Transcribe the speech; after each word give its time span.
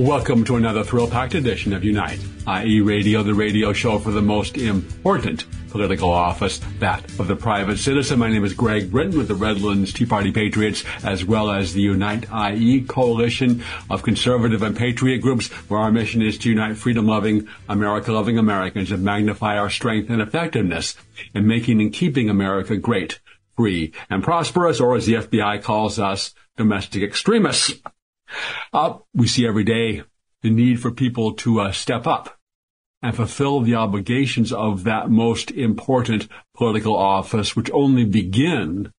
Welcome 0.00 0.44
to 0.44 0.56
another 0.56 0.82
thrill-packed 0.82 1.34
edition 1.34 1.74
of 1.74 1.84
Unite, 1.84 2.20
IE 2.48 2.80
Radio, 2.80 3.22
the 3.22 3.34
radio 3.34 3.74
show 3.74 3.98
for 3.98 4.12
the 4.12 4.22
most 4.22 4.56
important 4.56 5.44
political 5.68 6.08
office, 6.08 6.58
that 6.78 7.04
of 7.20 7.28
the 7.28 7.36
private 7.36 7.76
citizen. 7.76 8.18
My 8.18 8.30
name 8.30 8.42
is 8.42 8.54
Greg 8.54 8.90
Brittain 8.90 9.18
with 9.18 9.28
the 9.28 9.34
Redlands 9.34 9.92
Tea 9.92 10.06
Party 10.06 10.32
Patriots, 10.32 10.84
as 11.04 11.26
well 11.26 11.50
as 11.50 11.74
the 11.74 11.82
Unite 11.82 12.24
IE 12.32 12.80
coalition 12.80 13.62
of 13.90 14.02
conservative 14.02 14.62
and 14.62 14.74
patriot 14.74 15.18
groups, 15.18 15.48
where 15.68 15.80
our 15.80 15.92
mission 15.92 16.22
is 16.22 16.38
to 16.38 16.48
unite 16.48 16.78
freedom-loving, 16.78 17.46
America-loving 17.68 18.38
Americans 18.38 18.90
and 18.90 19.04
magnify 19.04 19.58
our 19.58 19.68
strength 19.68 20.08
and 20.08 20.22
effectiveness 20.22 20.96
in 21.34 21.46
making 21.46 21.78
and 21.82 21.92
keeping 21.92 22.30
America 22.30 22.74
great, 22.78 23.20
free, 23.54 23.92
and 24.08 24.24
prosperous, 24.24 24.80
or 24.80 24.96
as 24.96 25.04
the 25.04 25.16
FBI 25.16 25.62
calls 25.62 25.98
us, 25.98 26.34
domestic 26.56 27.02
extremists. 27.02 27.74
Uh, 28.72 28.98
we 29.14 29.26
see 29.26 29.46
every 29.46 29.64
day 29.64 30.02
the 30.42 30.50
need 30.50 30.80
for 30.80 30.90
people 30.90 31.34
to 31.34 31.60
uh, 31.60 31.72
step 31.72 32.06
up 32.06 32.38
and 33.02 33.16
fulfill 33.16 33.60
the 33.60 33.74
obligations 33.74 34.52
of 34.52 34.84
that 34.84 35.10
most 35.10 35.50
important 35.50 36.28
political 36.54 36.96
office, 36.96 37.56
which 37.56 37.70
only 37.72 38.04
begin 38.04 38.92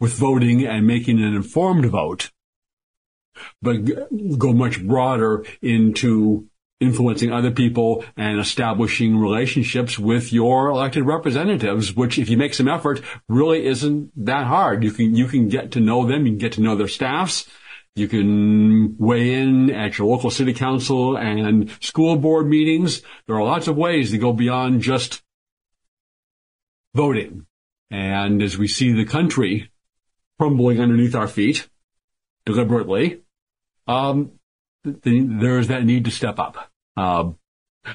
with 0.00 0.12
voting 0.12 0.66
and 0.66 0.86
making 0.86 1.22
an 1.22 1.34
informed 1.34 1.86
vote, 1.86 2.30
but 3.62 3.78
go 4.38 4.52
much 4.52 4.84
broader 4.86 5.44
into 5.62 6.46
influencing 6.80 7.32
other 7.32 7.50
people 7.50 8.04
and 8.16 8.38
establishing 8.38 9.16
relationships 9.16 9.98
with 9.98 10.32
your 10.32 10.68
elected 10.68 11.04
representatives, 11.04 11.94
which 11.94 12.18
if 12.18 12.28
you 12.28 12.36
make 12.36 12.52
some 12.52 12.68
effort 12.68 13.00
really 13.28 13.64
isn't 13.64 14.10
that 14.26 14.46
hard. 14.46 14.84
You 14.84 14.90
can, 14.90 15.14
you 15.14 15.26
can 15.26 15.48
get 15.48 15.72
to 15.72 15.80
know 15.80 16.06
them, 16.06 16.26
you 16.26 16.32
can 16.32 16.38
get 16.38 16.52
to 16.52 16.60
know 16.60 16.76
their 16.76 16.88
staffs, 16.88 17.48
you 17.96 18.08
can 18.08 18.96
weigh 18.98 19.34
in 19.34 19.70
at 19.70 19.98
your 19.98 20.08
local 20.08 20.30
city 20.30 20.52
council 20.52 21.16
and 21.16 21.70
school 21.80 22.16
board 22.16 22.48
meetings. 22.48 23.02
There 23.26 23.36
are 23.36 23.44
lots 23.44 23.68
of 23.68 23.76
ways 23.76 24.10
to 24.10 24.18
go 24.18 24.32
beyond 24.32 24.82
just 24.82 25.22
voting. 26.94 27.46
And 27.90 28.42
as 28.42 28.58
we 28.58 28.66
see 28.66 28.92
the 28.92 29.04
country 29.04 29.70
crumbling 30.38 30.80
underneath 30.80 31.14
our 31.14 31.28
feet 31.28 31.68
deliberately, 32.44 33.22
um, 33.86 34.32
there 34.82 35.58
is 35.58 35.68
that 35.68 35.84
need 35.84 36.04
to 36.06 36.10
step 36.10 36.38
up. 36.38 36.70
Uh, 36.96 37.30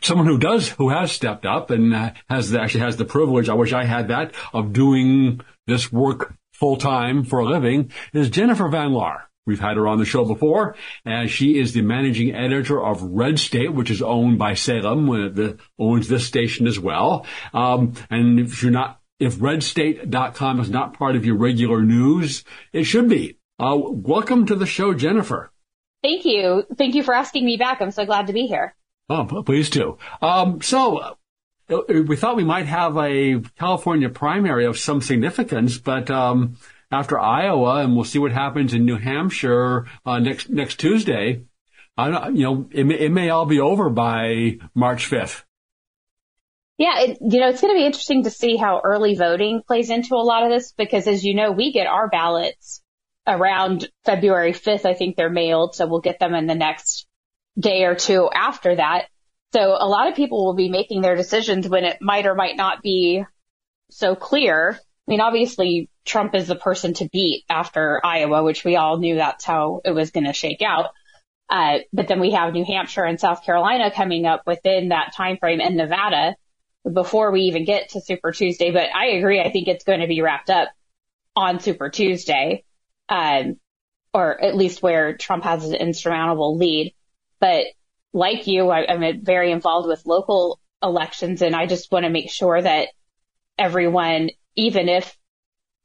someone 0.01 0.27
who 0.27 0.37
does, 0.37 0.69
who 0.69 0.89
has 0.89 1.11
stepped 1.11 1.45
up 1.45 1.71
and 1.71 2.13
has 2.29 2.53
actually 2.53 2.81
has 2.81 2.97
the 2.97 3.05
privilege, 3.05 3.49
I 3.49 3.53
wish 3.53 3.73
I 3.73 3.83
had 3.83 4.07
that, 4.07 4.33
of 4.53 4.71
doing 4.71 5.41
this 5.67 5.91
work 5.91 6.35
full 6.53 6.77
time 6.77 7.23
for 7.23 7.39
a 7.39 7.45
living 7.45 7.91
is 8.13 8.29
Jennifer 8.29 8.67
Van 8.69 8.91
Laar. 8.91 9.28
We've 9.49 9.59
had 9.59 9.77
her 9.77 9.87
on 9.87 9.97
the 9.97 10.05
show 10.05 10.25
before, 10.25 10.75
and 11.03 11.27
she 11.27 11.57
is 11.59 11.73
the 11.73 11.81
managing 11.81 12.35
editor 12.35 12.79
of 12.79 13.01
Red 13.01 13.39
State, 13.39 13.73
which 13.73 13.89
is 13.89 13.99
owned 14.03 14.37
by 14.37 14.53
Salem, 14.53 15.07
that 15.07 15.57
owns 15.79 16.07
this 16.07 16.27
station 16.27 16.67
as 16.67 16.79
well. 16.79 17.25
Um, 17.51 17.93
and 18.11 18.39
if 18.39 18.61
you're 18.61 18.71
not, 18.71 19.01
if 19.19 19.37
redstate.com 19.37 20.59
is 20.59 20.69
not 20.69 20.93
part 20.93 21.15
of 21.15 21.25
your 21.25 21.35
regular 21.35 21.81
news, 21.81 22.43
it 22.73 22.83
should 22.83 23.09
be. 23.09 23.39
Uh, 23.57 23.75
welcome 23.75 24.45
to 24.45 24.55
the 24.55 24.67
show, 24.67 24.93
Jennifer. 24.93 25.51
Thank 26.03 26.25
you. 26.25 26.63
Thank 26.77 26.93
you 26.93 27.01
for 27.01 27.15
asking 27.15 27.43
me 27.43 27.57
back. 27.57 27.81
I'm 27.81 27.89
so 27.89 28.05
glad 28.05 28.27
to 28.27 28.33
be 28.33 28.45
here. 28.45 28.75
Oh, 29.09 29.25
please 29.43 29.71
do. 29.71 29.97
Um, 30.21 30.61
so, 30.61 30.97
uh, 30.99 31.13
we 31.89 32.15
thought 32.15 32.35
we 32.35 32.43
might 32.43 32.67
have 32.67 32.95
a 32.97 33.41
California 33.57 34.09
primary 34.09 34.65
of 34.65 34.77
some 34.77 35.01
significance, 35.01 35.79
but 35.79 36.11
um, 36.11 36.57
after 36.91 37.19
Iowa, 37.19 37.83
and 37.83 37.95
we'll 37.95 38.05
see 38.05 38.19
what 38.19 38.31
happens 38.31 38.73
in 38.73 38.85
New 38.85 38.97
Hampshire 38.97 39.87
uh, 40.05 40.19
next 40.19 40.49
next 40.49 40.79
Tuesday. 40.79 41.43
I 41.97 42.09
don't, 42.09 42.35
you 42.35 42.43
know, 42.43 42.69
it 42.71 42.85
may, 42.85 42.99
it 42.99 43.11
may 43.11 43.29
all 43.29 43.45
be 43.45 43.59
over 43.59 43.89
by 43.89 44.57
March 44.73 45.05
fifth. 45.05 45.45
Yeah, 46.77 47.01
it, 47.01 47.17
you 47.19 47.41
know, 47.41 47.49
it's 47.49 47.59
going 47.59 47.73
to 47.73 47.77
be 47.77 47.85
interesting 47.85 48.23
to 48.23 48.29
see 48.29 48.55
how 48.55 48.79
early 48.81 49.15
voting 49.15 49.61
plays 49.67 49.89
into 49.89 50.15
a 50.15 50.23
lot 50.23 50.43
of 50.43 50.49
this 50.49 50.71
because, 50.71 51.07
as 51.07 51.25
you 51.25 51.35
know, 51.35 51.51
we 51.51 51.73
get 51.73 51.87
our 51.87 52.07
ballots 52.07 52.81
around 53.27 53.89
February 54.05 54.53
5th. 54.53 54.85
I 54.85 54.93
think 54.93 55.17
they're 55.17 55.29
mailed, 55.29 55.75
so 55.75 55.87
we'll 55.87 55.99
get 55.99 56.19
them 56.19 56.33
in 56.33 56.47
the 56.47 56.55
next 56.55 57.05
day 57.59 57.83
or 57.83 57.95
two 57.95 58.29
after 58.33 58.77
that. 58.77 59.07
So 59.51 59.59
a 59.59 59.87
lot 59.87 60.07
of 60.07 60.15
people 60.15 60.45
will 60.45 60.55
be 60.55 60.69
making 60.69 61.01
their 61.01 61.17
decisions 61.17 61.67
when 61.67 61.83
it 61.83 61.97
might 62.01 62.25
or 62.25 62.35
might 62.35 62.55
not 62.55 62.81
be 62.81 63.25
so 63.91 64.15
clear. 64.15 64.79
I 64.79 65.11
mean, 65.11 65.19
obviously 65.21 65.89
Trump 66.09 66.33
is 66.33 66.47
the 66.47 66.55
person 66.55 66.95
to 66.95 67.07
beat 67.07 67.45
after 67.49 68.03
Iowa, 68.03 68.43
which 68.43 68.63
we 68.63 68.75
all 68.75 68.97
knew 68.97 69.15
that's 69.15 69.45
how 69.45 69.81
it 69.85 69.91
was 69.91 70.09
going 70.09 70.25
to 70.25 70.33
shake 70.33 70.63
out. 70.63 70.89
Uh, 71.47 71.79
but 71.93 72.07
then 72.07 72.19
we 72.19 72.31
have 72.31 72.51
New 72.51 72.65
Hampshire 72.65 73.03
and 73.03 73.19
South 73.19 73.43
Carolina 73.45 73.91
coming 73.91 74.25
up 74.25 74.41
within 74.47 74.89
that 74.89 75.13
time 75.15 75.37
frame 75.37 75.61
and 75.61 75.77
Nevada 75.77 76.35
before 76.91 77.31
we 77.31 77.41
even 77.41 77.63
get 77.63 77.89
to 77.89 78.01
Super 78.01 78.31
Tuesday. 78.31 78.71
But 78.71 78.89
I 78.93 79.17
agree. 79.17 79.39
I 79.39 79.51
think 79.51 79.67
it's 79.67 79.83
going 79.83 79.99
to 79.99 80.07
be 80.07 80.21
wrapped 80.21 80.49
up 80.49 80.69
on 81.35 81.59
Super 81.59 81.91
Tuesday, 81.91 82.63
um, 83.07 83.59
or 84.11 84.43
at 84.43 84.55
least 84.55 84.81
where 84.81 85.15
Trump 85.15 85.43
has 85.43 85.63
an 85.63 85.75
insurmountable 85.75 86.57
lead. 86.57 86.95
But 87.39 87.65
like 88.13 88.47
you, 88.47 88.69
I, 88.69 88.91
I'm 88.91 89.23
very 89.23 89.51
involved 89.51 89.87
with 89.87 90.07
local 90.07 90.59
elections 90.81 91.43
and 91.43 91.55
I 91.55 91.67
just 91.67 91.91
want 91.91 92.05
to 92.05 92.09
make 92.09 92.31
sure 92.31 92.59
that 92.59 92.87
everyone, 93.59 94.31
even 94.55 94.89
if 94.89 95.15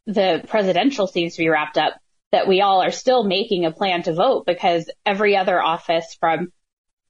the 0.07 0.45
presidential 0.49 1.07
seems 1.07 1.35
to 1.35 1.43
be 1.43 1.49
wrapped 1.49 1.79
up, 1.79 1.95
that 2.33 2.49
we 2.49 2.61
all 2.61 2.83
are 2.83 2.91
still 2.91 3.25
making 3.25 3.65
a 3.65 3.71
plan 3.71 4.03
to 4.03 4.13
vote 4.13 4.45
because 4.47 4.91
every 5.07 5.37
other 5.37 5.63
office 5.63 6.17
from 6.19 6.53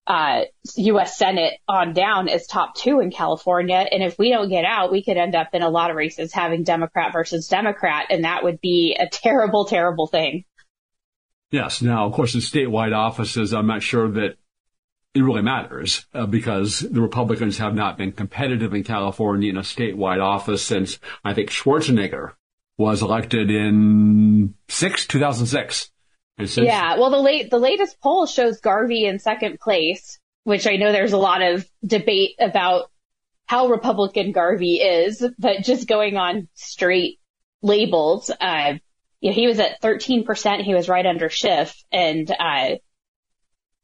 uh, 0.06 0.42
U.S. 0.76 1.16
Senate 1.16 1.54
on 1.66 1.94
down 1.94 2.28
is 2.28 2.46
top 2.46 2.74
two 2.74 3.00
in 3.00 3.10
California. 3.10 3.86
And 3.90 4.02
if 4.02 4.18
we 4.18 4.30
don't 4.30 4.50
get 4.50 4.64
out, 4.64 4.92
we 4.92 5.02
could 5.02 5.16
end 5.16 5.34
up 5.34 5.48
in 5.54 5.62
a 5.62 5.70
lot 5.70 5.90
of 5.90 5.96
races 5.96 6.32
having 6.32 6.62
Democrat 6.62 7.12
versus 7.12 7.48
Democrat. 7.48 8.06
And 8.10 8.24
that 8.24 8.44
would 8.44 8.60
be 8.60 8.96
a 8.98 9.08
terrible, 9.08 9.64
terrible 9.64 10.06
thing. 10.06 10.44
Yes. 11.50 11.80
Now, 11.80 12.06
of 12.06 12.12
course, 12.12 12.34
in 12.34 12.40
statewide 12.40 12.94
offices, 12.94 13.54
I'm 13.54 13.66
not 13.66 13.82
sure 13.82 14.10
that 14.10 14.36
it 15.14 15.22
really 15.22 15.42
matters 15.42 16.04
uh, 16.12 16.26
because 16.26 16.80
the 16.80 17.00
Republicans 17.00 17.58
have 17.58 17.74
not 17.74 17.96
been 17.96 18.12
competitive 18.12 18.74
in 18.74 18.82
California 18.82 19.48
in 19.48 19.56
a 19.56 19.60
statewide 19.60 20.20
office 20.20 20.62
since 20.62 20.98
I 21.24 21.32
think 21.32 21.50
Schwarzenegger 21.50 22.32
was 22.76 23.02
elected 23.02 23.50
in 23.50 24.54
six, 24.68 25.06
2006. 25.06 25.90
yeah. 26.56 26.96
Well, 26.98 27.10
the 27.10 27.20
late, 27.20 27.50
the 27.50 27.58
latest 27.58 28.00
poll 28.00 28.26
shows 28.26 28.60
Garvey 28.60 29.06
in 29.06 29.18
second 29.18 29.60
place, 29.60 30.18
which 30.42 30.66
I 30.66 30.76
know 30.76 30.92
there's 30.92 31.12
a 31.12 31.18
lot 31.18 31.42
of 31.42 31.66
debate 31.84 32.34
about 32.40 32.90
how 33.46 33.68
Republican 33.68 34.32
Garvey 34.32 34.76
is, 34.76 35.24
but 35.38 35.62
just 35.62 35.86
going 35.86 36.16
on 36.16 36.48
straight 36.54 37.20
labels, 37.62 38.30
uh, 38.30 38.74
you 39.20 39.30
know, 39.30 39.34
he 39.34 39.46
was 39.46 39.58
at 39.58 39.80
13%. 39.80 40.62
He 40.62 40.74
was 40.74 40.88
right 40.88 41.06
under 41.06 41.28
Schiff. 41.28 41.82
And, 41.92 42.30
uh, 42.30 42.76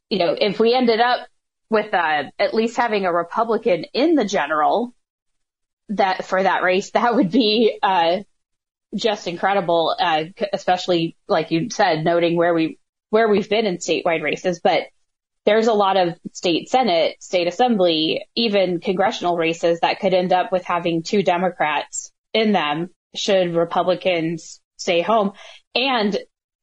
you 0.08 0.18
know, 0.18 0.36
if 0.38 0.58
we 0.58 0.74
ended 0.74 1.00
up 1.00 1.28
with, 1.70 1.94
uh, 1.94 2.24
at 2.38 2.52
least 2.52 2.76
having 2.76 3.06
a 3.06 3.12
Republican 3.12 3.84
in 3.94 4.16
the 4.16 4.24
general 4.24 4.94
that 5.90 6.24
for 6.24 6.42
that 6.42 6.62
race, 6.62 6.90
that 6.92 7.14
would 7.14 7.30
be, 7.30 7.78
uh, 7.82 8.18
just 8.94 9.26
incredible, 9.26 9.94
uh, 9.98 10.24
especially 10.52 11.16
like 11.28 11.50
you 11.50 11.70
said, 11.70 12.04
noting 12.04 12.36
where 12.36 12.54
we 12.54 12.78
where 13.10 13.28
we've 13.28 13.48
been 13.48 13.66
in 13.66 13.78
statewide 13.78 14.22
races. 14.22 14.60
But 14.62 14.84
there's 15.46 15.68
a 15.68 15.72
lot 15.72 15.96
of 15.96 16.16
state 16.32 16.68
senate, 16.68 17.22
state 17.22 17.46
assembly, 17.46 18.26
even 18.34 18.80
congressional 18.80 19.36
races 19.36 19.80
that 19.80 20.00
could 20.00 20.14
end 20.14 20.32
up 20.32 20.52
with 20.52 20.64
having 20.64 21.02
two 21.02 21.22
Democrats 21.22 22.12
in 22.32 22.52
them 22.52 22.90
should 23.14 23.54
Republicans 23.54 24.60
stay 24.76 25.02
home. 25.02 25.32
And 25.74 26.18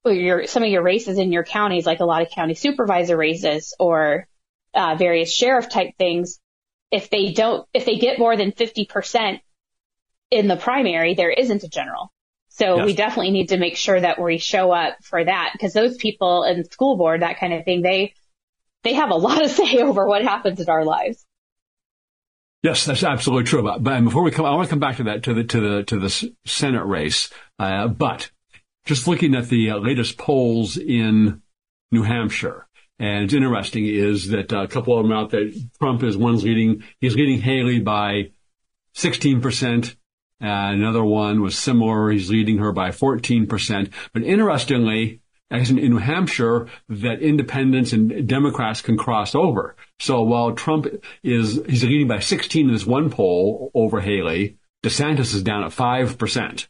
your 0.05 0.47
some 0.47 0.63
of 0.63 0.69
your 0.69 0.83
races 0.83 1.17
in 1.17 1.31
your 1.31 1.43
counties, 1.43 1.85
like 1.85 1.99
a 1.99 2.05
lot 2.05 2.21
of 2.21 2.29
county 2.29 2.53
supervisor 2.53 3.17
races 3.17 3.73
or 3.79 4.27
uh, 4.73 4.95
various 4.95 5.33
sheriff 5.33 5.69
type 5.69 5.97
things, 5.97 6.39
if 6.91 7.09
they 7.09 7.33
don't, 7.33 7.67
if 7.73 7.85
they 7.85 7.97
get 7.97 8.19
more 8.19 8.37
than 8.37 8.51
50% 8.51 9.39
in 10.31 10.47
the 10.47 10.55
primary, 10.55 11.13
there 11.13 11.31
isn't 11.31 11.63
a 11.63 11.69
general. 11.69 12.11
So 12.57 12.77
yes. 12.77 12.85
we 12.87 12.93
definitely 12.95 13.31
need 13.31 13.49
to 13.49 13.57
make 13.57 13.77
sure 13.77 13.99
that 13.99 14.19
we 14.19 14.39
show 14.39 14.71
up 14.71 14.97
for 15.03 15.23
that 15.23 15.51
because 15.53 15.73
those 15.73 15.95
people 15.95 16.43
in 16.43 16.63
school 16.69 16.97
board, 16.97 17.21
that 17.21 17.39
kind 17.39 17.53
of 17.53 17.63
thing, 17.63 17.83
they, 17.83 18.15
they 18.83 18.93
have 18.93 19.11
a 19.11 19.15
lot 19.15 19.39
to 19.39 19.49
say 19.49 19.77
over 19.77 20.07
what 20.07 20.23
happens 20.23 20.59
in 20.59 20.67
our 20.67 20.83
lives. 20.83 21.23
Yes, 22.63 22.85
that's 22.85 23.03
absolutely 23.03 23.45
true. 23.45 23.61
But, 23.61 23.83
but 23.83 24.03
before 24.03 24.23
we 24.23 24.31
come, 24.31 24.45
I 24.45 24.55
want 24.55 24.67
to 24.67 24.69
come 24.71 24.79
back 24.79 24.97
to 24.97 25.03
that, 25.03 25.23
to 25.23 25.35
the, 25.35 25.43
to 25.43 25.59
the, 25.59 25.83
to 25.83 25.99
the 25.99 26.31
Senate 26.45 26.85
race. 26.85 27.29
Uh, 27.59 27.87
but 27.87 28.31
just 28.85 29.07
looking 29.07 29.35
at 29.35 29.49
the 29.49 29.71
uh, 29.71 29.77
latest 29.77 30.17
polls 30.17 30.77
in 30.77 31.43
New 31.91 32.01
Hampshire, 32.01 32.67
and 32.97 33.25
it's 33.25 33.33
interesting 33.35 33.85
is 33.85 34.29
that 34.29 34.51
uh, 34.51 34.63
a 34.63 34.67
couple 34.67 34.97
of 34.97 35.03
them 35.03 35.15
out 35.15 35.29
there, 35.29 35.51
Trump 35.77 36.01
is 36.01 36.17
one's 36.17 36.43
leading, 36.43 36.83
he's 36.99 37.15
leading 37.15 37.39
Haley 37.39 37.79
by 37.79 38.31
16%. 38.95 39.95
And 40.39 40.81
another 40.81 41.03
one 41.03 41.41
was 41.41 41.57
similar. 41.57 42.11
He's 42.11 42.29
leading 42.29 42.59
her 42.59 42.71
by 42.71 42.89
14%. 42.89 43.91
But 44.13 44.23
interestingly, 44.23 45.21
as 45.49 45.69
in, 45.69 45.79
in 45.79 45.91
New 45.91 45.97
Hampshire, 45.97 46.67
that 46.89 47.21
independents 47.21 47.93
and 47.93 48.27
Democrats 48.27 48.81
can 48.81 48.97
cross 48.97 49.33
over. 49.33 49.75
So 49.99 50.21
while 50.21 50.53
Trump 50.53 50.87
is, 51.23 51.61
he's 51.67 51.83
leading 51.83 52.07
by 52.07 52.19
16 52.19 52.67
in 52.67 52.73
this 52.73 52.85
one 52.85 53.09
poll 53.09 53.71
over 53.73 53.99
Haley, 54.01 54.57
DeSantis 54.83 55.33
is 55.33 55.43
down 55.43 55.63
at 55.63 55.71
5%. 55.71 56.67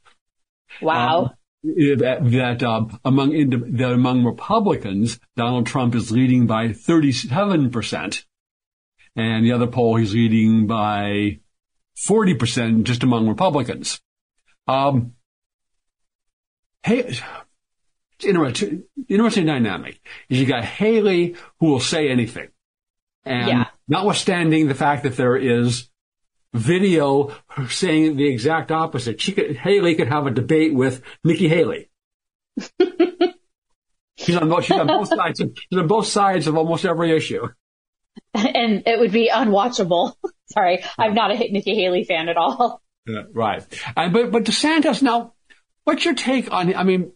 Wow. 0.81 1.19
Um, 1.19 1.29
that, 1.63 2.19
that 2.31 2.63
uh, 2.63 2.85
among 3.03 3.31
that 3.49 3.91
among 3.91 4.23
Republicans, 4.23 5.19
Donald 5.35 5.65
Trump 5.65 5.95
is 5.95 6.11
leading 6.11 6.45
by 6.45 6.71
37 6.71 7.71
percent, 7.71 8.25
and 9.15 9.43
the 9.43 9.51
other 9.51 9.67
poll 9.67 9.95
he's 9.95 10.13
leading 10.13 10.67
by 10.67 11.39
40 12.05 12.33
percent 12.35 12.83
just 12.83 13.03
among 13.03 13.27
Republicans. 13.27 13.99
Um, 14.67 15.13
hey, 16.83 16.99
it's 16.99 17.21
interesting, 18.23 18.83
interesting 19.07 19.45
dynamic 19.45 19.99
is 20.29 20.39
you 20.39 20.45
got 20.45 20.63
Haley 20.63 21.35
who 21.59 21.67
will 21.67 21.79
say 21.79 22.09
anything. 22.09 22.49
And 23.25 23.49
yeah. 23.49 23.65
notwithstanding 23.87 24.67
the 24.67 24.75
fact 24.75 25.03
that 25.03 25.17
there 25.17 25.35
is 25.35 25.89
video 26.53 27.35
saying 27.67 28.15
the 28.15 28.27
exact 28.27 28.71
opposite, 28.71 29.21
she 29.21 29.33
could, 29.33 29.57
Haley 29.57 29.95
could 29.95 30.07
have 30.07 30.27
a 30.27 30.31
debate 30.31 30.73
with 30.73 31.01
Nikki 31.23 31.47
Haley. 31.47 31.89
she's 34.15 34.35
on 34.35 34.49
both, 34.49 34.65
she's 34.65 34.77
on 34.77 34.87
both 34.87 35.09
sides 35.09 35.39
of, 35.41 35.55
she's 35.55 35.79
on 35.79 35.87
both 35.87 36.07
sides 36.07 36.47
of 36.47 36.57
almost 36.57 36.85
every 36.85 37.15
issue. 37.15 37.47
And 38.33 38.83
it 38.85 38.99
would 38.99 39.11
be 39.11 39.29
unwatchable. 39.33 40.13
Sorry, 40.53 40.83
I'm 40.97 41.13
not 41.13 41.31
a 41.31 41.37
Nikki 41.37 41.75
Haley 41.75 42.03
fan 42.03 42.29
at 42.29 42.37
all. 42.37 42.81
Yeah, 43.09 43.21
right. 43.31 43.65
Uh, 43.95 44.09
but, 44.09 44.31
but 44.31 44.43
DeSantis, 44.43 45.01
now, 45.01 45.33
what's 45.85 46.03
your 46.03 46.13
take 46.13 46.51
on, 46.51 46.75
I 46.75 46.83
mean, 46.83 47.13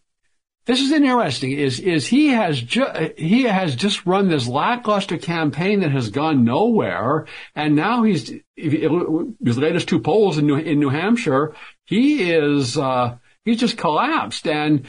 this 0.66 0.80
is 0.80 0.92
interesting. 0.92 1.51
Is 1.51 1.80
is 1.80 2.07
he 2.07 2.30
has 2.30 2.62
ju- 2.62 3.12
he 3.18 3.44
has 3.44 3.75
just 3.75 4.06
run 4.06 4.30
this 4.30 4.48
lackluster 4.48 5.18
campaign 5.18 5.80
that 5.80 5.92
has 5.92 6.10
gone 6.10 6.44
nowhere, 6.44 7.25
and 7.56 7.75
now 7.75 8.04
he's 8.04 8.31
his 8.56 9.57
latest 9.57 9.89
two 9.89 10.00
polls 10.00 10.38
in 10.38 10.45
New 10.45 10.57
in 10.57 10.80
New 10.80 10.89
Hampshire. 10.89 11.56
He 11.86 12.31
is 12.31 12.77
uh, 12.77 13.18
he's 13.44 13.60
just 13.60 13.77
collapsed, 13.77 14.48
and 14.48 14.86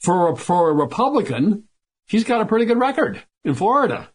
for 0.00 0.32
a, 0.32 0.36
for 0.36 0.70
a 0.70 0.74
Republican, 0.74 1.64
he's 2.06 2.24
got 2.24 2.40
a 2.40 2.46
pretty 2.46 2.64
good 2.64 2.78
record 2.78 3.22
in 3.44 3.54
Florida. 3.54 4.08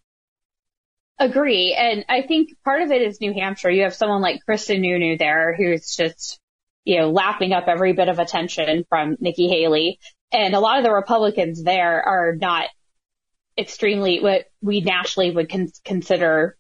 Agree, 1.20 1.74
and 1.74 2.06
I 2.10 2.24
think 2.24 2.50
part 2.64 2.82
of 2.82 2.92
it 2.92 3.02
is 3.02 3.22
New 3.22 3.34
Hampshire. 3.34 3.70
You 3.70 3.84
have 3.84 3.94
someone 3.94 4.22
like 4.22 4.44
Kristen 4.46 4.82
Sununu 4.82 5.18
there, 5.18 5.56
who's 5.56 5.96
just 5.96 6.40
you 6.86 7.00
know 7.00 7.12
lapping 7.12 7.54
up 7.54 7.68
every 7.68 7.94
bit 7.94 8.10
of 8.10 8.20
attention 8.20 8.84
from 8.90 9.18
Nikki 9.20 9.48
Haley. 9.48 10.00
And 10.32 10.56
a 10.56 10.60
lot 10.60 10.80
of 10.80 10.84
the 10.84 10.92
Republicans 10.92 11.64
there 11.64 12.02
are 12.02 12.36
not 12.36 12.68
extremely 13.58 14.20
what 14.20 14.46
we 14.62 14.82
nationally 14.82 15.30
would 15.30 15.50
con- 15.50 15.72
consider 15.86 16.58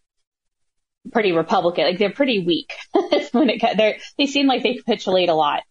pretty 1.12 1.32
Republican. 1.32 1.86
Like 1.86 1.98
they're 1.98 2.12
pretty 2.12 2.46
weak 2.46 2.74
when 3.32 3.50
it 3.50 3.62
they 3.78 4.00
they 4.18 4.26
seem 4.28 4.48
like 4.48 4.64
they 4.64 4.76
capitulate 4.76 5.30
a 5.30 5.34
lot 5.34 5.64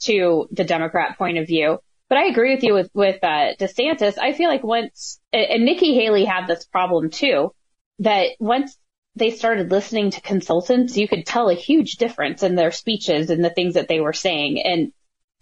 to 0.00 0.48
the 0.50 0.64
Democrat 0.64 1.18
point 1.18 1.38
of 1.38 1.46
view. 1.46 1.78
But 2.08 2.18
I 2.18 2.26
agree 2.26 2.54
with 2.54 2.64
you 2.64 2.74
with 2.74 2.90
with 2.94 3.22
uh, 3.22 3.54
DeSantis. 3.58 4.18
I 4.18 4.32
feel 4.32 4.48
like 4.48 4.64
once 4.64 5.20
and 5.32 5.64
Nikki 5.64 5.94
Haley 5.94 6.24
had 6.24 6.46
this 6.46 6.64
problem 6.64 7.10
too, 7.10 7.54
that 8.02 8.28
once 8.38 8.76
they 9.14 9.30
started 9.30 9.70
listening 9.70 10.10
to 10.10 10.20
consultants, 10.20 10.96
you 10.96 11.06
could 11.06 11.26
tell 11.26 11.48
a 11.48 11.54
huge 11.54 11.96
difference 11.96 12.42
in 12.42 12.54
their 12.54 12.70
speeches 12.70 13.30
and 13.30 13.44
the 13.44 13.50
things 13.50 13.74
that 13.74 13.88
they 13.88 14.00
were 14.00 14.12
saying. 14.12 14.60
And 14.64 14.92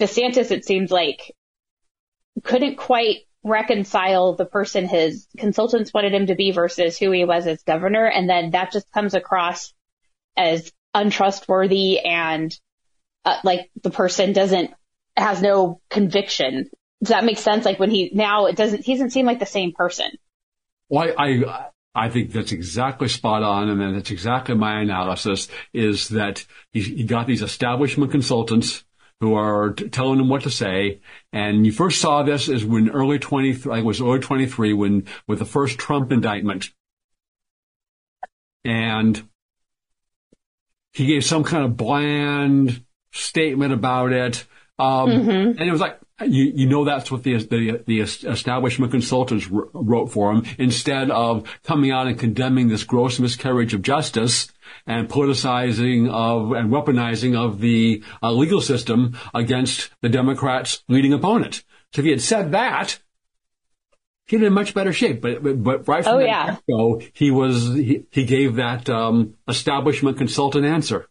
DeSantis, 0.00 0.50
it 0.50 0.64
seems 0.64 0.90
like 0.90 1.34
couldn't 2.42 2.76
quite 2.76 3.18
reconcile 3.42 4.34
the 4.34 4.44
person 4.44 4.86
his 4.86 5.26
consultants 5.38 5.94
wanted 5.94 6.12
him 6.12 6.26
to 6.26 6.34
be 6.34 6.50
versus 6.50 6.98
who 6.98 7.10
he 7.10 7.24
was 7.24 7.46
as 7.46 7.62
governor. 7.62 8.06
And 8.06 8.28
then 8.28 8.50
that 8.50 8.72
just 8.72 8.90
comes 8.92 9.14
across 9.14 9.72
as 10.36 10.70
untrustworthy 10.94 12.00
and 12.00 12.54
uh, 13.24 13.38
like 13.44 13.70
the 13.82 13.90
person 13.90 14.32
doesn't, 14.32 14.70
has 15.16 15.40
no 15.40 15.80
conviction. 15.90 16.70
Does 17.02 17.10
that 17.10 17.24
make 17.24 17.38
sense? 17.38 17.64
Like 17.64 17.78
when 17.78 17.90
he, 17.90 18.10
now 18.12 18.46
it 18.46 18.56
doesn't, 18.56 18.84
he 18.84 18.94
doesn't 18.94 19.10
seem 19.10 19.26
like 19.26 19.38
the 19.38 19.46
same 19.46 19.72
person. 19.72 20.10
Well, 20.88 21.14
I, 21.16 21.24
I, 21.24 21.66
I 21.94 22.08
think 22.08 22.32
that's 22.32 22.52
exactly 22.52 23.08
spot 23.08 23.42
on. 23.42 23.68
And 23.68 23.96
that's 23.96 24.10
exactly 24.10 24.54
my 24.54 24.80
analysis 24.80 25.48
is 25.72 26.08
that 26.08 26.44
he, 26.72 27.04
got 27.04 27.26
these 27.26 27.42
establishment 27.42 28.12
consultants 28.12 28.84
who 29.20 29.34
are 29.34 29.72
t- 29.72 29.88
telling 29.88 30.20
him 30.20 30.28
what 30.28 30.42
to 30.42 30.50
say. 30.50 31.00
And 31.32 31.66
you 31.66 31.72
first 31.72 32.00
saw 32.00 32.22
this 32.22 32.48
is 32.48 32.64
when 32.64 32.90
early 32.90 33.18
23, 33.18 33.72
I 33.72 33.82
was 33.82 34.00
early 34.00 34.20
23 34.20 34.72
when, 34.72 35.06
with 35.26 35.40
the 35.40 35.44
first 35.44 35.78
Trump 35.78 36.12
indictment. 36.12 36.70
And 38.64 39.28
he 40.92 41.06
gave 41.06 41.24
some 41.24 41.44
kind 41.44 41.64
of 41.64 41.76
bland 41.76 42.84
statement 43.12 43.72
about 43.72 44.12
it. 44.12 44.46
Um, 44.80 45.10
mm-hmm. 45.10 45.58
and 45.58 45.60
it 45.60 45.70
was 45.70 45.80
like, 45.80 45.98
you, 46.22 46.52
you 46.54 46.66
know 46.66 46.84
that's 46.84 47.10
what 47.10 47.22
the, 47.22 47.36
the, 47.36 47.82
the 47.86 48.00
establishment 48.00 48.92
consultants 48.92 49.48
wrote 49.48 50.06
for 50.10 50.32
him 50.32 50.44
instead 50.58 51.10
of 51.10 51.46
coming 51.64 51.90
out 51.90 52.06
and 52.06 52.18
condemning 52.18 52.68
this 52.68 52.84
gross 52.84 53.18
miscarriage 53.18 53.74
of 53.74 53.82
justice 53.82 54.50
and 54.86 55.08
politicizing 55.08 56.10
of 56.10 56.52
and 56.52 56.70
weaponizing 56.70 57.36
of 57.36 57.60
the 57.60 58.02
uh, 58.22 58.32
legal 58.32 58.60
system 58.60 59.18
against 59.34 59.90
the 60.00 60.08
Democrats' 60.08 60.82
leading 60.88 61.12
opponent. 61.12 61.64
So 61.92 62.00
if 62.00 62.04
he 62.04 62.10
had 62.10 62.22
said 62.22 62.52
that, 62.52 62.98
he'd 64.26 64.42
in 64.42 64.52
much 64.52 64.74
better 64.74 64.92
shape. 64.92 65.20
But 65.20 65.42
but, 65.42 65.62
but 65.62 65.88
right 65.88 66.04
from 66.04 66.14
oh, 66.14 66.18
the 66.18 66.26
yeah. 66.26 66.56
go, 66.68 67.02
he 67.12 67.30
was 67.30 67.74
he, 67.74 68.04
he 68.10 68.24
gave 68.24 68.56
that 68.56 68.88
um, 68.88 69.34
establishment 69.48 70.18
consultant 70.18 70.64
answer. 70.64 71.08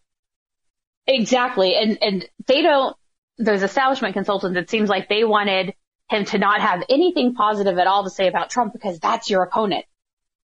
Exactly, 1.05 1.75
and 1.75 1.97
and 2.01 2.29
they 2.45 2.61
don't. 2.61 2.95
Those 3.39 3.63
establishment 3.63 4.13
consultants, 4.13 4.57
it 4.57 4.69
seems 4.69 4.89
like 4.89 5.09
they 5.09 5.23
wanted 5.23 5.73
him 6.09 6.25
to 6.25 6.37
not 6.37 6.61
have 6.61 6.83
anything 6.89 7.33
positive 7.33 7.77
at 7.77 7.87
all 7.87 8.03
to 8.03 8.09
say 8.09 8.27
about 8.27 8.49
Trump 8.49 8.73
because 8.73 8.99
that's 8.99 9.29
your 9.29 9.43
opponent 9.43 9.85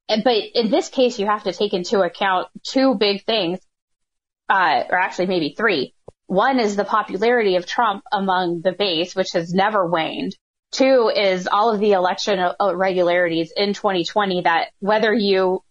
but 0.08 0.36
in 0.54 0.70
this 0.70 0.90
case, 0.90 1.20
you 1.20 1.26
have 1.26 1.44
to 1.44 1.54
take 1.54 1.74
into 1.74 2.02
account 2.02 2.48
two 2.64 2.96
big 2.96 3.26
things, 3.26 3.60
uh, 4.50 4.84
or 4.90 5.00
actually 5.00 5.28
maybe 5.28 5.56
three. 5.58 5.94
One 6.28 6.60
is 6.60 6.76
the 6.76 6.86
popularity 6.86 7.56
of 7.56 7.66
Trump 7.66 8.04
among 8.12 8.62
the 8.62 8.72
base, 8.72 9.16
which 9.16 9.32
has 9.34 9.54
never 9.54 9.86
waned. 9.86 10.36
Two 10.72 11.12
is 11.16 11.48
all 11.48 11.72
of 11.72 11.80
the 11.80 11.94
election 11.94 12.40
irregularities 12.60 13.54
in 13.56 13.74
2020 13.74 14.42
that 14.42 14.70
whether 14.80 15.14
you, 15.14 15.64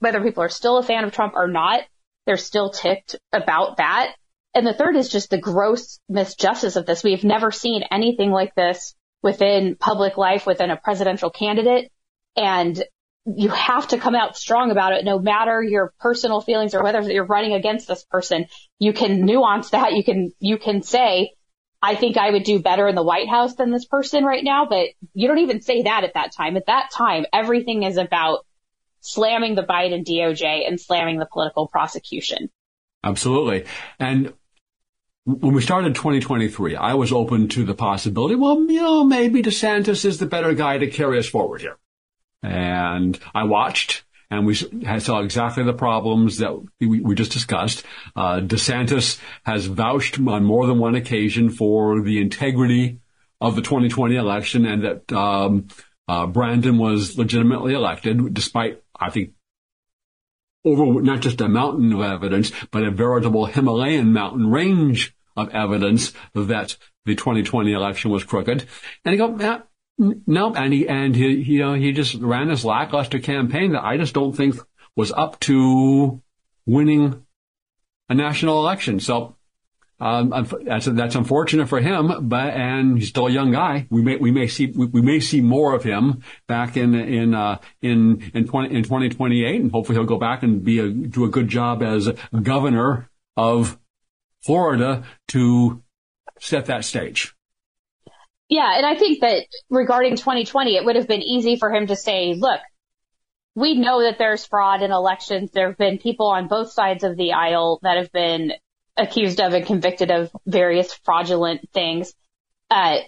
whether 0.00 0.20
people 0.20 0.42
are 0.42 0.48
still 0.48 0.78
a 0.78 0.82
fan 0.82 1.04
of 1.04 1.12
Trump 1.12 1.34
or 1.34 1.48
not, 1.48 1.82
they're 2.26 2.36
still 2.36 2.70
ticked 2.70 3.16
about 3.32 3.78
that. 3.78 4.14
And 4.54 4.66
the 4.66 4.74
third 4.74 4.96
is 4.96 5.08
just 5.08 5.30
the 5.30 5.38
gross 5.38 6.00
misjustice 6.10 6.76
of 6.76 6.86
this. 6.86 7.04
We've 7.04 7.24
never 7.24 7.50
seen 7.50 7.84
anything 7.90 8.30
like 8.30 8.54
this 8.54 8.94
within 9.22 9.76
public 9.76 10.16
life, 10.16 10.46
within 10.46 10.70
a 10.70 10.76
presidential 10.76 11.30
candidate. 11.30 11.92
And 12.36 12.82
you 13.26 13.50
have 13.50 13.88
to 13.88 13.98
come 13.98 14.14
out 14.14 14.36
strong 14.36 14.70
about 14.70 14.92
it 14.92 15.04
no 15.04 15.18
matter 15.18 15.62
your 15.62 15.92
personal 16.00 16.40
feelings 16.40 16.74
or 16.74 16.82
whether 16.82 17.00
you're 17.02 17.26
running 17.26 17.52
against 17.52 17.86
this 17.86 18.04
person. 18.04 18.46
You 18.78 18.92
can 18.92 19.24
nuance 19.24 19.70
that. 19.70 19.92
You 19.92 20.02
can, 20.02 20.32
you 20.40 20.58
can 20.58 20.82
say, 20.82 21.34
I 21.82 21.94
think 21.94 22.16
I 22.16 22.30
would 22.30 22.44
do 22.44 22.58
better 22.58 22.88
in 22.88 22.94
the 22.94 23.02
White 23.02 23.28
House 23.28 23.54
than 23.54 23.70
this 23.70 23.84
person 23.84 24.24
right 24.24 24.42
now, 24.42 24.66
but 24.68 24.88
you 25.14 25.28
don't 25.28 25.38
even 25.38 25.60
say 25.60 25.82
that 25.82 26.04
at 26.04 26.14
that 26.14 26.32
time. 26.32 26.56
At 26.56 26.66
that 26.66 26.90
time, 26.90 27.24
everything 27.32 27.84
is 27.84 27.96
about 27.98 28.44
slamming 29.00 29.54
the 29.54 29.62
Biden 29.62 30.04
DOJ 30.04 30.66
and 30.66 30.80
slamming 30.80 31.18
the 31.18 31.26
political 31.26 31.68
prosecution. 31.68 32.50
Absolutely. 33.02 33.64
And 33.98 34.34
when 35.24 35.54
we 35.54 35.60
started 35.60 35.94
2023, 35.94 36.76
I 36.76 36.94
was 36.94 37.12
open 37.12 37.48
to 37.48 37.64
the 37.64 37.74
possibility, 37.74 38.34
well, 38.34 38.60
you 38.70 38.80
know, 38.80 39.04
maybe 39.04 39.42
DeSantis 39.42 40.04
is 40.04 40.18
the 40.18 40.26
better 40.26 40.54
guy 40.54 40.78
to 40.78 40.86
carry 40.86 41.18
us 41.18 41.28
forward 41.28 41.60
here. 41.60 41.76
And 42.42 43.18
I 43.34 43.44
watched 43.44 44.04
and 44.30 44.46
we 44.46 44.54
saw 44.54 45.20
exactly 45.20 45.64
the 45.64 45.72
problems 45.72 46.38
that 46.38 46.56
we, 46.80 47.00
we 47.00 47.14
just 47.14 47.32
discussed. 47.32 47.84
Uh, 48.14 48.40
DeSantis 48.40 49.20
has 49.44 49.66
vouched 49.66 50.20
on 50.20 50.44
more 50.44 50.66
than 50.66 50.78
one 50.78 50.94
occasion 50.94 51.50
for 51.50 52.00
the 52.00 52.20
integrity 52.20 53.00
of 53.40 53.56
the 53.56 53.62
2020 53.62 54.14
election 54.14 54.66
and 54.66 54.84
that 54.84 55.12
um, 55.12 55.66
uh, 56.06 56.26
Brandon 56.26 56.78
was 56.78 57.18
legitimately 57.18 57.74
elected, 57.74 58.32
despite, 58.32 58.82
I 58.98 59.10
think, 59.10 59.32
over 60.64 61.00
not 61.02 61.20
just 61.20 61.40
a 61.40 61.48
mountain 61.48 61.92
of 61.92 62.00
evidence, 62.00 62.52
but 62.70 62.84
a 62.84 62.90
veritable 62.90 63.46
Himalayan 63.46 64.12
mountain 64.12 64.50
range 64.50 65.14
of 65.36 65.48
evidence 65.50 66.12
that 66.34 66.76
the 67.06 67.14
2020 67.14 67.72
election 67.72 68.10
was 68.10 68.24
crooked. 68.24 68.66
And 69.04 69.12
he 69.12 69.16
go, 69.16 69.62
no, 69.98 70.54
and 70.54 70.72
he 70.72 70.88
and 70.88 71.14
he, 71.14 71.28
you 71.28 71.64
uh, 71.64 71.68
know 71.68 71.74
he 71.74 71.92
just 71.92 72.14
ran 72.14 72.48
this 72.48 72.64
lackluster 72.64 73.18
campaign 73.18 73.72
that 73.72 73.84
I 73.84 73.98
just 73.98 74.14
don't 74.14 74.34
think 74.34 74.56
was 74.96 75.12
up 75.12 75.38
to 75.40 76.22
winning 76.64 77.26
a 78.08 78.14
national 78.14 78.60
election. 78.60 79.00
So 79.00 79.36
um, 80.00 80.48
that's 80.64 80.86
that's 80.86 81.14
unfortunate 81.14 81.68
for 81.68 81.80
him, 81.80 82.28
but 82.28 82.54
and 82.54 82.98
he's 82.98 83.08
still 83.08 83.26
a 83.26 83.30
young 83.30 83.52
guy. 83.52 83.86
We 83.90 84.00
may 84.02 84.16
we 84.16 84.30
may 84.30 84.46
see 84.46 84.66
we, 84.66 84.86
we 84.86 85.02
may 85.02 85.20
see 85.20 85.42
more 85.42 85.74
of 85.74 85.84
him 85.84 86.22
back 86.46 86.76
in 86.76 86.94
in 86.94 87.34
uh, 87.34 87.58
in 87.82 88.30
in 88.32 88.46
twenty 88.46 88.74
in 88.74 88.84
twenty 88.84 89.10
twenty 89.10 89.44
eight, 89.44 89.60
and 89.60 89.70
hopefully 89.70 89.98
he'll 89.98 90.06
go 90.06 90.18
back 90.18 90.42
and 90.42 90.64
be 90.64 90.78
a 90.78 90.88
do 90.88 91.24
a 91.24 91.28
good 91.28 91.48
job 91.48 91.82
as 91.82 92.08
governor 92.42 93.10
of 93.36 93.78
Florida 94.42 95.04
to 95.28 95.82
set 96.38 96.66
that 96.66 96.84
stage. 96.84 97.34
Yeah, 98.48 98.76
and 98.76 98.86
I 98.86 98.96
think 98.96 99.20
that 99.20 99.46
regarding 99.68 100.16
2020, 100.16 100.76
it 100.76 100.84
would 100.84 100.96
have 100.96 101.06
been 101.06 101.22
easy 101.22 101.56
for 101.56 101.72
him 101.72 101.86
to 101.86 101.94
say, 101.94 102.34
look, 102.34 102.60
we 103.54 103.76
know 103.76 104.02
that 104.02 104.18
there's 104.18 104.44
fraud 104.44 104.82
in 104.82 104.90
elections. 104.90 105.50
There 105.52 105.68
have 105.68 105.78
been 105.78 105.98
people 105.98 106.26
on 106.26 106.48
both 106.48 106.72
sides 106.72 107.04
of 107.04 107.16
the 107.16 107.32
aisle 107.32 107.78
that 107.82 107.96
have 107.96 108.10
been 108.10 108.52
accused 108.96 109.40
of 109.40 109.52
and 109.54 109.66
convicted 109.66 110.10
of 110.10 110.30
various 110.46 110.92
fraudulent 111.04 111.68
things. 111.72 112.12
Uh, 112.70 112.98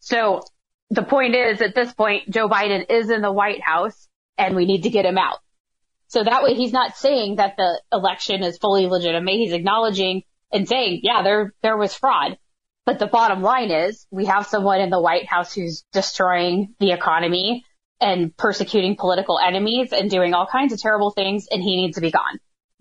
so 0.00 0.42
the 0.90 1.02
point 1.02 1.34
is 1.34 1.60
at 1.60 1.74
this 1.74 1.92
point, 1.92 2.30
Joe 2.30 2.48
Biden 2.48 2.86
is 2.90 3.10
in 3.10 3.22
the 3.22 3.32
White 3.32 3.62
House 3.62 4.08
and 4.36 4.56
we 4.56 4.66
need 4.66 4.82
to 4.82 4.90
get 4.90 5.04
him 5.04 5.18
out. 5.18 5.38
So 6.08 6.24
that 6.24 6.42
way 6.42 6.54
he's 6.54 6.72
not 6.72 6.96
saying 6.96 7.36
that 7.36 7.56
the 7.56 7.80
election 7.92 8.42
is 8.42 8.58
fully 8.58 8.86
legitimate. 8.86 9.34
He's 9.34 9.52
acknowledging 9.52 10.22
and 10.52 10.66
saying, 10.66 11.00
yeah, 11.02 11.22
there, 11.22 11.54
there 11.62 11.76
was 11.76 11.94
fraud. 11.94 12.38
But 12.86 12.98
the 12.98 13.06
bottom 13.06 13.42
line 13.42 13.70
is 13.70 14.06
we 14.10 14.24
have 14.26 14.46
someone 14.46 14.80
in 14.80 14.88
the 14.88 15.00
White 15.00 15.28
House 15.28 15.52
who's 15.52 15.84
destroying 15.92 16.74
the 16.78 16.92
economy 16.92 17.66
and 18.00 18.34
persecuting 18.34 18.96
political 18.96 19.38
enemies 19.38 19.92
and 19.92 20.08
doing 20.08 20.32
all 20.32 20.46
kinds 20.46 20.72
of 20.72 20.80
terrible 20.80 21.10
things 21.10 21.48
and 21.50 21.62
he 21.62 21.76
needs 21.76 21.96
to 21.96 22.00
be 22.00 22.10
gone. 22.10 22.38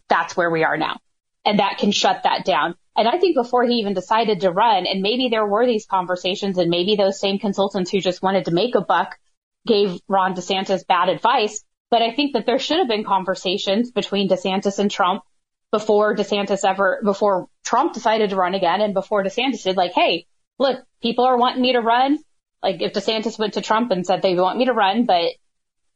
That's 0.07 0.37
where 0.37 0.49
we 0.49 0.63
are 0.63 0.77
now 0.77 0.99
and 1.47 1.59
that 1.59 1.77
can 1.77 1.91
shut 1.91 2.23
that 2.23 2.43
down. 2.43 2.75
And 2.97 3.07
I 3.07 3.17
think 3.19 3.35
before 3.35 3.63
he 3.63 3.75
even 3.75 3.93
decided 3.93 4.41
to 4.41 4.51
run, 4.51 4.85
and 4.85 5.01
maybe 5.01 5.29
there 5.29 5.45
were 5.45 5.65
these 5.65 5.85
conversations, 5.85 6.57
and 6.57 6.69
maybe 6.69 6.95
those 6.95 7.19
same 7.19 7.39
consultants 7.39 7.89
who 7.89 8.01
just 8.01 8.21
wanted 8.21 8.45
to 8.45 8.51
make 8.51 8.75
a 8.75 8.81
buck 8.81 9.17
gave 9.65 9.97
Ron 10.09 10.35
DeSantis 10.35 10.85
bad 10.85 11.07
advice. 11.07 11.63
But 11.89 12.01
I 12.01 12.13
think 12.13 12.33
that 12.33 12.45
there 12.45 12.59
should 12.59 12.79
have 12.79 12.89
been 12.89 13.05
conversations 13.05 13.91
between 13.91 14.27
DeSantis 14.27 14.77
and 14.77 14.91
Trump 14.91 15.23
before 15.71 16.15
DeSantis 16.15 16.67
ever, 16.67 16.99
before 17.01 17.47
Trump 17.63 17.93
decided 17.93 18.31
to 18.31 18.35
run 18.35 18.55
again 18.55 18.81
and 18.81 18.93
before 18.93 19.23
DeSantis 19.23 19.63
did 19.63 19.77
like, 19.77 19.93
hey, 19.93 20.27
look, 20.59 20.83
people 21.01 21.23
are 21.23 21.37
wanting 21.37 21.61
me 21.61 21.73
to 21.73 21.79
run. 21.79 22.19
Like 22.61 22.81
if 22.81 22.91
DeSantis 22.91 23.39
went 23.39 23.53
to 23.53 23.61
Trump 23.61 23.91
and 23.91 24.05
said 24.05 24.21
they 24.21 24.35
want 24.35 24.57
me 24.57 24.65
to 24.65 24.73
run, 24.73 25.05
but 25.05 25.31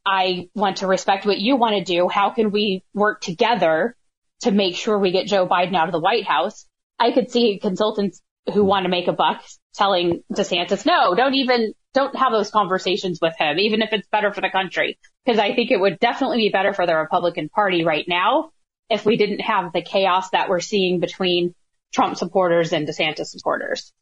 I 0.06 0.50
want 0.56 0.78
to 0.78 0.88
respect 0.88 1.26
what 1.26 1.40
you 1.40 1.58
want 1.58 1.76
to 1.76 1.84
do. 1.84 2.08
How 2.08 2.30
can 2.30 2.52
we 2.52 2.84
work 2.94 3.20
together 3.20 3.98
to 4.42 4.52
make 4.52 4.76
sure 4.76 4.98
we 4.98 5.12
get 5.12 5.28
Joe 5.28 5.48
Biden 5.48 5.76
out 5.76 5.88
of 5.88 5.92
the 5.92 6.00
White 6.00 6.26
House. 6.26 6.66
I 7.00 7.12
could 7.12 7.32
see 7.32 7.60
consultants 7.60 8.22
who 8.54 8.64
want 8.64 8.84
to 8.84 8.90
make 8.90 9.08
a 9.08 9.14
buck 9.14 9.44
telling 9.74 10.24
DeSantis, 10.32 10.86
no, 10.86 11.16
don't 11.16 11.36
even, 11.36 11.74
don't 11.94 12.16
have 12.16 12.32
those 12.32 12.52
conversations 12.52 13.20
with 13.22 13.34
him, 13.38 13.60
even 13.60 13.82
if 13.82 13.90
it's 13.92 14.08
better 14.08 14.34
for 14.34 14.42
the 14.42 14.50
country. 14.50 14.98
Because 15.26 15.40
I 15.40 15.54
think 15.54 15.72
it 15.72 15.80
would 15.80 16.00
definitely 16.00 16.38
be 16.38 16.50
better 16.50 16.74
for 16.74 16.86
the 16.86 16.96
Republican 16.96 17.50
Party 17.50 17.86
right 17.86 18.06
now 18.08 18.52
if 18.90 19.06
we 19.06 19.16
didn't 19.16 19.40
have 19.40 19.72
the 19.72 19.82
chaos 19.82 20.30
that 20.32 20.50
we're 20.50 20.60
seeing 20.60 21.00
between 21.00 21.54
Trump 21.94 22.18
supporters 22.18 22.74
and 22.74 22.88
DeSantis 22.88 23.28
supporters. 23.28 23.94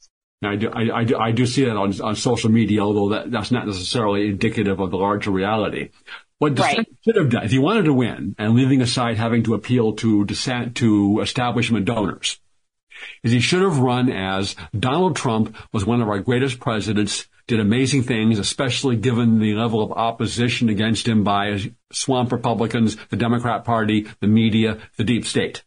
I 0.43 0.55
do, 0.55 0.69
I, 0.69 0.99
I, 0.99 1.03
do, 1.03 1.17
I 1.17 1.31
do 1.31 1.45
see 1.45 1.65
that 1.65 1.75
on, 1.75 1.99
on 2.01 2.15
social 2.15 2.49
media, 2.49 2.79
although 2.81 3.09
that, 3.09 3.29
that's 3.29 3.51
not 3.51 3.67
necessarily 3.67 4.27
indicative 4.27 4.79
of 4.79 4.89
the 4.89 4.97
larger 4.97 5.31
reality. 5.31 5.89
What 6.39 6.55
DeSantis 6.55 6.77
right. 6.77 6.87
should 7.03 7.15
have 7.17 7.29
done, 7.29 7.43
if 7.43 7.51
he 7.51 7.59
wanted 7.59 7.83
to 7.83 7.93
win, 7.93 8.33
and 8.37 8.55
leaving 8.55 8.81
aside 8.81 9.17
having 9.17 9.43
to 9.43 9.53
appeal 9.53 9.93
to 9.97 10.23
dissent, 10.23 10.75
to 10.77 11.19
establishment 11.19 11.85
donors, 11.85 12.39
is 13.23 13.33
he 13.33 13.41
should 13.41 13.61
have 13.61 13.79
run 13.79 14.09
as 14.09 14.55
Donald 14.77 15.17
Trump 15.17 15.55
was 15.73 15.85
one 15.85 16.01
of 16.01 16.07
our 16.07 16.19
greatest 16.19 16.61
presidents, 16.61 17.27
did 17.47 17.59
amazing 17.59 18.03
things, 18.03 18.39
especially 18.39 18.95
given 18.95 19.39
the 19.39 19.53
level 19.53 19.83
of 19.83 19.91
opposition 19.91 20.69
against 20.69 21.07
him 21.07 21.25
by 21.25 21.59
swamp 21.91 22.31
Republicans, 22.31 22.95
the 23.09 23.17
Democrat 23.17 23.65
Party, 23.65 24.07
the 24.21 24.27
media, 24.27 24.77
the 24.95 25.03
deep 25.03 25.25
state. 25.25 25.63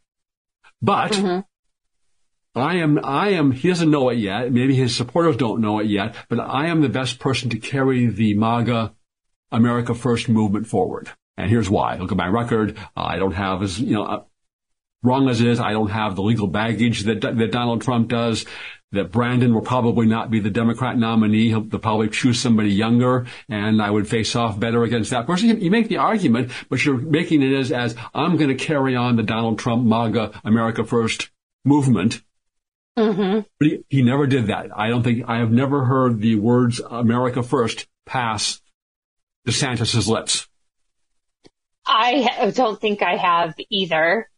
But 0.80 1.12
mm-hmm. 1.12 1.40
I 2.58 2.76
am, 2.76 3.04
I 3.04 3.30
am, 3.30 3.50
he 3.50 3.68
doesn't 3.68 3.90
know 3.90 4.08
it 4.08 4.18
yet. 4.18 4.52
Maybe 4.52 4.74
his 4.74 4.96
supporters 4.96 5.36
don't 5.36 5.60
know 5.60 5.80
it 5.80 5.86
yet, 5.86 6.14
but 6.28 6.40
I 6.40 6.68
am 6.68 6.80
the 6.80 6.88
best 6.88 7.18
person 7.18 7.50
to 7.50 7.58
carry 7.58 8.06
the 8.06 8.34
MAGA 8.34 8.94
America 9.52 9.94
First 9.94 10.28
movement 10.28 10.66
forward. 10.66 11.10
And 11.36 11.48
here's 11.48 11.70
why. 11.70 11.96
Look 11.96 12.12
at 12.12 12.18
my 12.18 12.28
record. 12.28 12.76
Uh, 12.96 13.02
I 13.02 13.16
don't 13.16 13.32
have 13.32 13.62
as, 13.62 13.78
you 13.78 13.94
know, 13.94 14.04
uh, 14.04 14.24
wrong 15.02 15.28
as 15.28 15.40
it 15.40 15.48
is, 15.48 15.60
I 15.60 15.72
don't 15.72 15.90
have 15.90 16.16
the 16.16 16.22
legal 16.22 16.46
baggage 16.46 17.04
that, 17.04 17.20
that 17.20 17.52
Donald 17.52 17.82
Trump 17.82 18.08
does. 18.08 18.44
That 18.92 19.10
Brandon 19.10 19.54
will 19.54 19.62
probably 19.62 20.04
not 20.04 20.30
be 20.30 20.38
the 20.38 20.50
Democrat 20.50 20.98
nominee. 20.98 21.48
He'll, 21.48 21.62
they'll 21.62 21.80
probably 21.80 22.10
choose 22.10 22.38
somebody 22.38 22.70
younger, 22.70 23.26
and 23.48 23.80
I 23.80 23.90
would 23.90 24.06
face 24.06 24.36
off 24.36 24.60
better 24.60 24.84
against 24.84 25.10
that 25.12 25.26
person. 25.26 25.62
You 25.62 25.70
make 25.70 25.88
the 25.88 25.96
argument, 25.96 26.52
but 26.68 26.84
you're 26.84 26.98
making 26.98 27.42
it 27.42 27.54
as, 27.54 27.72
as 27.72 27.96
I'm 28.12 28.36
going 28.36 28.50
to 28.50 28.54
carry 28.54 28.94
on 28.94 29.16
the 29.16 29.22
Donald 29.22 29.58
Trump 29.58 29.86
MAGA 29.86 30.42
America 30.44 30.84
First 30.84 31.30
movement. 31.64 32.22
Mm-hmm. 32.98 33.40
But 33.58 33.66
he, 33.66 33.84
he 33.88 34.02
never 34.02 34.26
did 34.26 34.48
that. 34.48 34.68
I 34.76 34.88
don't 34.88 35.02
think 35.02 35.24
I 35.26 35.38
have 35.38 35.50
never 35.50 35.86
heard 35.86 36.20
the 36.20 36.36
words 36.36 36.78
America 36.78 37.42
First 37.42 37.86
pass 38.04 38.60
DeSantis's 39.46 40.08
lips? 40.08 40.48
I 41.86 42.52
don't 42.54 42.80
think 42.80 43.02
I 43.02 43.16
have 43.16 43.54
either. 43.70 44.28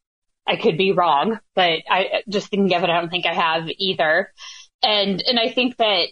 I 0.46 0.56
could 0.56 0.76
be 0.76 0.92
wrong, 0.92 1.38
but 1.54 1.80
I 1.88 2.22
just 2.28 2.48
thinking 2.48 2.76
of 2.76 2.82
it, 2.82 2.90
I 2.90 3.00
don't 3.00 3.10
think 3.10 3.26
I 3.26 3.34
have 3.34 3.68
either. 3.78 4.32
And, 4.82 5.22
and 5.26 5.38
I 5.38 5.50
think 5.50 5.76
that 5.78 6.08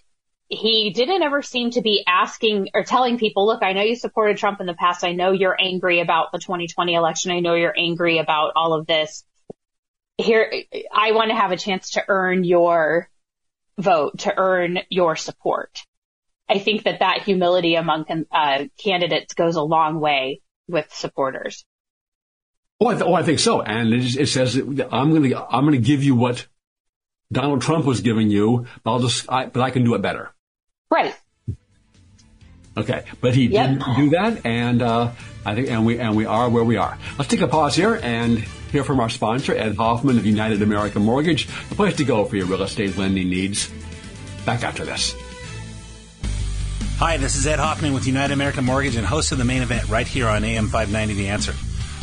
he 0.48 0.90
didn't 0.90 1.22
ever 1.22 1.42
seem 1.42 1.70
to 1.70 1.82
be 1.82 2.04
asking 2.06 2.68
or 2.74 2.84
telling 2.84 3.18
people, 3.18 3.46
look, 3.46 3.62
I 3.62 3.72
know 3.72 3.82
you 3.82 3.96
supported 3.96 4.36
Trump 4.36 4.60
in 4.60 4.66
the 4.66 4.74
past. 4.74 5.04
I 5.04 5.12
know 5.12 5.32
you're 5.32 5.56
angry 5.58 6.00
about 6.00 6.32
the 6.32 6.38
2020 6.38 6.94
election. 6.94 7.30
I 7.30 7.40
know 7.40 7.54
you're 7.54 7.74
angry 7.76 8.18
about 8.18 8.52
all 8.54 8.74
of 8.74 8.86
this. 8.86 9.24
Here, 10.18 10.52
I 10.92 11.12
want 11.12 11.30
to 11.30 11.36
have 11.36 11.52
a 11.52 11.56
chance 11.56 11.92
to 11.92 12.04
earn 12.06 12.44
your 12.44 13.08
vote, 13.78 14.20
to 14.20 14.34
earn 14.36 14.80
your 14.90 15.16
support. 15.16 15.84
I 16.52 16.58
think 16.58 16.84
that 16.84 16.98
that 16.98 17.22
humility 17.22 17.76
among 17.76 18.04
uh, 18.30 18.64
candidates 18.76 19.32
goes 19.32 19.56
a 19.56 19.62
long 19.62 20.00
way 20.00 20.42
with 20.68 20.92
supporters. 20.92 21.64
Oh, 22.78 22.88
I, 22.88 22.94
th- 22.94 23.04
oh, 23.06 23.14
I 23.14 23.22
think 23.22 23.38
so. 23.38 23.62
And 23.62 23.94
it, 23.94 24.16
it 24.16 24.26
says 24.26 24.56
I'm 24.56 25.10
going 25.10 25.30
to 25.30 25.46
I'm 25.48 25.64
going 25.64 25.80
to 25.80 25.86
give 25.86 26.02
you 26.02 26.14
what 26.14 26.46
Donald 27.32 27.62
Trump 27.62 27.86
was 27.86 28.02
giving 28.02 28.28
you, 28.28 28.66
but 28.82 28.92
I'll 28.92 28.98
just 28.98 29.32
I, 29.32 29.46
but 29.46 29.62
I 29.62 29.70
can 29.70 29.84
do 29.84 29.94
it 29.94 30.02
better. 30.02 30.30
Right. 30.90 31.14
Okay, 32.76 33.04
but 33.20 33.34
he 33.34 33.46
yep. 33.46 33.70
didn't 33.70 33.96
do 33.96 34.10
that, 34.10 34.46
and 34.46 34.82
uh, 34.82 35.12
I 35.44 35.54
think, 35.54 35.70
and 35.70 35.86
we 35.86 35.98
and 35.98 36.16
we 36.16 36.26
are 36.26 36.50
where 36.50 36.64
we 36.64 36.76
are. 36.76 36.98
Let's 37.18 37.30
take 37.30 37.40
a 37.40 37.48
pause 37.48 37.74
here 37.76 37.98
and 38.02 38.38
hear 38.38 38.84
from 38.84 39.00
our 39.00 39.10
sponsor, 39.10 39.54
Ed 39.54 39.76
Hoffman 39.76 40.18
of 40.18 40.26
United 40.26 40.60
American 40.60 41.02
Mortgage, 41.02 41.48
the 41.68 41.74
place 41.74 41.96
to 41.96 42.04
go 42.04 42.24
for 42.24 42.36
your 42.36 42.46
real 42.46 42.62
estate 42.62 42.96
lending 42.96 43.30
needs. 43.30 43.70
Back 44.44 44.64
after 44.64 44.84
this. 44.84 45.14
Hi, 47.04 47.16
this 47.16 47.34
is 47.34 47.48
Ed 47.48 47.58
Hoffman 47.58 47.94
with 47.94 48.06
United 48.06 48.32
American 48.32 48.64
Mortgage 48.64 48.94
and 48.94 49.04
host 49.04 49.32
of 49.32 49.38
the 49.38 49.44
main 49.44 49.60
event 49.62 49.88
right 49.88 50.06
here 50.06 50.28
on 50.28 50.44
AM 50.44 50.68
590 50.68 51.14
The 51.14 51.30
Answer. 51.30 51.52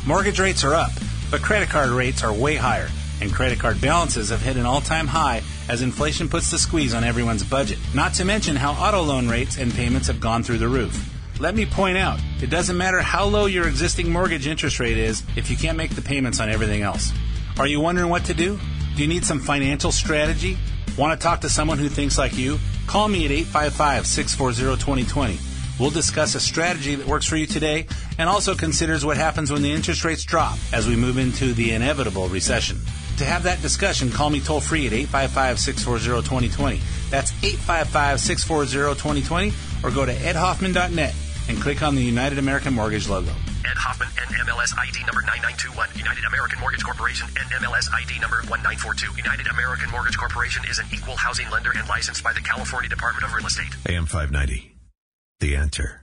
Mortgage 0.06 0.42
rates 0.42 0.66
are 0.66 0.74
up, 0.74 0.92
but 1.32 1.42
credit 1.42 1.70
card 1.70 1.92
rates 1.92 2.22
are 2.22 2.34
way 2.34 2.58
higher, 2.58 2.90
and 3.22 3.32
credit 3.32 3.62
card 3.62 3.80
balances 3.80 4.28
have 4.28 4.42
hit 4.42 4.58
an 4.58 4.66
all 4.66 4.82
time 4.82 5.08
high 5.08 5.42
as 5.70 5.82
inflation 5.82 6.28
puts 6.28 6.52
the 6.52 6.60
squeeze 6.60 6.94
on 6.94 7.06
everyone's 7.06 7.46
budget. 7.46 7.80
Not 7.96 8.14
to 8.16 8.26
mention 8.26 8.58
how 8.58 8.74
auto 8.74 9.02
loan 9.02 9.30
rates 9.30 9.58
and 9.58 9.74
payments 9.74 10.08
have 10.08 10.20
gone 10.20 10.44
through 10.44 10.58
the 10.58 10.68
roof. 10.68 11.10
Let 11.40 11.56
me 11.56 11.66
point 11.66 11.98
out, 11.98 12.20
it 12.42 12.50
doesn't 12.50 12.76
matter 12.76 13.00
how 13.00 13.24
low 13.24 13.46
your 13.46 13.70
existing 13.70 14.12
mortgage 14.12 14.48
interest 14.48 14.82
rate 14.82 14.98
is 14.98 15.24
if 15.38 15.50
you 15.50 15.56
can't 15.56 15.78
make 15.78 15.96
the 15.96 16.02
payments 16.02 16.42
on 16.42 16.50
everything 16.50 16.82
else. 16.82 17.14
Are 17.58 17.68
you 17.68 17.80
wondering 17.80 18.10
what 18.10 18.26
to 18.26 18.34
do? 18.34 18.60
Do 18.98 19.02
you 19.02 19.08
need 19.08 19.24
some 19.24 19.40
financial 19.40 19.94
strategy? 19.94 20.58
Want 21.00 21.18
to 21.18 21.24
talk 21.26 21.40
to 21.42 21.50
someone 21.50 21.78
who 21.78 21.88
thinks 21.88 22.18
like 22.18 22.38
you? 22.38 22.60
Call 22.86 23.08
me 23.08 23.24
at 23.24 23.32
855 23.32 24.06
640 24.06 24.82
2020. 24.84 25.40
We'll 25.80 25.92
discuss 25.92 26.36
a 26.36 26.42
strategy 26.42 26.96
that 26.96 27.08
works 27.08 27.26
for 27.26 27.38
you 27.38 27.46
today 27.46 27.88
and 28.18 28.28
also 28.28 28.54
considers 28.54 29.06
what 29.06 29.16
happens 29.16 29.50
when 29.50 29.62
the 29.62 29.72
interest 29.72 30.04
rates 30.04 30.26
drop 30.26 30.58
as 30.74 30.90
we 30.90 30.98
move 30.98 31.18
into 31.18 31.54
the 31.54 31.72
inevitable 31.72 32.28
recession. 32.28 32.80
To 33.16 33.24
have 33.24 33.44
that 33.44 33.62
discussion, 33.62 34.12
call 34.12 34.30
me 34.30 34.42
toll 34.42 34.60
free 34.60 34.88
at 34.88 34.92
855 34.92 35.60
640 35.60 36.28
2020. 36.28 36.82
That's 37.10 37.32
855 37.46 38.20
640 38.20 39.00
2020, 39.00 39.54
or 39.84 39.92
go 39.92 40.06
to 40.06 40.14
edhoffman.net 40.14 41.16
and 41.48 41.62
click 41.62 41.82
on 41.82 41.96
the 41.96 42.04
United 42.04 42.40
American 42.40 42.74
Mortgage 42.74 43.08
logo. 43.08 43.32
Ed 43.70 43.78
Hoffman, 43.78 44.10
NMLS 44.18 44.74
ID 44.80 45.06
number 45.06 45.22
9921. 45.22 45.90
United 45.94 46.26
American 46.26 46.60
Mortgage 46.60 46.84
Corporation, 46.84 47.28
NMLS 47.38 47.86
ID 47.94 48.18
number 48.18 48.42
1942. 48.50 49.14
United 49.16 49.46
American 49.46 49.92
Mortgage 49.92 50.18
Corporation 50.18 50.66
is 50.66 50.80
an 50.80 50.88
equal 50.92 51.16
housing 51.16 51.48
lender 51.52 51.70
and 51.78 51.88
licensed 51.88 52.24
by 52.24 52.34
the 52.34 52.42
California 52.42 52.90
Department 52.90 53.26
of 53.26 53.34
Real 53.34 53.46
Estate. 53.46 53.70
AM 53.88 54.08
590. 54.08 54.74
The 55.40 55.56
answer. 55.56 56.02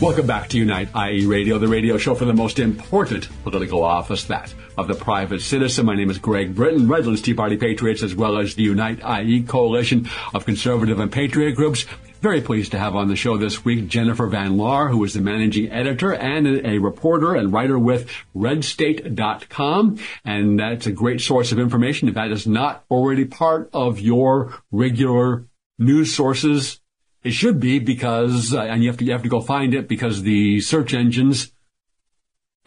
Welcome 0.00 0.28
back 0.28 0.48
to 0.50 0.58
Unite 0.58 0.90
IE 0.94 1.26
Radio, 1.26 1.58
the 1.58 1.66
radio 1.66 1.98
show 1.98 2.14
for 2.14 2.26
the 2.26 2.32
most 2.32 2.60
important 2.60 3.26
political 3.42 3.82
office, 3.82 4.22
that 4.24 4.54
of 4.76 4.86
the 4.86 4.94
private 4.94 5.42
citizen. 5.42 5.86
My 5.86 5.96
name 5.96 6.10
is 6.10 6.18
Greg 6.18 6.54
Brittain, 6.54 6.88
Redlands 6.88 7.22
Tea 7.22 7.34
Party 7.34 7.56
Patriots, 7.56 8.04
as 8.04 8.14
well 8.14 8.38
as 8.38 8.54
the 8.54 8.62
Unite 8.62 9.00
IE 9.02 9.42
coalition 9.42 10.08
of 10.32 10.44
conservative 10.44 11.00
and 11.00 11.10
patriot 11.10 11.56
groups. 11.56 11.84
Very 12.20 12.40
pleased 12.40 12.72
to 12.72 12.78
have 12.80 12.96
on 12.96 13.06
the 13.06 13.14
show 13.14 13.36
this 13.36 13.64
week 13.64 13.86
Jennifer 13.86 14.26
Van 14.26 14.56
Laar, 14.56 14.90
who 14.90 15.04
is 15.04 15.14
the 15.14 15.20
managing 15.20 15.70
editor 15.70 16.12
and 16.12 16.48
a 16.66 16.78
reporter 16.78 17.36
and 17.36 17.52
writer 17.52 17.78
with 17.78 18.10
redstate.com. 18.34 19.98
And 20.24 20.58
that's 20.58 20.88
a 20.88 20.92
great 20.92 21.20
source 21.20 21.52
of 21.52 21.60
information 21.60 22.08
if 22.08 22.14
that 22.14 22.32
is 22.32 22.44
not 22.44 22.84
already 22.90 23.24
part 23.24 23.70
of 23.72 24.00
your 24.00 24.60
regular 24.72 25.46
news 25.78 26.12
sources. 26.12 26.80
It 27.22 27.34
should 27.34 27.60
be 27.60 27.78
because, 27.78 28.52
uh, 28.52 28.62
and 28.62 28.82
you 28.82 28.88
have 28.88 28.98
to 28.98 29.04
you 29.04 29.12
have 29.12 29.22
to 29.22 29.28
go 29.28 29.40
find 29.40 29.72
it 29.72 29.86
because 29.86 30.22
the 30.22 30.60
search 30.60 30.94
engines 30.94 31.52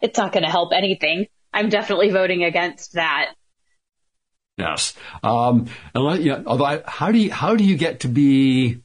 It's 0.00 0.18
not 0.18 0.32
going 0.32 0.44
to 0.44 0.50
help 0.50 0.72
anything. 0.74 1.26
I'm 1.52 1.68
definitely 1.68 2.10
voting 2.10 2.44
against 2.44 2.94
that 2.94 3.34
Yes. 4.56 4.94
Um, 5.22 5.66
unless, 5.94 6.20
yeah, 6.20 6.42
although 6.46 6.64
I, 6.64 6.82
how 6.86 7.10
do 7.10 7.18
you, 7.18 7.32
how 7.32 7.56
do 7.56 7.64
you 7.64 7.76
get 7.76 8.00
to 8.00 8.08
be 8.08 8.82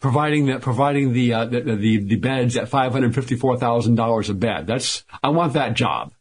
providing 0.00 0.46
that, 0.46 0.62
providing 0.62 1.12
the, 1.12 1.34
uh, 1.34 1.44
the, 1.46 1.60
the, 1.60 1.96
the 2.04 2.16
beds 2.16 2.56
at 2.56 2.70
$554,000 2.70 4.28
a 4.28 4.34
bed? 4.34 4.66
That's, 4.66 5.04
I 5.22 5.30
want 5.30 5.54
that 5.54 5.74
job. 5.74 6.12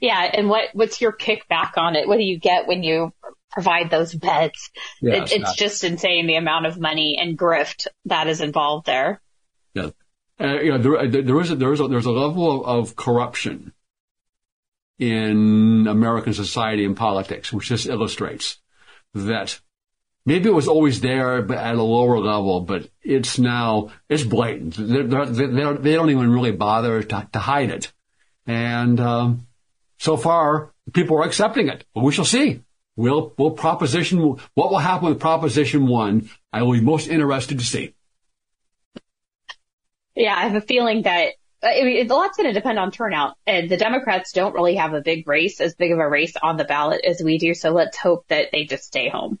Yeah. 0.00 0.20
And 0.20 0.48
what, 0.48 0.70
what's 0.72 1.00
your 1.00 1.12
kickback 1.12 1.76
on 1.76 1.96
it? 1.96 2.08
What 2.08 2.18
do 2.18 2.24
you 2.24 2.38
get 2.38 2.66
when 2.66 2.82
you 2.82 3.12
provide 3.52 3.90
those 3.90 4.12
beds? 4.12 4.70
Yes, 5.00 5.32
it, 5.32 5.42
it's 5.42 5.54
just 5.54 5.84
insane 5.84 6.26
the 6.26 6.36
amount 6.36 6.66
of 6.66 6.78
money 6.78 7.18
and 7.20 7.38
grift 7.38 7.86
that 8.06 8.26
is 8.26 8.40
involved 8.40 8.86
there. 8.86 9.20
Yeah. 9.74 9.90
Uh, 10.40 10.60
you 10.60 10.70
know, 10.72 10.78
there, 10.78 11.22
there 11.22 11.40
is 11.40 11.50
a, 11.52 11.56
there 11.56 11.72
is 11.72 11.80
a, 11.80 11.86
there's 11.86 12.06
a 12.06 12.10
level 12.10 12.64
of, 12.64 12.88
of 12.88 12.96
corruption 12.96 13.72
in 14.98 15.86
American 15.88 16.32
society 16.32 16.84
and 16.84 16.96
politics, 16.96 17.52
which 17.52 17.68
just 17.68 17.86
illustrates 17.86 18.58
that 19.14 19.60
maybe 20.24 20.48
it 20.48 20.54
was 20.54 20.68
always 20.68 21.00
there, 21.00 21.42
but 21.42 21.58
at 21.58 21.74
a 21.74 21.82
lower 21.82 22.18
level, 22.18 22.60
but 22.60 22.88
it's 23.02 23.38
now, 23.38 23.90
it's 24.08 24.22
blatant. 24.22 24.74
They're, 24.78 25.04
they're, 25.04 25.26
they 25.26 25.92
do 25.92 25.96
not 25.96 26.10
even 26.10 26.32
really 26.32 26.52
bother 26.52 27.02
to, 27.02 27.28
to 27.32 27.38
hide 27.38 27.70
it. 27.70 27.92
And, 28.46 29.00
um, 29.00 29.46
so 29.98 30.16
far, 30.16 30.72
people 30.92 31.18
are 31.18 31.24
accepting 31.24 31.68
it, 31.68 31.84
but 31.94 32.02
we 32.02 32.12
shall 32.12 32.24
see. 32.24 32.62
Will, 32.96 33.32
will 33.38 33.52
proposition, 33.52 34.18
what 34.54 34.70
will 34.70 34.78
happen 34.78 35.08
with 35.08 35.20
proposition 35.20 35.86
one? 35.86 36.28
I 36.52 36.62
will 36.62 36.72
be 36.72 36.80
most 36.80 37.08
interested 37.08 37.58
to 37.58 37.64
see. 37.64 37.94
Yeah, 40.14 40.34
I 40.36 40.42
have 40.42 40.56
a 40.56 40.60
feeling 40.60 41.02
that 41.02 41.34
I 41.62 41.82
mean, 41.84 42.10
a 42.10 42.14
lot's 42.14 42.36
going 42.36 42.48
to 42.48 42.52
depend 42.52 42.78
on 42.78 42.90
turnout, 42.90 43.36
and 43.46 43.68
the 43.70 43.76
Democrats 43.76 44.32
don't 44.32 44.54
really 44.54 44.74
have 44.76 44.94
a 44.94 45.00
big 45.00 45.28
race, 45.28 45.60
as 45.60 45.74
big 45.74 45.92
of 45.92 45.98
a 45.98 46.08
race 46.08 46.34
on 46.42 46.56
the 46.56 46.64
ballot 46.64 47.04
as 47.04 47.22
we 47.22 47.38
do. 47.38 47.54
So 47.54 47.70
let's 47.70 47.96
hope 47.96 48.26
that 48.28 48.50
they 48.50 48.64
just 48.64 48.84
stay 48.84 49.08
home. 49.08 49.38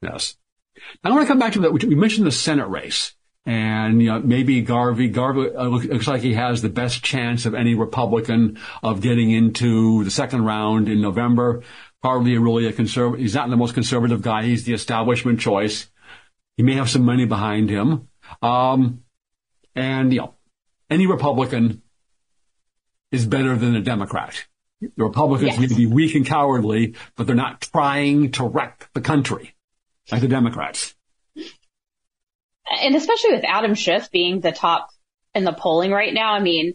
Yes. 0.00 0.36
I 1.02 1.10
want 1.10 1.22
to 1.22 1.26
come 1.26 1.40
back 1.40 1.54
to 1.54 1.60
that. 1.60 1.72
We 1.72 1.94
mentioned 1.94 2.26
the 2.26 2.32
Senate 2.32 2.68
race, 2.68 3.14
and 3.44 4.00
you 4.00 4.08
know 4.08 4.20
maybe 4.20 4.60
Garvey. 4.60 5.08
Garvey 5.08 5.54
uh, 5.54 5.64
looks 5.64 6.06
like 6.06 6.22
he 6.22 6.34
has 6.34 6.62
the 6.62 6.68
best 6.68 7.02
chance 7.02 7.46
of 7.46 7.54
any 7.54 7.74
Republican 7.74 8.58
of 8.82 9.00
getting 9.00 9.30
into 9.30 10.04
the 10.04 10.10
second 10.10 10.44
round 10.44 10.88
in 10.88 11.00
November. 11.00 11.62
Probably 12.00 12.38
really 12.38 12.66
a 12.66 12.72
conservative. 12.72 13.20
He's 13.20 13.34
not 13.34 13.50
the 13.50 13.56
most 13.56 13.74
conservative 13.74 14.22
guy. 14.22 14.44
He's 14.44 14.64
the 14.64 14.74
establishment 14.74 15.40
choice. 15.40 15.90
He 16.56 16.62
may 16.62 16.74
have 16.74 16.88
some 16.88 17.04
money 17.04 17.24
behind 17.24 17.70
him. 17.70 18.08
Um, 18.40 19.02
and 19.74 20.12
you 20.12 20.20
know 20.20 20.34
any 20.90 21.06
Republican 21.06 21.82
is 23.10 23.26
better 23.26 23.56
than 23.56 23.74
a 23.74 23.80
Democrat. 23.80 24.46
The 24.80 24.90
Republicans 24.96 25.58
yes. 25.58 25.70
may 25.70 25.76
be 25.76 25.86
weak 25.86 26.14
and 26.14 26.26
cowardly, 26.26 26.94
but 27.16 27.26
they're 27.26 27.34
not 27.34 27.60
trying 27.60 28.32
to 28.32 28.44
wreck 28.44 28.88
the 28.94 29.00
country 29.00 29.54
like 30.10 30.20
the 30.20 30.28
Democrats. 30.28 30.94
And 32.70 32.94
especially 32.94 33.32
with 33.32 33.44
Adam 33.44 33.74
Schiff 33.74 34.10
being 34.10 34.40
the 34.40 34.52
top 34.52 34.88
in 35.34 35.44
the 35.44 35.52
polling 35.52 35.90
right 35.90 36.12
now, 36.12 36.34
I 36.34 36.40
mean, 36.40 36.74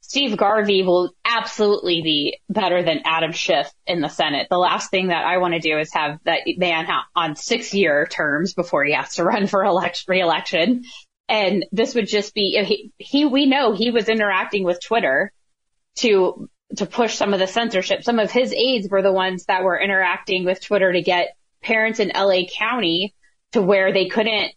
Steve 0.00 0.36
Garvey 0.36 0.82
will 0.82 1.12
absolutely 1.24 2.00
be 2.02 2.40
better 2.48 2.82
than 2.82 3.02
Adam 3.04 3.32
Schiff 3.32 3.70
in 3.86 4.00
the 4.00 4.08
Senate. 4.08 4.46
The 4.48 4.56
last 4.56 4.90
thing 4.90 5.08
that 5.08 5.26
I 5.26 5.36
want 5.36 5.54
to 5.54 5.60
do 5.60 5.78
is 5.78 5.92
have 5.92 6.18
that 6.24 6.40
man 6.56 6.86
on 7.14 7.36
six 7.36 7.74
year 7.74 8.06
terms 8.06 8.54
before 8.54 8.84
he 8.84 8.94
has 8.94 9.16
to 9.16 9.24
run 9.24 9.46
for 9.46 9.64
election, 9.64 10.06
re-election. 10.08 10.84
And 11.28 11.66
this 11.72 11.94
would 11.94 12.08
just 12.08 12.34
be, 12.34 12.62
he, 12.64 12.92
he, 12.96 13.26
we 13.26 13.46
know 13.46 13.72
he 13.72 13.90
was 13.90 14.08
interacting 14.08 14.64
with 14.64 14.82
Twitter 14.82 15.32
to, 15.96 16.48
to 16.76 16.86
push 16.86 17.16
some 17.16 17.34
of 17.34 17.40
the 17.40 17.46
censorship. 17.46 18.02
Some 18.02 18.18
of 18.18 18.30
his 18.30 18.52
aides 18.52 18.88
were 18.88 19.02
the 19.02 19.12
ones 19.12 19.44
that 19.46 19.62
were 19.62 19.78
interacting 19.78 20.44
with 20.44 20.64
Twitter 20.64 20.92
to 20.92 21.02
get 21.02 21.36
parents 21.62 22.00
in 22.00 22.12
LA 22.14 22.42
County 22.56 23.14
to 23.52 23.62
where 23.62 23.92
they 23.92 24.08
couldn't 24.08 24.52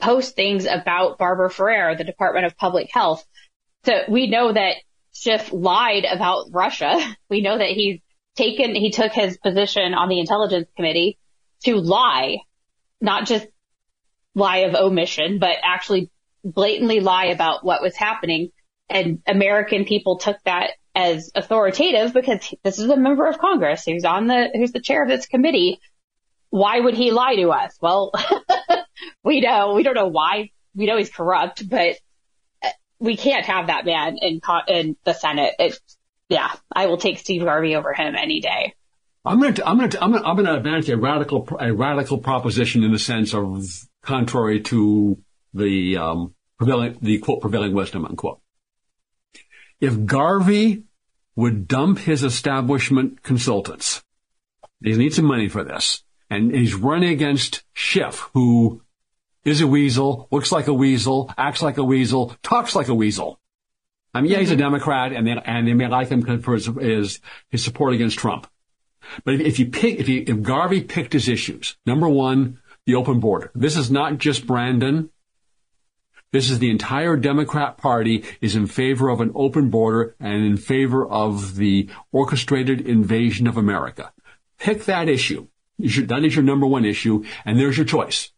post 0.00 0.34
things 0.34 0.66
about 0.66 1.18
Barbara 1.18 1.50
Ferrer, 1.50 1.94
the 1.94 2.04
Department 2.04 2.46
of 2.46 2.56
Public 2.56 2.90
Health. 2.92 3.24
So 3.84 3.92
we 4.08 4.28
know 4.28 4.52
that 4.52 4.76
Schiff 5.12 5.52
lied 5.52 6.04
about 6.04 6.46
Russia. 6.50 7.00
We 7.28 7.40
know 7.40 7.56
that 7.56 7.68
he's 7.68 8.00
taken, 8.36 8.74
he 8.74 8.90
took 8.90 9.12
his 9.12 9.38
position 9.38 9.94
on 9.94 10.10
the 10.10 10.20
intelligence 10.20 10.68
committee 10.76 11.18
to 11.64 11.76
lie, 11.76 12.38
not 13.00 13.26
just 13.26 13.46
lie 14.34 14.58
of 14.58 14.74
omission, 14.74 15.38
but 15.38 15.56
actually 15.62 16.10
blatantly 16.44 17.00
lie 17.00 17.26
about 17.26 17.64
what 17.64 17.82
was 17.82 17.96
happening. 17.96 18.50
And 18.88 19.22
American 19.26 19.84
people 19.84 20.18
took 20.18 20.36
that 20.44 20.70
as 20.94 21.30
authoritative 21.34 22.12
because 22.12 22.54
this 22.62 22.78
is 22.78 22.88
a 22.88 22.96
member 22.96 23.26
of 23.26 23.38
Congress 23.38 23.84
who's 23.84 24.04
on 24.04 24.26
the, 24.26 24.50
who's 24.54 24.72
the 24.72 24.80
chair 24.80 25.02
of 25.02 25.08
this 25.08 25.26
committee. 25.26 25.80
Why 26.50 26.78
would 26.78 26.94
he 26.94 27.10
lie 27.10 27.36
to 27.36 27.50
us? 27.50 27.76
Well, 27.80 28.12
we 29.24 29.40
know, 29.40 29.74
we 29.74 29.82
don't 29.82 29.94
know 29.94 30.08
why. 30.08 30.50
We 30.74 30.86
know 30.86 30.98
he's 30.98 31.10
corrupt, 31.10 31.66
but 31.68 31.96
we 32.98 33.16
can't 33.16 33.46
have 33.46 33.66
that 33.68 33.84
man 33.84 34.18
in, 34.20 34.40
in 34.68 34.96
the 35.04 35.12
Senate. 35.14 35.54
It, 35.58 35.78
yeah, 36.28 36.52
I 36.70 36.86
will 36.86 36.98
take 36.98 37.18
Steve 37.18 37.42
Garvey 37.42 37.74
over 37.74 37.92
him 37.92 38.14
any 38.14 38.40
day. 38.40 38.74
I'm 39.24 39.40
going 39.40 39.54
to, 39.54 39.68
I'm 39.68 39.78
going 39.78 39.90
to, 39.90 40.02
I'm 40.02 40.12
going 40.12 40.44
to, 40.44 40.54
advance 40.54 40.88
a 40.88 40.96
radical, 40.96 41.48
a 41.58 41.72
radical 41.72 42.18
proposition 42.18 42.82
in 42.82 42.92
the 42.92 42.98
sense 42.98 43.34
of 43.34 43.66
contrary 44.02 44.60
to 44.60 45.18
the, 45.54 45.96
um, 45.96 46.34
prevailing, 46.58 46.98
the 47.00 47.18
quote 47.18 47.40
prevailing 47.40 47.74
wisdom 47.74 48.04
unquote. 48.04 48.40
If 49.80 50.04
Garvey 50.04 50.84
would 51.34 51.66
dump 51.66 51.98
his 51.98 52.22
establishment 52.22 53.22
consultants, 53.22 54.02
he 54.82 54.92
needs 54.94 55.16
some 55.16 55.24
money 55.24 55.48
for 55.48 55.64
this, 55.64 56.04
and 56.30 56.54
he's 56.54 56.74
running 56.74 57.10
against 57.10 57.64
Schiff, 57.72 58.30
who 58.34 58.82
is 59.44 59.60
a 59.60 59.66
weasel, 59.66 60.28
looks 60.30 60.52
like 60.52 60.68
a 60.68 60.74
weasel, 60.74 61.32
acts 61.36 61.62
like 61.62 61.78
a 61.78 61.84
weasel, 61.84 62.36
talks 62.42 62.76
like 62.76 62.88
a 62.88 62.94
weasel. 62.94 63.40
I 64.14 64.20
mean, 64.20 64.30
yeah, 64.30 64.38
he's 64.38 64.50
a 64.50 64.54
mm-hmm. 64.54 64.62
Democrat, 64.62 65.12
and 65.12 65.26
they 65.26 65.36
and 65.44 65.66
they 65.66 65.74
may 65.74 65.88
like 65.88 66.08
him 66.08 66.42
for 66.42 66.54
his, 66.54 66.66
his, 66.66 67.20
his 67.50 67.64
support 67.64 67.94
against 67.94 68.18
Trump. 68.18 68.46
But 69.24 69.34
if, 69.34 69.40
if 69.40 69.58
you 69.58 69.66
pick, 69.66 69.98
if 69.98 70.08
you, 70.08 70.24
if 70.26 70.42
Garvey 70.42 70.82
picked 70.82 71.12
his 71.12 71.28
issues, 71.28 71.76
number 71.86 72.08
one, 72.08 72.60
the 72.86 72.94
open 72.94 73.20
border. 73.20 73.50
This 73.54 73.76
is 73.76 73.90
not 73.90 74.18
just 74.18 74.46
Brandon. 74.46 75.10
This 76.32 76.50
is 76.50 76.58
the 76.58 76.70
entire 76.70 77.16
Democrat 77.16 77.76
Party 77.76 78.24
is 78.40 78.56
in 78.56 78.66
favor 78.66 79.10
of 79.10 79.20
an 79.20 79.32
open 79.34 79.68
border 79.68 80.16
and 80.18 80.44
in 80.44 80.56
favor 80.56 81.06
of 81.06 81.56
the 81.56 81.90
orchestrated 82.10 82.80
invasion 82.80 83.46
of 83.46 83.56
America. 83.56 84.12
Pick 84.58 84.84
that 84.84 85.08
issue. 85.08 85.48
Should, 85.86 86.08
that 86.08 86.24
is 86.24 86.34
your 86.34 86.44
number 86.44 86.66
one 86.66 86.84
issue, 86.84 87.24
and 87.44 87.58
there's 87.58 87.76
your 87.76 87.86
choice. 87.86 88.30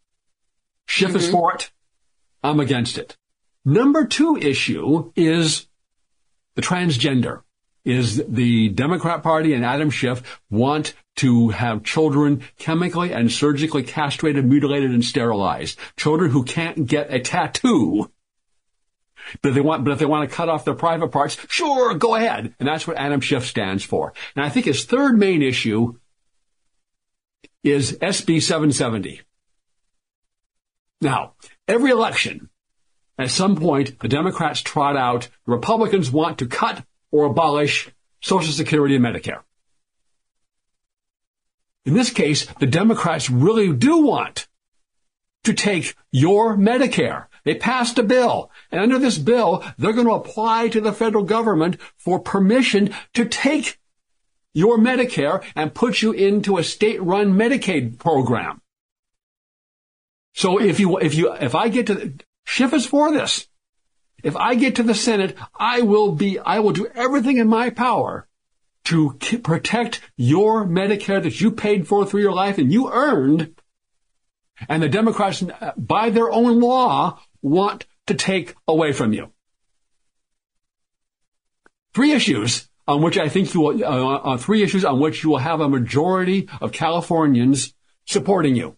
Schiff 0.85 1.09
mm-hmm. 1.09 1.17
is 1.17 1.29
for 1.29 1.53
it. 1.55 1.71
I'm 2.43 2.59
against 2.59 2.97
it. 2.97 3.17
Number 3.63 4.05
two 4.05 4.37
issue 4.37 5.11
is 5.15 5.67
the 6.55 6.61
transgender. 6.61 7.41
Is 7.85 8.23
the 8.27 8.69
Democrat 8.69 9.21
Party 9.21 9.53
and 9.53 9.63
Adam 9.63 9.91
Schiff 9.91 10.41
want 10.49 10.95
to 11.17 11.49
have 11.49 11.83
children 11.83 12.41
chemically 12.57 13.13
and 13.13 13.31
surgically 13.31 13.83
castrated, 13.83 14.43
mutilated, 14.43 14.91
and 14.91 15.05
sterilized. 15.05 15.77
Children 15.95 16.31
who 16.31 16.43
can't 16.43 16.87
get 16.87 17.13
a 17.13 17.19
tattoo. 17.19 18.11
But 19.41 19.49
if 19.49 19.55
they 19.55 19.61
want, 19.61 19.83
but 19.83 19.91
if 19.91 19.99
they 19.99 20.05
want 20.05 20.29
to 20.29 20.35
cut 20.35 20.49
off 20.49 20.65
their 20.65 20.73
private 20.73 21.09
parts, 21.09 21.37
sure, 21.49 21.93
go 21.93 22.15
ahead. 22.15 22.53
And 22.59 22.67
that's 22.67 22.87
what 22.87 22.97
Adam 22.97 23.21
Schiff 23.21 23.45
stands 23.45 23.83
for. 23.83 24.13
And 24.35 24.43
I 24.43 24.49
think 24.49 24.65
his 24.65 24.85
third 24.85 25.17
main 25.17 25.41
issue 25.41 25.97
is 27.63 27.97
SB 27.99 28.41
770. 28.41 29.21
Now, 31.01 31.33
every 31.67 31.91
election, 31.91 32.49
at 33.17 33.31
some 33.31 33.55
point, 33.55 33.99
the 33.99 34.07
Democrats 34.07 34.61
trot 34.61 34.95
out, 34.95 35.29
the 35.45 35.53
Republicans 35.53 36.11
want 36.11 36.39
to 36.39 36.47
cut 36.47 36.83
or 37.15 37.23
abolish 37.23 37.89
Social 38.21 38.51
Security 38.51 38.97
and 38.97 39.05
Medicare. 39.05 39.41
In 41.85 41.93
this 41.93 42.09
case, 42.09 42.45
the 42.59 42.67
Democrats 42.67 43.29
really 43.29 43.71
do 43.71 43.99
want 43.99 44.47
to 45.45 45.53
take 45.53 45.95
your 46.11 46.57
Medicare. 46.57 47.27
They 47.45 47.55
passed 47.55 47.97
a 47.99 48.03
bill, 48.03 48.51
and 48.69 48.81
under 48.81 48.99
this 48.99 49.17
bill, 49.17 49.63
they're 49.77 49.93
going 49.93 50.07
to 50.07 50.13
apply 50.13 50.67
to 50.69 50.81
the 50.81 50.91
federal 50.91 51.23
government 51.23 51.77
for 51.95 52.19
permission 52.19 52.93
to 53.13 53.23
take 53.23 53.79
your 54.53 54.77
Medicare 54.77 55.41
and 55.55 55.73
put 55.73 56.01
you 56.01 56.11
into 56.11 56.57
a 56.57 56.63
state-run 56.63 57.33
Medicaid 57.33 57.97
program. 57.97 58.61
So 60.33 60.59
if 60.59 60.81
you, 60.81 60.97
if 60.97 61.15
you, 61.15 61.31
if 61.33 61.55
I 61.55 61.69
get 61.69 61.87
to, 61.87 62.13
Schiff 62.45 62.73
is 62.73 62.85
for 62.85 63.13
this. 63.13 63.47
If 64.25 64.35
I 64.35 64.55
get 64.55 64.77
to 64.77 64.83
the 64.83 64.95
Senate, 64.95 65.37
I 65.55 65.81
will 65.81 66.11
be, 66.11 66.39
I 66.39 66.57
will 66.57 66.71
do 66.71 66.87
everything 66.95 67.37
in 67.37 67.47
my 67.47 67.69
power 67.69 68.27
to 68.85 69.13
protect 69.43 70.01
your 70.17 70.65
Medicare 70.65 71.21
that 71.21 71.39
you 71.39 71.51
paid 71.51 71.87
for 71.87 72.07
through 72.07 72.21
your 72.21 72.33
life 72.33 72.57
and 72.57 72.73
you 72.73 72.91
earned. 72.91 73.53
And 74.67 74.81
the 74.81 74.89
Democrats, 74.89 75.43
by 75.77 76.09
their 76.09 76.31
own 76.31 76.59
law, 76.59 77.19
want 77.43 77.85
to 78.07 78.15
take 78.15 78.55
away 78.67 78.93
from 78.93 79.13
you. 79.13 79.31
Three 81.93 82.11
issues 82.13 82.67
on 82.87 83.03
which 83.03 83.19
I 83.19 83.29
think 83.29 83.53
you 83.53 83.61
will, 83.61 83.85
uh, 83.85 84.19
on 84.31 84.37
three 84.39 84.63
issues 84.63 84.83
on 84.83 84.99
which 84.99 85.23
you 85.23 85.29
will 85.29 85.37
have 85.37 85.61
a 85.61 85.69
majority 85.69 86.49
of 86.61 86.71
Californians 86.71 87.75
supporting 88.05 88.55
you. 88.55 88.75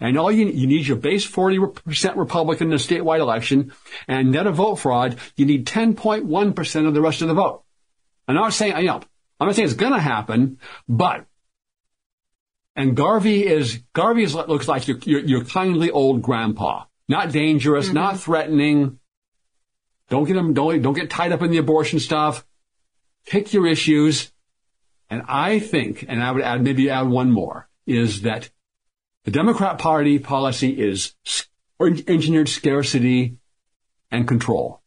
And 0.00 0.18
all 0.18 0.32
you, 0.32 0.46
need, 0.46 0.54
you 0.54 0.66
need 0.66 0.86
your 0.86 0.96
base 0.96 1.30
40% 1.30 2.16
Republican 2.16 2.68
in 2.68 2.72
a 2.72 2.76
statewide 2.76 3.20
election 3.20 3.72
and 4.08 4.32
net 4.32 4.46
of 4.46 4.56
vote 4.56 4.76
fraud, 4.76 5.18
you 5.36 5.44
need 5.44 5.66
10.1% 5.66 6.88
of 6.88 6.94
the 6.94 7.00
rest 7.02 7.20
of 7.20 7.28
the 7.28 7.34
vote. 7.34 7.62
I'm 8.26 8.34
not 8.34 8.54
saying, 8.54 8.76
you 8.78 8.86
know, 8.86 9.02
I'm 9.38 9.46
not 9.48 9.56
saying 9.56 9.66
it's 9.66 9.76
going 9.76 9.92
to 9.92 10.00
happen, 10.00 10.58
but 10.88 11.26
and 12.76 12.96
Garvey 12.96 13.46
is 13.46 13.82
Garvey 13.92 14.22
is 14.22 14.34
looks 14.34 14.68
like 14.68 14.88
your, 14.88 14.98
your, 14.98 15.20
your 15.20 15.44
kindly 15.44 15.90
old 15.90 16.22
grandpa, 16.22 16.84
not 17.08 17.32
dangerous, 17.32 17.86
mm-hmm. 17.86 17.94
not 17.94 18.20
threatening. 18.20 18.98
Don't 20.08 20.24
get 20.24 20.36
him 20.36 20.54
don't 20.54 20.80
don't 20.80 20.94
get 20.94 21.10
tied 21.10 21.32
up 21.32 21.42
in 21.42 21.50
the 21.50 21.58
abortion 21.58 21.98
stuff. 21.98 22.46
Pick 23.26 23.52
your 23.52 23.66
issues, 23.66 24.32
and 25.10 25.22
I 25.28 25.58
think, 25.58 26.04
and 26.08 26.22
I 26.22 26.30
would 26.32 26.42
add 26.42 26.62
maybe 26.62 26.88
add 26.88 27.08
one 27.08 27.30
more 27.30 27.68
is 27.86 28.22
that 28.22 28.50
the 29.24 29.30
Democrat 29.30 29.78
Party 29.78 30.18
policy 30.18 30.70
is 30.70 31.14
engineered 31.80 32.48
scarcity 32.48 33.36
and 34.10 34.26
control. 34.26 34.82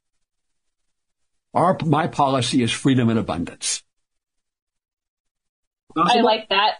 Our, 1.53 1.77
my 1.85 2.07
policy 2.07 2.63
is 2.63 2.71
freedom 2.71 3.09
and 3.09 3.19
abundance. 3.19 3.83
I 5.95 6.21
like 6.21 6.49
that. 6.49 6.75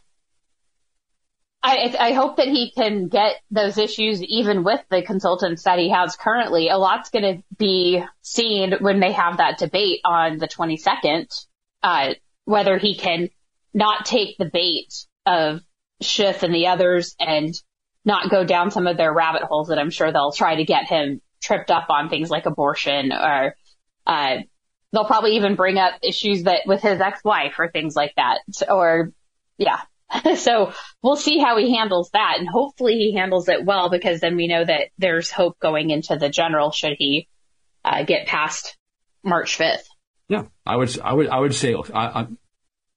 I, 1.61 1.95
I 1.97 2.11
hope 2.11 2.37
that 2.37 2.47
he 2.47 2.71
can 2.71 3.07
get 3.07 3.35
those 3.49 3.77
issues 3.77 4.21
even 4.21 4.63
with 4.63 4.81
the 4.89 5.01
consultants 5.01 5.63
that 5.63 5.79
he 5.79 5.89
has 5.91 6.17
currently. 6.17 6.67
A 6.67 6.77
lot's 6.77 7.09
going 7.09 7.37
to 7.37 7.43
be 7.57 8.03
seen 8.21 8.73
when 8.81 8.99
they 8.99 9.13
have 9.13 9.37
that 9.37 9.59
debate 9.59 10.01
on 10.03 10.39
the 10.39 10.47
22nd, 10.47 11.27
uh, 11.81 12.15
whether 12.43 12.77
he 12.77 12.95
can 12.95 13.29
not 13.73 14.05
take 14.05 14.37
the 14.37 14.49
bait 14.51 14.93
of 15.25 15.61
Schiff 16.05 16.43
and 16.43 16.53
the 16.53 16.67
others 16.67 17.15
and 17.19 17.53
not 18.05 18.29
go 18.29 18.43
down 18.43 18.71
some 18.71 18.87
of 18.87 18.97
their 18.97 19.13
rabbit 19.13 19.43
holes 19.43 19.69
that 19.69 19.79
I'm 19.79 19.89
sure 19.89 20.11
they'll 20.11 20.31
try 20.31 20.55
to 20.55 20.65
get 20.65 20.87
him 20.87 21.21
tripped 21.41 21.71
up 21.71 21.87
on 21.89 22.09
things 22.09 22.29
like 22.29 22.45
abortion 22.45 23.11
or, 23.11 23.55
uh, 24.05 24.37
they'll 24.91 25.05
probably 25.05 25.37
even 25.37 25.55
bring 25.55 25.77
up 25.77 25.93
issues 26.03 26.43
that 26.43 26.61
with 26.65 26.81
his 26.81 27.01
ex-wife 27.01 27.55
or 27.57 27.69
things 27.69 27.95
like 27.95 28.13
that. 28.15 28.39
Or, 28.69 29.11
yeah. 29.57 29.79
so 30.35 30.73
we'll 31.01 31.15
see 31.15 31.39
how 31.39 31.57
he 31.57 31.75
handles 31.75 32.09
that 32.13 32.35
and 32.37 32.47
hopefully 32.47 32.93
he 32.93 33.15
handles 33.15 33.49
it 33.49 33.65
well 33.65 33.89
because 33.89 34.19
then 34.19 34.35
we 34.35 34.47
know 34.47 34.63
that 34.63 34.89
there's 34.97 35.31
hope 35.31 35.57
going 35.59 35.89
into 35.89 36.15
the 36.17 36.29
general 36.29 36.71
should 36.71 36.95
he 36.97 37.27
uh, 37.83 38.03
get 38.03 38.27
past 38.27 38.77
March 39.23 39.57
5th. 39.57 39.83
Yeah, 40.29 40.43
I 40.65 40.75
would, 40.75 40.99
I 40.99 41.13
would, 41.13 41.27
I 41.29 41.39
would 41.39 41.55
say, 41.55 41.73
I, 41.73 42.21
I, 42.21 42.27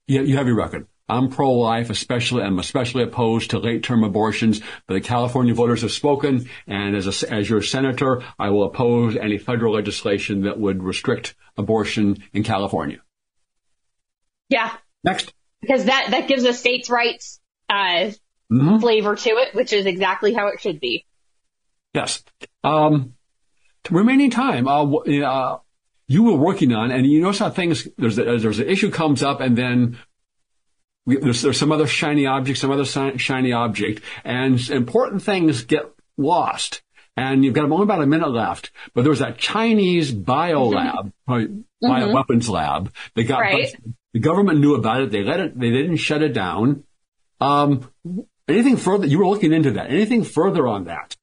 you, 0.06 0.22
you 0.22 0.36
have 0.36 0.46
your 0.46 0.56
record. 0.56 0.86
I'm 1.08 1.28
pro-life, 1.28 1.90
especially, 1.90 2.42
I'm 2.42 2.58
especially 2.58 3.04
opposed 3.04 3.50
to 3.50 3.58
late-term 3.58 4.02
abortions, 4.02 4.60
but 4.86 4.94
the 4.94 5.00
California 5.00 5.54
voters 5.54 5.82
have 5.82 5.92
spoken, 5.92 6.48
and 6.66 6.96
as 6.96 7.22
a, 7.22 7.32
as 7.32 7.48
your 7.48 7.62
senator, 7.62 8.24
I 8.38 8.50
will 8.50 8.64
oppose 8.64 9.16
any 9.16 9.38
federal 9.38 9.74
legislation 9.74 10.42
that 10.42 10.58
would 10.58 10.82
restrict 10.82 11.36
abortion 11.56 12.24
in 12.32 12.42
California. 12.42 13.00
Yeah. 14.48 14.72
Next. 15.04 15.32
Because 15.60 15.84
that, 15.84 16.08
that 16.10 16.26
gives 16.26 16.44
a 16.44 16.52
states' 16.52 16.90
rights, 16.90 17.40
uh, 17.70 18.10
mm-hmm. 18.52 18.78
flavor 18.78 19.14
to 19.14 19.30
it, 19.30 19.54
which 19.54 19.72
is 19.72 19.86
exactly 19.86 20.34
how 20.34 20.48
it 20.48 20.60
should 20.60 20.80
be. 20.80 21.06
Yes. 21.94 22.22
Um, 22.64 23.14
remaining 23.90 24.30
time, 24.30 24.66
uh, 24.66 24.84
uh, 24.84 25.58
you 26.08 26.24
were 26.24 26.36
working 26.36 26.72
on, 26.72 26.90
and 26.90 27.06
you 27.06 27.22
notice 27.22 27.38
how 27.38 27.50
things, 27.50 27.88
there's, 27.96 28.18
a, 28.18 28.38
there's 28.38 28.58
an 28.58 28.68
issue 28.68 28.90
comes 28.90 29.22
up 29.22 29.40
and 29.40 29.56
then 29.56 29.98
we, 31.06 31.16
there's, 31.16 31.40
there's 31.42 31.58
some 31.58 31.72
other 31.72 31.86
shiny 31.86 32.26
object, 32.26 32.58
some 32.58 32.70
other 32.70 32.84
shiny 32.84 33.52
object, 33.52 34.02
and 34.24 34.60
important 34.68 35.22
things 35.22 35.62
get 35.64 35.90
lost. 36.18 36.82
And 37.16 37.42
you've 37.42 37.54
got 37.54 37.64
only 37.70 37.84
about 37.84 38.02
a 38.02 38.06
minute 38.06 38.30
left, 38.30 38.72
but 38.92 39.02
there 39.02 39.10
was 39.10 39.20
that 39.20 39.38
Chinese 39.38 40.12
bio 40.12 40.66
lab, 40.66 41.12
mm-hmm. 41.26 41.86
bioweapons 41.86 42.50
lab 42.50 42.92
that 43.14 43.24
got 43.24 43.38
right. 43.38 43.74
The 44.12 44.20
government 44.20 44.60
knew 44.60 44.74
about 44.74 45.02
it. 45.02 45.10
They 45.10 45.22
let 45.22 45.40
it, 45.40 45.58
they 45.58 45.70
didn't 45.70 45.96
shut 45.96 46.22
it 46.22 46.34
down. 46.34 46.84
Um, 47.40 47.90
anything 48.48 48.76
further? 48.76 49.06
You 49.06 49.18
were 49.18 49.28
looking 49.28 49.52
into 49.52 49.72
that. 49.72 49.90
Anything 49.90 50.24
further 50.24 50.66
on 50.68 50.84
that? 50.84 51.16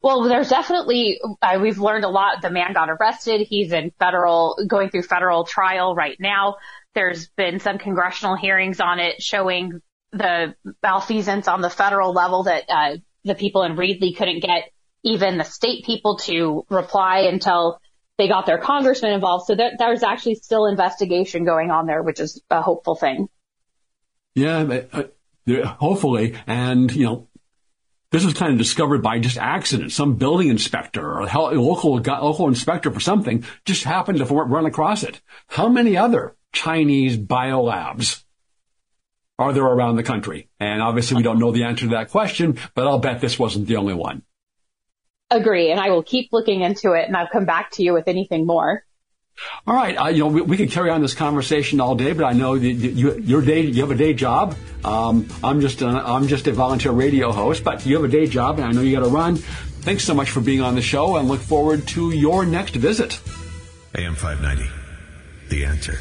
Well, 0.00 0.22
there's 0.22 0.48
definitely, 0.48 1.20
uh, 1.42 1.58
we've 1.60 1.78
learned 1.78 2.04
a 2.04 2.08
lot. 2.08 2.40
The 2.40 2.50
man 2.50 2.72
got 2.72 2.88
arrested. 2.88 3.46
He's 3.48 3.72
in 3.72 3.90
federal, 3.98 4.56
going 4.66 4.90
through 4.90 5.02
federal 5.02 5.44
trial 5.44 5.94
right 5.94 6.16
now. 6.20 6.56
There's 6.98 7.28
been 7.28 7.60
some 7.60 7.78
congressional 7.78 8.34
hearings 8.34 8.80
on 8.80 8.98
it 8.98 9.22
showing 9.22 9.82
the 10.10 10.56
malfeasance 10.82 11.46
on 11.46 11.60
the 11.60 11.70
federal 11.70 12.12
level 12.12 12.42
that, 12.42 12.64
uh, 12.68 12.96
the 13.22 13.36
people 13.36 13.62
in 13.62 13.76
Reedley 13.76 14.16
couldn't 14.16 14.40
get 14.40 14.72
even 15.04 15.38
the 15.38 15.44
state 15.44 15.84
people 15.84 16.16
to 16.24 16.66
reply 16.68 17.28
until 17.30 17.80
they 18.16 18.26
got 18.26 18.46
their 18.46 18.58
congressman 18.58 19.12
involved. 19.12 19.46
So 19.46 19.54
there, 19.54 19.70
there's 19.78 20.02
actually 20.02 20.34
still 20.34 20.66
investigation 20.66 21.44
going 21.44 21.70
on 21.70 21.86
there, 21.86 22.02
which 22.02 22.18
is 22.18 22.42
a 22.50 22.62
hopeful 22.62 22.96
thing. 22.96 23.28
Yeah, 24.34 24.64
hopefully. 25.78 26.34
And, 26.48 26.92
you 26.92 27.04
know, 27.04 27.28
this 28.10 28.24
was 28.24 28.34
kind 28.34 28.50
of 28.50 28.58
discovered 28.58 29.04
by 29.04 29.20
just 29.20 29.38
accident. 29.38 29.92
Some 29.92 30.16
building 30.16 30.48
inspector 30.48 31.20
or 31.20 31.26
local 31.26 32.00
local 32.00 32.48
inspector 32.48 32.90
for 32.90 32.98
something 32.98 33.44
just 33.64 33.84
happened 33.84 34.18
to 34.18 34.24
run 34.24 34.66
across 34.66 35.04
it. 35.04 35.20
How 35.46 35.68
many 35.68 35.96
other 35.96 36.34
Chinese 36.58 37.16
biolabs 37.16 38.24
are 39.38 39.52
there 39.52 39.62
around 39.62 39.94
the 39.94 40.02
country? 40.02 40.48
And 40.58 40.82
obviously, 40.82 41.16
we 41.16 41.22
don't 41.22 41.38
know 41.38 41.52
the 41.52 41.62
answer 41.62 41.84
to 41.84 41.90
that 41.92 42.10
question, 42.10 42.58
but 42.74 42.88
I'll 42.88 42.98
bet 42.98 43.20
this 43.20 43.38
wasn't 43.38 43.68
the 43.68 43.76
only 43.76 43.94
one. 43.94 44.22
Agree, 45.30 45.70
and 45.70 45.78
I 45.78 45.90
will 45.90 46.02
keep 46.02 46.30
looking 46.32 46.62
into 46.62 46.94
it, 46.94 47.06
and 47.06 47.16
I'll 47.16 47.28
come 47.28 47.44
back 47.44 47.70
to 47.72 47.84
you 47.84 47.92
with 47.92 48.08
anything 48.08 48.44
more. 48.44 48.82
All 49.68 49.74
right, 49.74 49.94
uh, 49.96 50.08
you 50.08 50.18
know 50.24 50.26
we, 50.26 50.40
we, 50.40 50.56
could 50.56 50.72
carry 50.72 50.90
on 50.90 51.00
this 51.00 51.14
conversation 51.14 51.80
all 51.80 51.94
day, 51.94 52.12
but 52.12 52.24
I 52.24 52.32
know 52.32 52.58
that 52.58 52.66
you, 52.66 53.16
your 53.20 53.40
day 53.40 53.60
you 53.60 53.82
have 53.82 53.92
a 53.92 53.94
day 53.94 54.12
job. 54.12 54.56
Um, 54.84 55.28
I'm 55.44 55.60
just 55.60 55.80
a, 55.80 55.86
I'm 55.86 56.26
just 56.26 56.48
a 56.48 56.52
volunteer 56.52 56.90
radio 56.90 57.30
host, 57.30 57.62
but 57.62 57.86
you 57.86 57.94
have 57.94 58.04
a 58.04 58.08
day 58.08 58.26
job, 58.26 58.58
and 58.58 58.66
I 58.66 58.72
know 58.72 58.80
you 58.80 58.96
got 58.96 59.04
to 59.04 59.10
run. 59.10 59.36
Thanks 59.36 60.02
so 60.02 60.12
much 60.12 60.30
for 60.30 60.40
being 60.40 60.60
on 60.60 60.74
the 60.74 60.82
show, 60.82 61.14
and 61.14 61.28
look 61.28 61.40
forward 61.40 61.86
to 61.88 62.10
your 62.10 62.44
next 62.44 62.74
visit. 62.74 63.20
AM 63.94 64.16
590, 64.16 64.68
the 65.50 65.64
answer. 65.64 66.00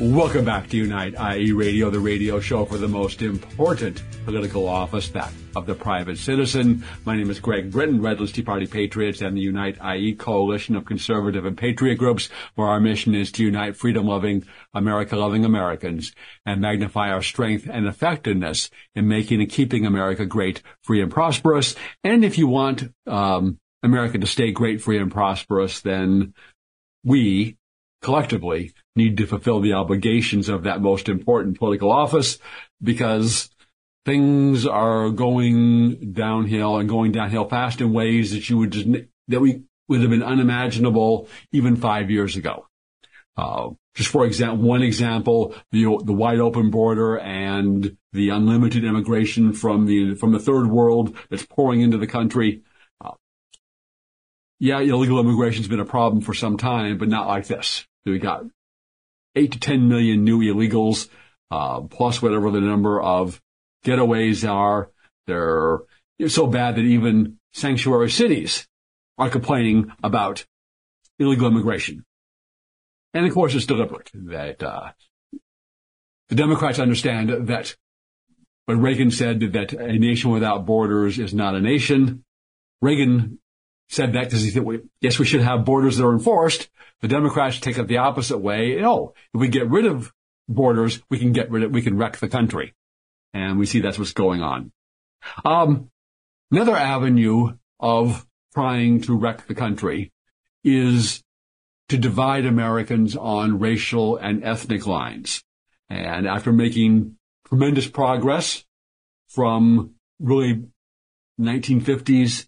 Welcome 0.00 0.44
back 0.44 0.68
to 0.68 0.76
Unite 0.76 1.14
IE 1.36 1.52
Radio, 1.52 1.88
the 1.88 1.98
radio 1.98 2.38
show 2.38 2.64
for 2.64 2.76
the 2.76 2.88
most 2.88 3.22
important 3.22 4.02
political 4.24 4.68
office, 4.68 5.08
that 5.10 5.32
of 5.56 5.66
the 5.66 5.74
private 5.74 6.18
citizen. 6.18 6.84
My 7.04 7.16
name 7.16 7.30
is 7.30 7.40
Greg 7.40 7.70
Brittain, 7.70 8.02
Red 8.02 8.20
List 8.20 8.34
Tea 8.34 8.42
Party 8.42 8.66
Patriots 8.66 9.20
and 9.20 9.36
the 9.36 9.40
Unite 9.40 9.78
IE 9.82 10.14
coalition 10.14 10.76
of 10.76 10.84
conservative 10.84 11.44
and 11.44 11.56
patriot 11.56 11.94
groups, 11.94 12.28
where 12.54 12.68
our 12.68 12.80
mission 12.80 13.14
is 13.14 13.32
to 13.32 13.44
unite 13.44 13.76
freedom-loving, 13.76 14.44
America-loving 14.74 15.44
Americans 15.44 16.12
and 16.44 16.60
magnify 16.60 17.10
our 17.10 17.22
strength 17.22 17.68
and 17.70 17.86
effectiveness 17.86 18.70
in 18.94 19.08
making 19.08 19.40
and 19.40 19.50
keeping 19.50 19.86
America 19.86 20.26
great, 20.26 20.60
free, 20.82 21.00
and 21.00 21.10
prosperous. 21.10 21.74
And 22.02 22.24
if 22.24 22.36
you 22.36 22.46
want 22.46 22.92
um, 23.06 23.58
America 23.84 24.18
to 24.18 24.26
stay 24.26 24.50
great, 24.50 24.80
free, 24.80 24.98
and 24.98 25.12
prosperous, 25.12 25.80
then 25.80 26.34
we 27.04 27.56
collectively 28.02 28.72
need 28.96 29.16
to 29.16 29.26
fulfill 29.26 29.60
the 29.60 29.72
obligations 29.72 30.48
of 30.48 30.64
that 30.64 30.80
most 30.80 31.08
important 31.08 31.58
political 31.58 31.90
office 31.90 32.38
because 32.82 33.50
things 34.04 34.66
are 34.66 35.10
going 35.10 36.12
downhill 36.12 36.76
and 36.76 36.88
going 36.88 37.12
downhill 37.12 37.48
fast 37.48 37.80
in 37.80 37.92
ways 37.92 38.32
that 38.32 38.48
you 38.50 38.58
would 38.58 38.70
just, 38.70 38.88
that 39.28 39.40
we 39.40 39.62
would 39.88 40.00
have 40.00 40.10
been 40.10 40.22
unimaginable 40.22 41.28
even 41.52 41.76
five 41.76 42.10
years 42.10 42.36
ago. 42.36 42.66
Uh, 43.36 43.70
just 43.94 44.10
for 44.10 44.26
example, 44.26 44.66
one 44.66 44.82
example, 44.82 45.54
the, 45.72 45.84
the 46.04 46.12
wide 46.12 46.40
open 46.40 46.70
border 46.70 47.18
and 47.18 47.96
the 48.12 48.28
unlimited 48.28 48.84
immigration 48.84 49.52
from 49.52 49.86
the, 49.86 50.14
from 50.14 50.32
the 50.32 50.38
third 50.38 50.66
world 50.66 51.16
that's 51.30 51.46
pouring 51.46 51.80
into 51.80 51.98
the 51.98 52.06
country. 52.06 52.62
Yeah, 54.64 54.80
illegal 54.80 55.20
immigration 55.20 55.62
has 55.62 55.68
been 55.68 55.78
a 55.78 55.84
problem 55.84 56.22
for 56.22 56.32
some 56.32 56.56
time, 56.56 56.96
but 56.96 57.10
not 57.10 57.26
like 57.26 57.46
this. 57.46 57.86
We 58.06 58.18
got 58.18 58.46
eight 59.36 59.52
to 59.52 59.60
10 59.60 59.90
million 59.90 60.24
new 60.24 60.38
illegals, 60.38 61.10
uh, 61.50 61.82
plus 61.82 62.22
whatever 62.22 62.50
the 62.50 62.62
number 62.62 62.98
of 62.98 63.42
getaways 63.84 64.50
are. 64.50 64.90
They're 65.26 65.80
so 66.28 66.46
bad 66.46 66.76
that 66.76 66.80
even 66.80 67.38
sanctuary 67.52 68.08
cities 68.08 68.66
are 69.18 69.28
complaining 69.28 69.92
about 70.02 70.46
illegal 71.18 71.48
immigration. 71.48 72.06
And 73.12 73.26
of 73.26 73.34
course, 73.34 73.54
it's 73.54 73.66
deliberate 73.66 74.12
that, 74.14 74.62
uh, 74.62 74.92
the 76.30 76.36
Democrats 76.36 76.78
understand 76.78 77.48
that 77.48 77.76
when 78.64 78.80
Reagan 78.80 79.10
said 79.10 79.40
that 79.40 79.74
a 79.74 79.98
nation 79.98 80.30
without 80.30 80.64
borders 80.64 81.18
is 81.18 81.34
not 81.34 81.54
a 81.54 81.60
nation, 81.60 82.24
Reagan 82.80 83.40
said 83.88 84.12
that 84.14 84.24
because 84.24 84.42
he 84.42 84.50
said, 84.50 84.64
yes, 85.00 85.18
we 85.18 85.26
should 85.26 85.42
have 85.42 85.64
borders 85.64 85.96
that 85.96 86.06
are 86.06 86.12
enforced. 86.12 86.68
The 87.00 87.08
Democrats 87.08 87.60
take 87.60 87.78
it 87.78 87.86
the 87.86 87.98
opposite 87.98 88.38
way. 88.38 88.82
Oh, 88.84 89.14
if 89.32 89.40
we 89.40 89.48
get 89.48 89.68
rid 89.68 89.86
of 89.86 90.12
borders, 90.48 91.02
we 91.10 91.18
can 91.18 91.32
get 91.32 91.50
rid 91.50 91.64
of, 91.64 91.70
we 91.70 91.82
can 91.82 91.96
wreck 91.96 92.18
the 92.18 92.28
country. 92.28 92.74
And 93.32 93.58
we 93.58 93.66
see 93.66 93.80
that's 93.80 93.98
what's 93.98 94.12
going 94.12 94.42
on. 94.42 94.72
Um, 95.44 95.90
another 96.50 96.76
avenue 96.76 97.56
of 97.80 98.26
trying 98.54 99.00
to 99.02 99.16
wreck 99.16 99.46
the 99.46 99.54
country 99.54 100.12
is 100.62 101.22
to 101.88 101.98
divide 101.98 102.46
Americans 102.46 103.16
on 103.16 103.58
racial 103.58 104.16
and 104.16 104.44
ethnic 104.44 104.86
lines. 104.86 105.42
And 105.90 106.26
after 106.26 106.52
making 106.52 107.16
tremendous 107.46 107.86
progress 107.86 108.64
from 109.28 109.94
really 110.18 110.64
1950s 111.38 112.46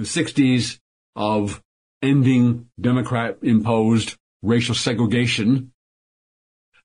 the 0.00 0.06
60s 0.06 0.78
of 1.14 1.62
ending 2.00 2.70
Democrat 2.80 3.36
imposed 3.42 4.16
racial 4.42 4.74
segregation 4.74 5.72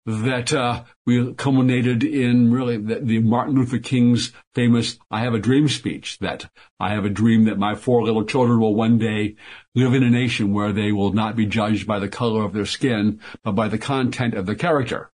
that 0.06 0.52
uh, 0.52 0.84
we 1.06 1.34
culminated 1.36 2.04
in 2.04 2.52
really 2.52 2.76
the, 2.76 3.00
the, 3.00 3.20
Martin 3.20 3.56
Luther 3.56 3.80
King's 3.80 4.34
famous 4.54 5.00
"I 5.10 5.22
Have 5.22 5.34
a 5.34 5.40
Dream" 5.40 5.70
speech. 5.70 6.20
That 6.20 6.52
I 6.78 6.94
have 6.94 7.06
a 7.06 7.10
dream 7.10 7.46
that 7.46 7.58
my 7.58 7.74
four 7.74 8.04
little 8.04 8.26
children 8.26 8.60
will 8.60 8.76
one 8.76 8.98
day 8.98 9.38
live 9.74 9.94
in 9.94 10.04
a 10.04 10.10
nation 10.10 10.54
where 10.54 10.74
they 10.74 10.92
will 10.92 11.14
not 11.14 11.38
be 11.38 11.46
judged 11.46 11.88
by 11.88 12.00
the 12.00 12.10
color 12.10 12.44
of 12.44 12.52
their 12.52 12.66
skin, 12.66 13.22
but 13.44 13.54
by 13.54 13.70
the 13.70 13.78
content 13.78 14.34
of 14.34 14.46
their 14.46 14.56
character. 14.56 15.10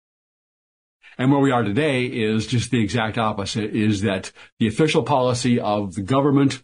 And 1.18 1.32
where 1.32 1.40
we 1.40 1.50
are 1.50 1.62
today 1.62 2.04
is 2.04 2.46
just 2.46 2.70
the 2.70 2.82
exact 2.82 3.16
opposite: 3.16 3.74
is 3.74 4.02
that 4.02 4.32
the 4.60 4.68
official 4.68 5.02
policy 5.02 5.58
of 5.58 5.94
the 5.94 6.02
government 6.02 6.62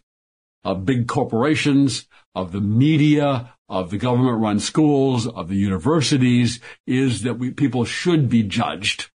of 0.63 0.85
big 0.85 1.07
corporations, 1.07 2.07
of 2.35 2.51
the 2.51 2.61
media, 2.61 3.53
of 3.69 3.89
the 3.89 3.97
government 3.97 4.39
run 4.39 4.59
schools, 4.59 5.27
of 5.27 5.49
the 5.49 5.55
universities 5.55 6.59
is 6.85 7.23
that 7.23 7.35
we, 7.39 7.51
people 7.51 7.85
should 7.85 8.29
be 8.29 8.43
judged 8.43 9.09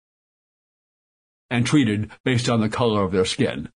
and 1.51 1.67
treated 1.67 2.11
based 2.25 2.49
on 2.49 2.61
the 2.61 2.69
color 2.69 3.03
of 3.03 3.13
their 3.13 3.25
skin. 3.25 3.69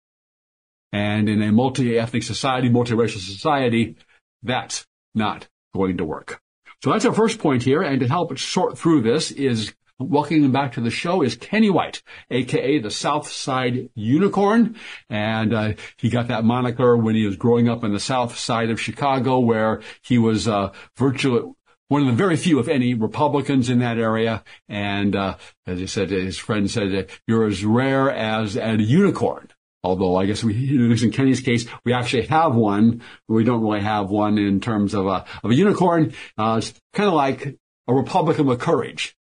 And 0.93 1.29
in 1.29 1.41
a 1.43 1.53
multi-ethnic 1.53 2.23
society, 2.23 2.69
multiracial 2.69 3.21
society, 3.21 3.97
that's 4.43 4.87
not 5.15 5.49
going 5.75 5.99
to 5.99 6.05
work. 6.05 6.41
So 6.83 6.91
that's 6.91 7.05
our 7.05 7.13
first 7.13 7.39
point 7.39 7.63
here. 7.63 7.83
And 7.83 8.01
to 8.01 8.09
help 8.09 8.37
sort 8.39 8.79
through 8.79 9.03
this 9.03 9.31
is 9.31 9.75
Welcoming 10.01 10.51
back 10.51 10.73
to 10.73 10.81
the 10.81 10.91
show 10.91 11.21
is 11.21 11.37
Kenny 11.37 11.69
White, 11.69 12.03
aka 12.31 12.79
the 12.79 12.91
South 12.91 13.31
Side 13.31 13.91
Unicorn, 13.95 14.77
and 15.11 15.53
uh, 15.53 15.73
he 15.99 16.09
got 16.09 16.29
that 16.29 16.43
moniker 16.43 16.97
when 16.97 17.15
he 17.15 17.27
was 17.27 17.37
growing 17.37 17.69
up 17.69 17.85
in 17.85 17.93
the 17.93 18.01
South 18.01 18.39
Side 18.39 18.71
of 18.71 18.81
Chicago, 18.81 19.41
where 19.41 19.83
he 20.03 20.17
was 20.17 20.49
uh, 20.49 20.73
virtually 20.97 21.53
one 21.89 22.01
of 22.01 22.07
the 22.07 22.15
very 22.15 22.37
few, 22.39 22.59
if 22.61 22.69
any, 22.69 22.95
Republicans 22.95 23.69
in 23.69 23.81
that 23.81 23.99
area. 23.99 24.43
And 24.71 25.15
uh, 25.15 25.37
as 25.67 25.79
he 25.79 25.87
said, 25.87 26.09
his 26.09 26.39
friend 26.39 26.71
said, 26.71 27.11
"You're 27.27 27.47
as 27.47 27.63
rare 27.63 28.11
as 28.11 28.57
a 28.57 28.81
unicorn." 28.81 29.49
Although 29.85 30.17
I 30.17 30.25
guess 30.25 30.43
we, 30.43 30.55
in 30.79 31.13
Kenny's 31.13 31.41
case, 31.41 31.67
we 31.85 31.93
actually 31.93 32.27
have 32.29 32.55
one. 32.55 33.03
We 33.29 33.45
don't 33.45 33.61
really 33.61 33.83
have 33.83 34.09
one 34.09 34.39
in 34.39 34.61
terms 34.61 34.95
of 34.95 35.07
a 35.07 35.27
of 35.45 35.51
a 35.51 35.55
unicorn. 35.55 36.15
Uh, 36.39 36.57
it's 36.63 36.73
kind 36.95 37.09
of 37.09 37.15
like 37.15 37.59
a 37.87 37.93
Republican 37.93 38.47
with 38.47 38.61
courage. 38.61 39.15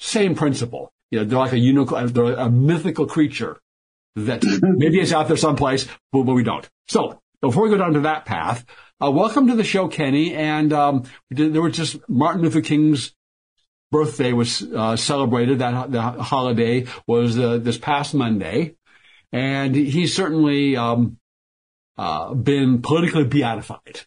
Same 0.00 0.34
principle. 0.34 0.92
You 1.10 1.20
know, 1.20 1.24
they're 1.24 1.38
like 1.38 1.52
a 1.52 1.58
unicorn, 1.58 2.06
they're 2.12 2.34
a 2.34 2.50
mythical 2.50 3.06
creature 3.06 3.60
that 4.16 4.42
maybe 4.62 4.98
is 4.98 5.12
out 5.12 5.28
there 5.28 5.36
someplace, 5.36 5.86
but, 6.10 6.22
but 6.22 6.34
we 6.34 6.42
don't. 6.42 6.68
So 6.88 7.20
before 7.40 7.64
we 7.64 7.70
go 7.70 7.76
down 7.76 7.92
to 7.94 8.00
that 8.00 8.24
path, 8.24 8.64
uh, 9.02 9.10
welcome 9.10 9.46
to 9.48 9.54
the 9.54 9.64
show, 9.64 9.88
Kenny. 9.88 10.34
And 10.34 10.72
um, 10.72 11.04
there 11.30 11.62
was 11.62 11.76
just 11.76 11.96
Martin 12.08 12.42
Luther 12.42 12.60
King's 12.60 13.14
birthday 13.90 14.32
was 14.32 14.62
uh, 14.62 14.96
celebrated. 14.96 15.58
That 15.58 15.92
the 15.92 16.00
holiday 16.02 16.86
was 17.06 17.38
uh, 17.38 17.58
this 17.58 17.78
past 17.78 18.14
Monday, 18.14 18.76
and 19.32 19.74
he's 19.74 20.14
certainly 20.14 20.76
um, 20.76 21.18
uh, 21.98 22.34
been 22.34 22.82
politically 22.82 23.24
beatified. 23.24 24.00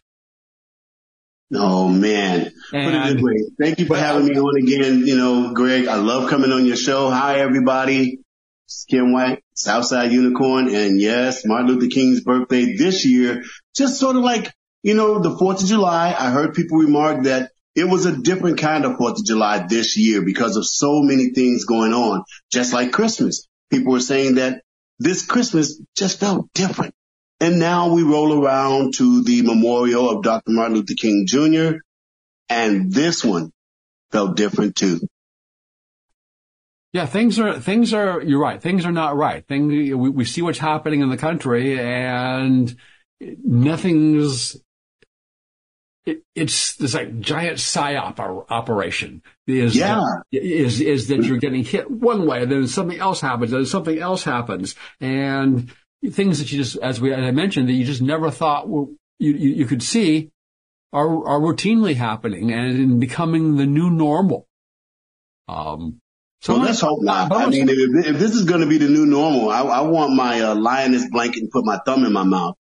Oh 1.56 1.88
man, 1.88 2.52
and, 2.72 3.20
Thank 3.60 3.78
you 3.78 3.86
for 3.86 3.96
having 3.96 4.26
me 4.26 4.38
on 4.38 4.56
again. 4.56 5.06
You 5.06 5.16
know, 5.16 5.52
Greg, 5.52 5.86
I 5.86 5.96
love 5.96 6.28
coming 6.30 6.52
on 6.52 6.66
your 6.66 6.76
show. 6.76 7.10
Hi, 7.10 7.40
everybody. 7.40 8.20
Skin 8.66 9.12
White, 9.12 9.42
Southside 9.54 10.12
Unicorn, 10.12 10.74
and 10.74 11.00
yes, 11.00 11.44
Martin 11.44 11.68
Luther 11.68 11.88
King's 11.88 12.22
birthday 12.22 12.76
this 12.76 13.04
year. 13.04 13.44
Just 13.74 14.00
sort 14.00 14.16
of 14.16 14.22
like, 14.22 14.52
you 14.82 14.94
know, 14.94 15.20
the 15.20 15.36
4th 15.36 15.62
of 15.62 15.68
July. 15.68 16.14
I 16.18 16.30
heard 16.30 16.54
people 16.54 16.78
remark 16.78 17.24
that 17.24 17.52
it 17.74 17.84
was 17.84 18.06
a 18.06 18.16
different 18.16 18.58
kind 18.58 18.84
of 18.84 18.96
4th 18.96 19.18
of 19.18 19.24
July 19.24 19.66
this 19.68 19.96
year 19.96 20.22
because 20.22 20.56
of 20.56 20.66
so 20.66 21.02
many 21.02 21.30
things 21.30 21.64
going 21.64 21.92
on. 21.92 22.24
Just 22.50 22.72
like 22.72 22.92
Christmas. 22.92 23.46
People 23.70 23.92
were 23.92 24.00
saying 24.00 24.36
that 24.36 24.62
this 24.98 25.24
Christmas 25.26 25.80
just 25.94 26.20
felt 26.20 26.48
different. 26.54 26.94
And 27.40 27.58
now 27.58 27.92
we 27.92 28.02
roll 28.02 28.44
around 28.44 28.94
to 28.94 29.22
the 29.22 29.42
memorial 29.42 30.08
of 30.08 30.22
Dr. 30.22 30.52
Martin 30.52 30.76
Luther 30.76 30.94
King 30.94 31.26
Jr. 31.26 31.78
And 32.48 32.92
this 32.92 33.24
one 33.24 33.50
felt 34.12 34.36
different 34.36 34.76
too. 34.76 35.00
Yeah, 36.94 37.06
things 37.06 37.40
are 37.40 37.58
things 37.58 37.92
are. 37.92 38.22
You're 38.22 38.40
right. 38.40 38.62
Things 38.62 38.86
are 38.86 38.92
not 38.92 39.16
right. 39.16 39.44
Things 39.44 39.68
we, 39.68 39.92
we 39.92 40.24
see 40.24 40.42
what's 40.42 40.60
happening 40.60 41.00
in 41.00 41.10
the 41.10 41.16
country, 41.16 41.78
and 41.80 42.74
nothing's. 43.20 44.56
It, 46.06 46.22
it's 46.36 46.76
this 46.76 46.94
like 46.94 47.18
giant 47.18 47.58
psyop 47.58 48.46
operation. 48.48 49.22
Is 49.48 49.74
yeah. 49.74 49.96
That, 50.30 50.40
is 50.40 50.80
is 50.80 51.08
that 51.08 51.24
you're 51.24 51.38
getting 51.38 51.64
hit 51.64 51.90
one 51.90 52.26
way, 52.26 52.44
then 52.44 52.68
something 52.68 53.00
else 53.00 53.20
happens, 53.20 53.50
then 53.50 53.66
something 53.66 53.98
else 53.98 54.22
happens, 54.22 54.76
and 55.00 55.72
things 56.10 56.38
that 56.38 56.50
you 56.52 56.58
just, 56.58 56.76
as 56.76 57.00
we 57.00 57.12
as 57.12 57.24
I 57.24 57.30
mentioned, 57.30 57.68
that 57.68 57.72
you 57.72 57.84
just 57.84 58.02
never 58.02 58.30
thought 58.30 58.68
were, 58.68 58.86
you, 59.18 59.32
you 59.32 59.50
you 59.50 59.66
could 59.66 59.82
see, 59.82 60.30
are 60.92 61.26
are 61.26 61.40
routinely 61.40 61.94
happening 61.94 62.52
and 62.52 62.78
in 62.78 63.00
becoming 63.00 63.56
the 63.56 63.66
new 63.66 63.90
normal. 63.90 64.46
Um, 65.48 66.00
so 66.40 66.54
well, 66.54 66.62
let's 66.62 66.80
hope 66.80 67.02
not. 67.02 67.32
I 67.32 67.46
mean, 67.46 67.68
if, 67.68 68.06
if, 68.06 68.18
this 68.18 68.34
is 68.34 68.44
going 68.44 68.60
to 68.60 68.66
be 68.66 68.78
the 68.78 68.88
new 68.88 69.06
normal, 69.06 69.50
I, 69.50 69.62
I 69.62 69.80
want 69.82 70.14
my 70.14 70.40
uh, 70.40 70.54
Linus 70.54 71.08
blanket 71.10 71.42
and 71.42 71.50
put 71.50 71.64
my 71.64 71.78
thumb 71.86 72.04
in 72.04 72.12
my 72.12 72.22
mouth. 72.22 72.54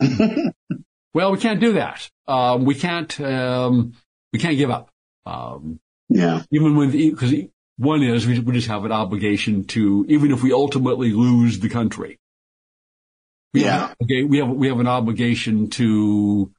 well, 1.14 1.32
we 1.32 1.38
can't 1.38 1.60
do 1.60 1.74
that. 1.74 2.08
Um, 2.26 2.64
we 2.64 2.74
can't. 2.74 3.18
Um, 3.20 3.94
we 4.32 4.38
can't 4.38 4.58
give 4.58 4.70
up. 4.70 4.90
Um, 5.26 5.80
yeah. 6.08 6.42
Even 6.50 6.76
when 6.76 6.90
because 6.90 7.32
one 7.76 8.02
is 8.02 8.26
we, 8.26 8.38
we 8.40 8.52
just 8.52 8.68
have 8.68 8.84
an 8.84 8.92
obligation 8.92 9.64
to 9.64 10.04
even 10.08 10.30
if 10.30 10.42
we 10.42 10.52
ultimately 10.52 11.12
lose 11.12 11.60
the 11.60 11.68
country. 11.68 12.18
We 13.54 13.62
yeah. 13.62 13.88
Have, 13.88 13.96
okay. 14.02 14.24
We 14.24 14.38
have 14.38 14.48
we 14.48 14.68
have 14.68 14.80
an 14.80 14.88
obligation 14.88 15.70
to 15.70 16.52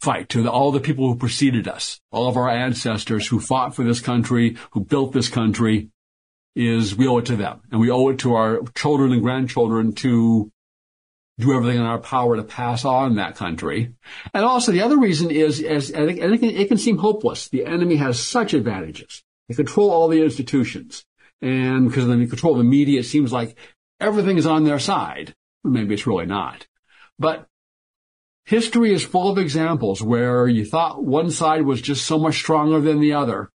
fight 0.00 0.28
to 0.30 0.42
the, 0.42 0.50
all 0.50 0.70
the 0.70 0.80
people 0.80 1.08
who 1.08 1.18
preceded 1.18 1.66
us, 1.66 2.00
all 2.12 2.28
of 2.28 2.36
our 2.36 2.48
ancestors 2.48 3.26
who 3.26 3.40
fought 3.40 3.74
for 3.74 3.84
this 3.84 4.00
country, 4.00 4.56
who 4.72 4.80
built 4.80 5.12
this 5.12 5.28
country, 5.28 5.90
is 6.54 6.94
we 6.94 7.08
owe 7.08 7.18
it 7.18 7.26
to 7.26 7.36
them. 7.36 7.62
And 7.72 7.80
we 7.80 7.90
owe 7.90 8.10
it 8.10 8.20
to 8.20 8.34
our 8.34 8.60
children 8.76 9.12
and 9.12 9.22
grandchildren 9.22 9.92
to 9.96 10.52
do 11.38 11.52
everything 11.52 11.78
in 11.78 11.86
our 11.86 11.98
power 11.98 12.36
to 12.36 12.44
pass 12.44 12.84
on 12.84 13.16
that 13.16 13.34
country. 13.34 13.94
And 14.32 14.44
also 14.44 14.70
the 14.70 14.82
other 14.82 14.98
reason 14.98 15.30
is, 15.30 15.60
as, 15.60 15.90
and 15.90 16.08
it, 16.10 16.38
can, 16.38 16.50
it 16.50 16.68
can 16.68 16.78
seem 16.78 16.98
hopeless. 16.98 17.48
The 17.48 17.66
enemy 17.66 17.96
has 17.96 18.20
such 18.20 18.54
advantages. 18.54 19.24
They 19.48 19.54
control 19.56 19.90
all 19.90 20.08
the 20.08 20.22
institutions. 20.22 21.04
And 21.42 21.88
because 21.88 22.06
they 22.06 22.26
control 22.26 22.54
the 22.54 22.62
media, 22.62 23.00
it 23.00 23.04
seems 23.04 23.32
like 23.32 23.58
everything 24.00 24.38
is 24.38 24.46
on 24.46 24.64
their 24.64 24.78
side. 24.78 25.34
Maybe 25.64 25.94
it's 25.94 26.06
really 26.06 26.26
not. 26.26 26.66
But 27.18 27.48
History 28.46 28.92
is 28.92 29.02
full 29.02 29.30
of 29.30 29.38
examples 29.38 30.02
where 30.02 30.46
you 30.46 30.66
thought 30.66 31.02
one 31.02 31.30
side 31.30 31.62
was 31.62 31.80
just 31.80 32.06
so 32.06 32.18
much 32.18 32.36
stronger 32.36 32.80
than 32.80 33.00
the 33.00 33.14
other. 33.14 33.50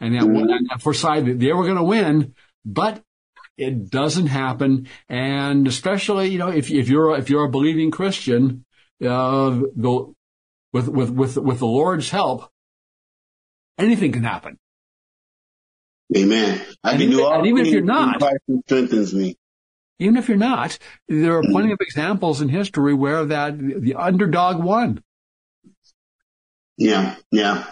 And 0.00 0.14
that, 0.16 0.24
mm-hmm. 0.24 0.66
that 0.68 0.82
for 0.82 0.92
side 0.92 1.26
they 1.38 1.52
were 1.52 1.62
going 1.62 1.76
to 1.76 1.84
win, 1.84 2.34
but 2.64 3.02
it 3.56 3.90
doesn't 3.90 4.26
happen. 4.26 4.88
And 5.08 5.68
especially, 5.68 6.28
you 6.28 6.38
know, 6.38 6.48
if, 6.48 6.70
if 6.72 6.88
you're, 6.88 7.16
if 7.16 7.30
you're 7.30 7.44
a 7.44 7.50
believing 7.50 7.92
Christian, 7.92 8.64
uh, 9.00 9.60
the, 9.76 10.12
with, 10.72 10.88
with, 10.88 11.10
with, 11.10 11.36
with 11.36 11.58
the 11.60 11.66
Lord's 11.66 12.10
help, 12.10 12.50
anything 13.78 14.10
can 14.10 14.24
happen. 14.24 14.58
Amen. 16.16 16.60
I 16.82 16.90
and 16.90 16.98
can 16.98 17.08
even, 17.08 17.16
do 17.16 17.24
all 17.24 17.38
and 17.38 17.46
even 17.46 17.66
if 17.66 17.72
you're 17.72 17.82
not, 17.82 18.18
Christ 18.18 18.38
strengthens 18.66 19.14
me 19.14 19.36
even 19.98 20.16
if 20.16 20.28
you're 20.28 20.36
not, 20.36 20.78
there 21.08 21.36
are 21.38 21.42
plenty 21.42 21.72
of 21.72 21.78
hmm. 21.78 21.84
examples 21.84 22.40
in 22.40 22.48
history 22.48 22.94
where 22.94 23.24
that 23.26 23.58
the 23.58 23.94
underdog 23.94 24.62
won. 24.62 25.02
Yeah, 26.76 27.14
yeah. 27.30 27.64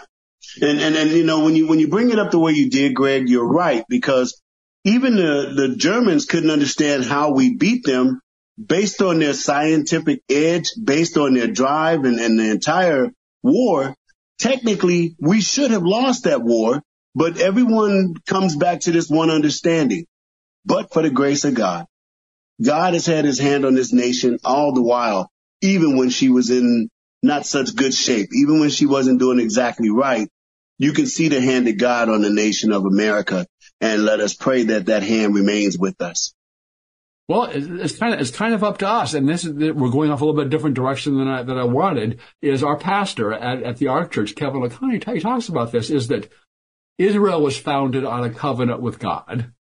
And, 0.61 0.79
and, 0.79 0.95
and, 0.95 1.11
you 1.11 1.23
know, 1.23 1.43
when 1.43 1.55
you, 1.55 1.67
when 1.67 1.79
you 1.79 1.87
bring 1.87 2.11
it 2.11 2.19
up 2.19 2.31
the 2.31 2.39
way 2.39 2.53
you 2.53 2.69
did, 2.69 2.93
Greg, 2.93 3.27
you're 3.27 3.47
right, 3.47 3.83
because 3.89 4.41
even 4.83 5.15
the, 5.15 5.53
the 5.55 5.75
Germans 5.75 6.25
couldn't 6.25 6.51
understand 6.51 7.05
how 7.05 7.31
we 7.31 7.55
beat 7.55 7.83
them 7.85 8.19
based 8.63 9.01
on 9.01 9.19
their 9.19 9.33
scientific 9.33 10.21
edge, 10.29 10.69
based 10.81 11.17
on 11.17 11.33
their 11.33 11.47
drive 11.47 12.05
and, 12.05 12.19
and 12.19 12.39
the 12.39 12.51
entire 12.51 13.09
war. 13.41 13.95
Technically, 14.37 15.15
we 15.19 15.41
should 15.41 15.71
have 15.71 15.83
lost 15.83 16.25
that 16.25 16.41
war, 16.41 16.81
but 17.15 17.39
everyone 17.39 18.15
comes 18.25 18.55
back 18.55 18.81
to 18.81 18.91
this 18.91 19.09
one 19.09 19.29
understanding. 19.29 20.05
But 20.65 20.93
for 20.93 21.01
the 21.01 21.09
grace 21.09 21.45
of 21.45 21.55
God, 21.55 21.85
God 22.61 22.93
has 22.93 23.05
had 23.05 23.25
his 23.25 23.39
hand 23.39 23.65
on 23.65 23.75
this 23.75 23.93
nation 23.93 24.39
all 24.43 24.73
the 24.73 24.81
while, 24.81 25.31
even 25.61 25.97
when 25.97 26.09
she 26.09 26.29
was 26.29 26.49
in 26.49 26.89
not 27.21 27.45
such 27.45 27.75
good 27.75 27.93
shape, 27.93 28.29
even 28.33 28.59
when 28.59 28.69
she 28.69 28.85
wasn't 28.85 29.19
doing 29.19 29.39
exactly 29.39 29.89
right. 29.89 30.27
You 30.77 30.93
can 30.93 31.05
see 31.05 31.29
the 31.29 31.41
hand 31.41 31.67
of 31.67 31.77
God 31.77 32.09
on 32.09 32.21
the 32.21 32.29
nation 32.29 32.71
of 32.71 32.85
America 32.85 33.47
and 33.79 34.03
let 34.03 34.19
us 34.19 34.33
pray 34.33 34.63
that 34.63 34.87
that 34.87 35.03
hand 35.03 35.35
remains 35.35 35.77
with 35.77 36.01
us. 36.01 36.33
Well, 37.29 37.47
it's 37.51 37.97
kind 37.97 38.13
of 38.13 38.19
it's 38.19 38.31
kind 38.31 38.53
of 38.53 38.65
up 38.65 38.79
to 38.79 38.87
us, 38.87 39.13
and 39.13 39.27
this 39.29 39.45
is 39.45 39.53
we're 39.53 39.89
going 39.89 40.11
off 40.11 40.19
a 40.19 40.25
little 40.25 40.41
bit 40.41 40.49
different 40.49 40.75
direction 40.75 41.17
than 41.17 41.27
I 41.29 41.43
than 41.43 41.57
I 41.57 41.63
wanted. 41.63 42.19
Is 42.41 42.63
our 42.63 42.77
pastor 42.77 43.31
at, 43.31 43.63
at 43.63 43.77
the 43.77 43.87
Ark 43.87 44.11
Church, 44.11 44.35
Kevin 44.35 44.61
LaConnie, 44.61 44.99
he 45.05 45.19
talks 45.21 45.47
about 45.47 45.71
this? 45.71 45.89
Is 45.89 46.09
that 46.09 46.29
Israel 46.97 47.41
was 47.41 47.57
founded 47.57 48.03
on 48.03 48.25
a 48.25 48.29
covenant 48.29 48.81
with 48.81 48.99
God, 48.99 49.53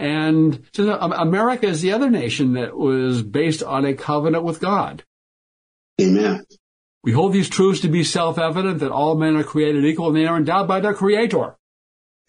and 0.00 0.64
so 0.72 0.98
America 0.98 1.66
is 1.66 1.82
the 1.82 1.92
other 1.92 2.10
nation 2.10 2.54
that 2.54 2.76
was 2.76 3.22
based 3.22 3.62
on 3.62 3.84
a 3.84 3.94
covenant 3.94 4.42
with 4.44 4.60
God. 4.60 5.04
Amen. 6.00 6.44
We 7.02 7.12
hold 7.12 7.32
these 7.32 7.48
truths 7.48 7.80
to 7.80 7.88
be 7.88 8.02
self-evident 8.04 8.80
that 8.80 8.90
all 8.90 9.16
men 9.16 9.36
are 9.36 9.44
created 9.44 9.84
equal 9.84 10.08
and 10.08 10.16
they 10.16 10.26
are 10.26 10.36
endowed 10.36 10.66
by 10.66 10.80
their 10.80 10.94
creator. 10.94 11.56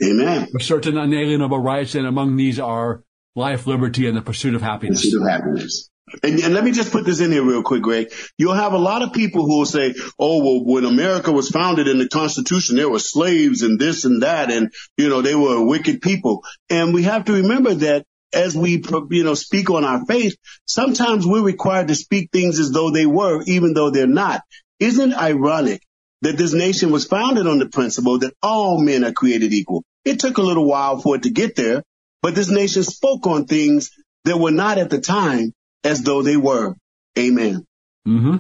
Amen. 0.04 0.48
With 0.52 0.64
certain 0.64 0.98
unalienable 0.98 1.60
rights, 1.60 1.96
and 1.96 2.08
among 2.08 2.36
these 2.36 2.60
are 2.60 3.04
life, 3.36 3.68
liberty, 3.68 4.08
and 4.08 4.18
the 4.18 4.22
pursuit 4.22 4.56
of 4.56 4.62
happiness. 4.62 5.02
Pursuit 5.02 5.22
of 5.22 5.30
happiness. 5.30 5.90
And, 6.24 6.40
and, 6.40 6.54
let 6.54 6.64
me 6.64 6.72
just 6.72 6.92
put 6.92 7.06
this 7.06 7.20
in 7.22 7.32
here 7.32 7.44
real 7.44 7.64
quick, 7.64 7.82
Greg. 7.82 8.12
You'll 8.38 8.54
have 8.54 8.74
a 8.74 8.78
lot 8.78 9.02
of 9.02 9.14
people 9.14 9.46
who 9.46 9.60
will 9.60 9.66
say, 9.66 9.94
oh, 10.20 10.44
well, 10.44 10.66
when 10.66 10.86
America 10.86 11.32
was 11.32 11.50
founded 11.50 11.88
in 11.88 12.00
the 12.00 12.08
Constitution, 12.08 12.76
there 12.76 12.90
were 12.90 13.00
slaves 13.00 13.62
and 13.62 13.80
this 13.80 14.06
and 14.06 14.24
that, 14.24 14.52
and, 14.52 14.72
you 14.98 15.10
know, 15.10 15.22
they 15.22 15.36
were 15.36 15.64
wicked 15.64 16.02
people. 16.02 16.44
And 16.70 16.94
we 16.94 17.04
have 17.04 17.26
to 17.26 17.34
remember 17.34 17.74
that 17.76 18.06
as 18.34 18.56
we, 18.56 18.84
you 19.10 19.24
know, 19.24 19.34
speak 19.34 19.70
on 19.70 19.84
our 19.84 20.06
faith, 20.06 20.36
sometimes 20.66 21.26
we're 21.26 21.44
required 21.44 21.90
to 21.90 21.96
speak 21.96 22.30
things 22.32 22.60
as 22.60 22.72
though 22.72 22.92
they 22.92 23.06
were, 23.06 23.44
even 23.46 23.74
though 23.74 23.90
they're 23.90 24.08
not. 24.08 24.42
Isn't 24.80 25.14
ironic 25.14 25.82
that 26.22 26.38
this 26.38 26.54
nation 26.54 26.92
was 26.92 27.06
founded 27.06 27.48
on 27.48 27.60
the 27.60 27.68
principle 27.68 28.20
that 28.20 28.34
all 28.42 28.82
men 28.82 29.04
are 29.04 29.12
created 29.12 29.54
equal? 29.54 29.84
It 30.06 30.20
took 30.20 30.38
a 30.38 30.44
little 30.44 30.66
while 30.66 31.00
for 31.00 31.16
it 31.16 31.24
to 31.24 31.30
get 31.30 31.56
there, 31.56 31.84
but 32.22 32.36
this 32.36 32.50
nation 32.50 32.84
spoke 32.84 33.28
on 33.28 33.46
things 33.46 33.92
that 34.26 34.38
were 34.38 34.52
not 34.52 34.78
at 34.78 34.90
the 34.90 35.02
time 35.02 35.54
as 35.84 36.02
though 36.04 36.22
they 36.22 36.38
were. 36.38 36.76
Amen. 37.18 37.66
Mm-hmm. 38.08 38.38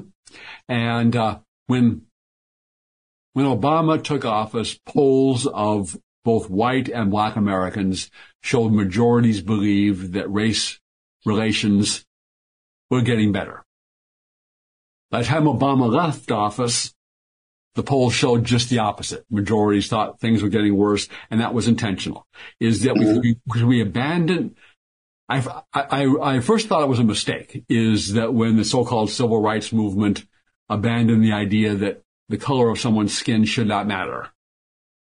And 0.67 1.15
uh, 1.15 1.39
when 1.67 2.03
when 3.33 3.45
Obama 3.45 4.01
took 4.03 4.25
office, 4.25 4.77
polls 4.85 5.47
of 5.47 5.97
both 6.23 6.49
white 6.49 6.89
and 6.89 7.09
black 7.09 7.35
Americans 7.35 8.11
showed 8.41 8.71
majorities 8.71 9.41
believed 9.41 10.13
that 10.13 10.31
race 10.31 10.79
relations 11.25 12.05
were 12.89 13.01
getting 13.01 13.31
better. 13.31 13.63
By 15.09 15.21
the 15.21 15.27
time 15.27 15.43
Obama 15.43 15.91
left 15.91 16.31
office, 16.31 16.93
the 17.75 17.83
polls 17.83 18.13
showed 18.13 18.43
just 18.43 18.69
the 18.69 18.79
opposite. 18.79 19.25
Majorities 19.29 19.87
thought 19.87 20.19
things 20.19 20.43
were 20.43 20.49
getting 20.49 20.75
worse, 20.75 21.07
and 21.29 21.39
that 21.39 21.53
was 21.53 21.67
intentional. 21.67 22.27
Is 22.59 22.83
that 22.83 22.95
we, 22.95 23.35
could 23.49 23.63
we, 23.63 23.81
we 23.81 23.81
I, 25.31 25.63
I, 25.73 26.15
I 26.21 26.39
first 26.41 26.67
thought 26.67 26.83
it 26.83 26.89
was 26.89 26.99
a 26.99 27.05
mistake 27.05 27.63
is 27.69 28.13
that 28.13 28.33
when 28.33 28.57
the 28.57 28.65
so-called 28.65 29.09
civil 29.09 29.41
rights 29.41 29.71
movement 29.71 30.25
abandoned 30.67 31.23
the 31.23 31.31
idea 31.31 31.73
that 31.75 32.03
the 32.27 32.37
color 32.37 32.69
of 32.69 32.79
someone's 32.79 33.17
skin 33.17 33.45
should 33.45 33.67
not 33.67 33.87
matter 33.87 34.29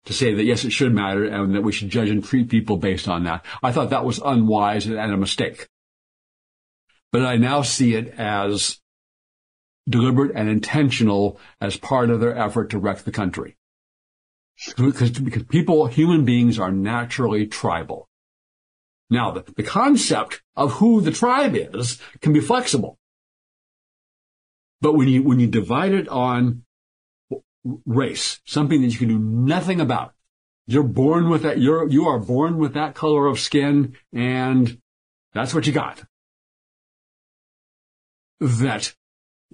to 0.05 0.13
say 0.13 0.33
that 0.33 0.43
yes, 0.43 0.65
it 0.65 0.71
should 0.71 0.93
matter 0.93 1.25
and 1.25 1.55
that 1.55 1.63
we 1.63 1.71
should 1.71 1.89
judge 1.89 2.09
and 2.09 2.23
treat 2.23 2.49
people 2.49 2.77
based 2.77 3.07
on 3.07 3.23
that. 3.25 3.45
I 3.61 3.71
thought 3.71 3.89
that 3.91 4.05
was 4.05 4.19
unwise 4.19 4.85
and 4.85 4.97
a 4.97 5.17
mistake. 5.17 5.67
but 7.11 7.25
I 7.25 7.37
now 7.37 7.61
see 7.61 7.95
it 7.95 8.13
as 8.17 8.79
deliberate 9.87 10.35
and 10.35 10.49
intentional 10.49 11.39
as 11.61 11.77
part 11.77 12.09
of 12.09 12.19
their 12.19 12.37
effort 12.37 12.69
to 12.71 12.79
wreck 12.79 12.99
the 12.99 13.11
country. 13.11 13.55
Because, 14.75 15.11
because 15.11 15.43
people, 15.43 15.87
human 15.87 16.25
beings 16.25 16.59
are 16.59 16.71
naturally 16.71 17.47
tribal. 17.47 18.09
Now, 19.09 19.31
the, 19.31 19.43
the 19.55 19.63
concept 19.63 20.41
of 20.55 20.73
who 20.73 21.01
the 21.01 21.11
tribe 21.11 21.55
is 21.55 21.99
can 22.21 22.33
be 22.33 22.41
flexible. 22.41 22.97
But 24.81 24.93
when 24.93 25.07
you, 25.07 25.23
when 25.23 25.39
you 25.39 25.47
divide 25.47 25.93
it 25.93 26.07
on 26.09 26.63
race, 27.85 28.39
something 28.45 28.81
that 28.81 28.89
you 28.89 28.99
can 28.99 29.07
do 29.07 29.19
nothing 29.19 29.79
about, 29.81 30.13
you're 30.67 30.83
born 30.83 31.29
with 31.29 31.43
that, 31.43 31.59
you're, 31.59 31.87
you 31.87 32.07
are 32.07 32.19
born 32.19 32.57
with 32.57 32.73
that 32.73 32.93
color 32.93 33.27
of 33.27 33.39
skin 33.39 33.95
and 34.13 34.79
that's 35.33 35.53
what 35.53 35.65
you 35.65 35.73
got. 35.73 36.03
That, 38.39 38.93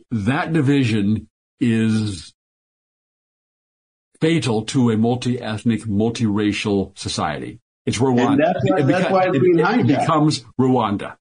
that 0.09 0.51
division 0.51 1.29
is 1.59 2.33
fatal 4.19 4.63
to 4.63 4.89
a 4.89 4.97
multi-ethnic, 4.97 5.81
multiracial 5.83 6.97
society. 6.97 7.59
It's 7.85 7.97
Rwanda. 7.97 8.31
And 8.31 8.39
that's 8.39 8.69
why, 8.69 8.77
it, 8.79 8.83
that's 8.87 9.11
why 9.11 9.23
it's 9.27 9.39
being 9.39 9.59
it, 9.59 9.79
it 9.79 9.87
becomes 9.87 10.45
Rwanda. 10.59 11.15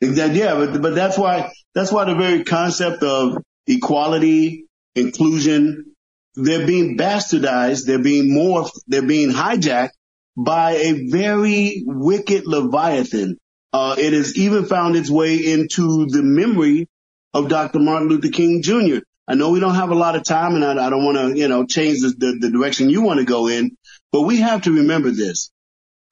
Exactly. 0.00 0.40
Yeah, 0.40 0.54
but 0.54 0.82
but 0.82 0.94
that's 0.94 1.16
why 1.16 1.52
that's 1.74 1.92
why 1.92 2.04
the 2.04 2.14
very 2.14 2.44
concept 2.44 3.02
of 3.02 3.38
equality, 3.66 4.66
inclusion, 4.94 5.94
they're 6.34 6.66
being 6.66 6.98
bastardized, 6.98 7.86
they're 7.86 8.02
being 8.02 8.30
morphed, 8.30 8.78
they're 8.86 9.02
being 9.02 9.30
hijacked 9.30 9.90
by 10.36 10.72
a 10.72 11.08
very 11.08 11.82
wicked 11.86 12.46
leviathan. 12.46 13.38
Uh, 13.72 13.96
it 13.98 14.12
has 14.12 14.36
even 14.38 14.66
found 14.66 14.96
its 14.96 15.10
way 15.10 15.36
into 15.36 16.06
the 16.06 16.22
memory 16.22 16.88
of 17.32 17.48
Dr. 17.48 17.78
Martin 17.78 18.08
Luther 18.08 18.28
King 18.28 18.62
Jr. 18.62 18.98
I 19.28 19.34
know 19.34 19.50
we 19.50 19.60
don't 19.60 19.74
have 19.74 19.90
a 19.90 19.94
lot 19.94 20.14
of 20.14 20.24
time, 20.24 20.54
and 20.54 20.64
I, 20.64 20.86
I 20.86 20.90
don't 20.90 21.04
want 21.04 21.18
to, 21.18 21.38
you 21.38 21.48
know, 21.48 21.66
change 21.66 22.00
the, 22.00 22.14
the, 22.16 22.38
the 22.40 22.50
direction 22.50 22.90
you 22.90 23.02
want 23.02 23.18
to 23.18 23.26
go 23.26 23.48
in, 23.48 23.76
but 24.12 24.22
we 24.22 24.38
have 24.38 24.62
to 24.62 24.76
remember 24.76 25.10
this. 25.10 25.50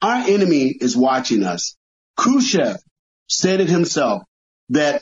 Our 0.01 0.27
enemy 0.27 0.75
is 0.79 0.95
watching 0.95 1.43
us. 1.43 1.75
Khrushchev 2.17 2.77
said 3.27 3.59
it 3.59 3.69
himself 3.69 4.23
that 4.69 5.01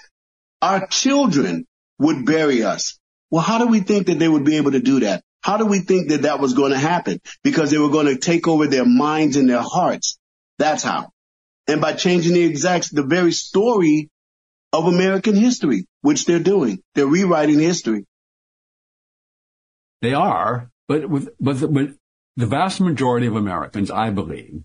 our 0.62 0.88
children 0.88 1.66
would 2.00 2.26
bury 2.26 2.64
us. 2.64 3.00
Well, 3.30 3.44
how 3.44 3.58
do 3.58 3.68
we 3.68 3.80
think 3.80 4.08
that 4.08 4.20
they 4.20 4.30
would 4.30 4.46
be 4.46 4.58
able 4.58 4.72
to 4.72 4.80
do 4.80 5.02
that? 5.02 5.24
How 5.42 5.58
do 5.58 5.66
we 5.66 5.80
think 5.80 6.10
that 6.10 6.22
that 6.22 6.40
was 6.40 6.54
going 6.54 6.72
to 6.72 6.78
happen? 6.78 7.20
Because 7.44 7.70
they 7.70 7.78
were 7.78 7.90
going 7.90 8.06
to 8.06 8.18
take 8.18 8.48
over 8.48 8.68
their 8.68 8.86
minds 8.86 9.36
and 9.36 9.50
their 9.50 9.62
hearts. 9.62 10.18
That's 10.58 10.84
how. 10.84 11.10
And 11.68 11.82
by 11.82 11.94
changing 11.94 12.34
the 12.34 12.44
exact, 12.44 12.94
the 12.94 13.04
very 13.04 13.32
story 13.32 14.10
of 14.72 14.86
American 14.86 15.36
history, 15.36 15.86
which 16.02 16.26
they're 16.26 16.40
doing. 16.40 16.82
They're 16.96 17.08
rewriting 17.08 17.60
history. 17.60 18.06
They 20.02 20.14
are, 20.14 20.70
but 20.88 21.10
with, 21.10 21.30
but, 21.40 21.74
but 21.74 21.90
the 22.36 22.48
vast 22.48 22.82
majority 22.82 23.28
of 23.28 23.36
Americans, 23.36 23.92
I 23.92 24.10
believe, 24.10 24.64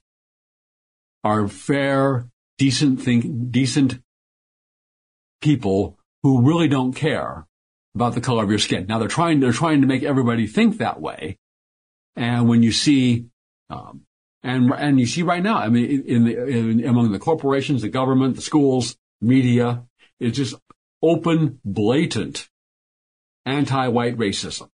are 1.28 1.46
fair, 1.46 2.30
decent 2.56 3.02
think, 3.02 3.50
decent 3.50 4.00
people 5.42 5.98
who 6.22 6.40
really 6.48 6.68
don't 6.68 6.94
care 6.94 7.46
about 7.94 8.14
the 8.14 8.20
color 8.20 8.42
of 8.44 8.50
your 8.50 8.58
skin. 8.58 8.86
Now 8.88 8.98
they're 8.98 9.08
trying, 9.18 9.40
they're 9.40 9.52
trying 9.52 9.80
to 9.82 9.86
make 9.86 10.02
everybody 10.02 10.46
think 10.46 10.78
that 10.78 11.00
way. 11.00 11.38
And 12.16 12.48
when 12.48 12.62
you 12.62 12.72
see, 12.72 13.26
um, 13.68 14.06
and, 14.42 14.72
and 14.72 14.98
you 14.98 15.06
see 15.06 15.22
right 15.22 15.42
now, 15.42 15.58
I 15.58 15.68
mean, 15.68 16.04
in 16.06 16.24
the, 16.24 16.46
in, 16.46 16.84
among 16.84 17.12
the 17.12 17.18
corporations, 17.18 17.82
the 17.82 17.88
government, 17.88 18.36
the 18.36 18.42
schools, 18.42 18.96
media, 19.20 19.84
it's 20.18 20.38
just 20.38 20.54
open, 21.02 21.60
blatant 21.64 22.48
anti-white 23.44 24.16
racism. 24.16 24.68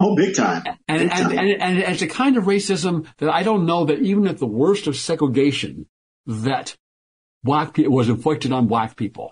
Oh, 0.00 0.14
big 0.14 0.36
time. 0.36 0.62
And, 0.86 1.00
big 1.00 1.10
and, 1.10 1.10
time. 1.10 1.38
and, 1.38 1.62
and, 1.62 1.78
it's 1.78 2.02
a 2.02 2.06
kind 2.06 2.36
of 2.36 2.44
racism 2.44 3.06
that 3.18 3.30
I 3.30 3.42
don't 3.42 3.66
know 3.66 3.86
that 3.86 4.00
even 4.00 4.28
at 4.28 4.38
the 4.38 4.46
worst 4.46 4.86
of 4.86 4.96
segregation 4.96 5.86
that 6.26 6.76
black 7.42 7.74
people 7.74 7.92
was 7.92 8.08
inflicted 8.08 8.52
on 8.52 8.68
black 8.68 8.96
people. 8.96 9.30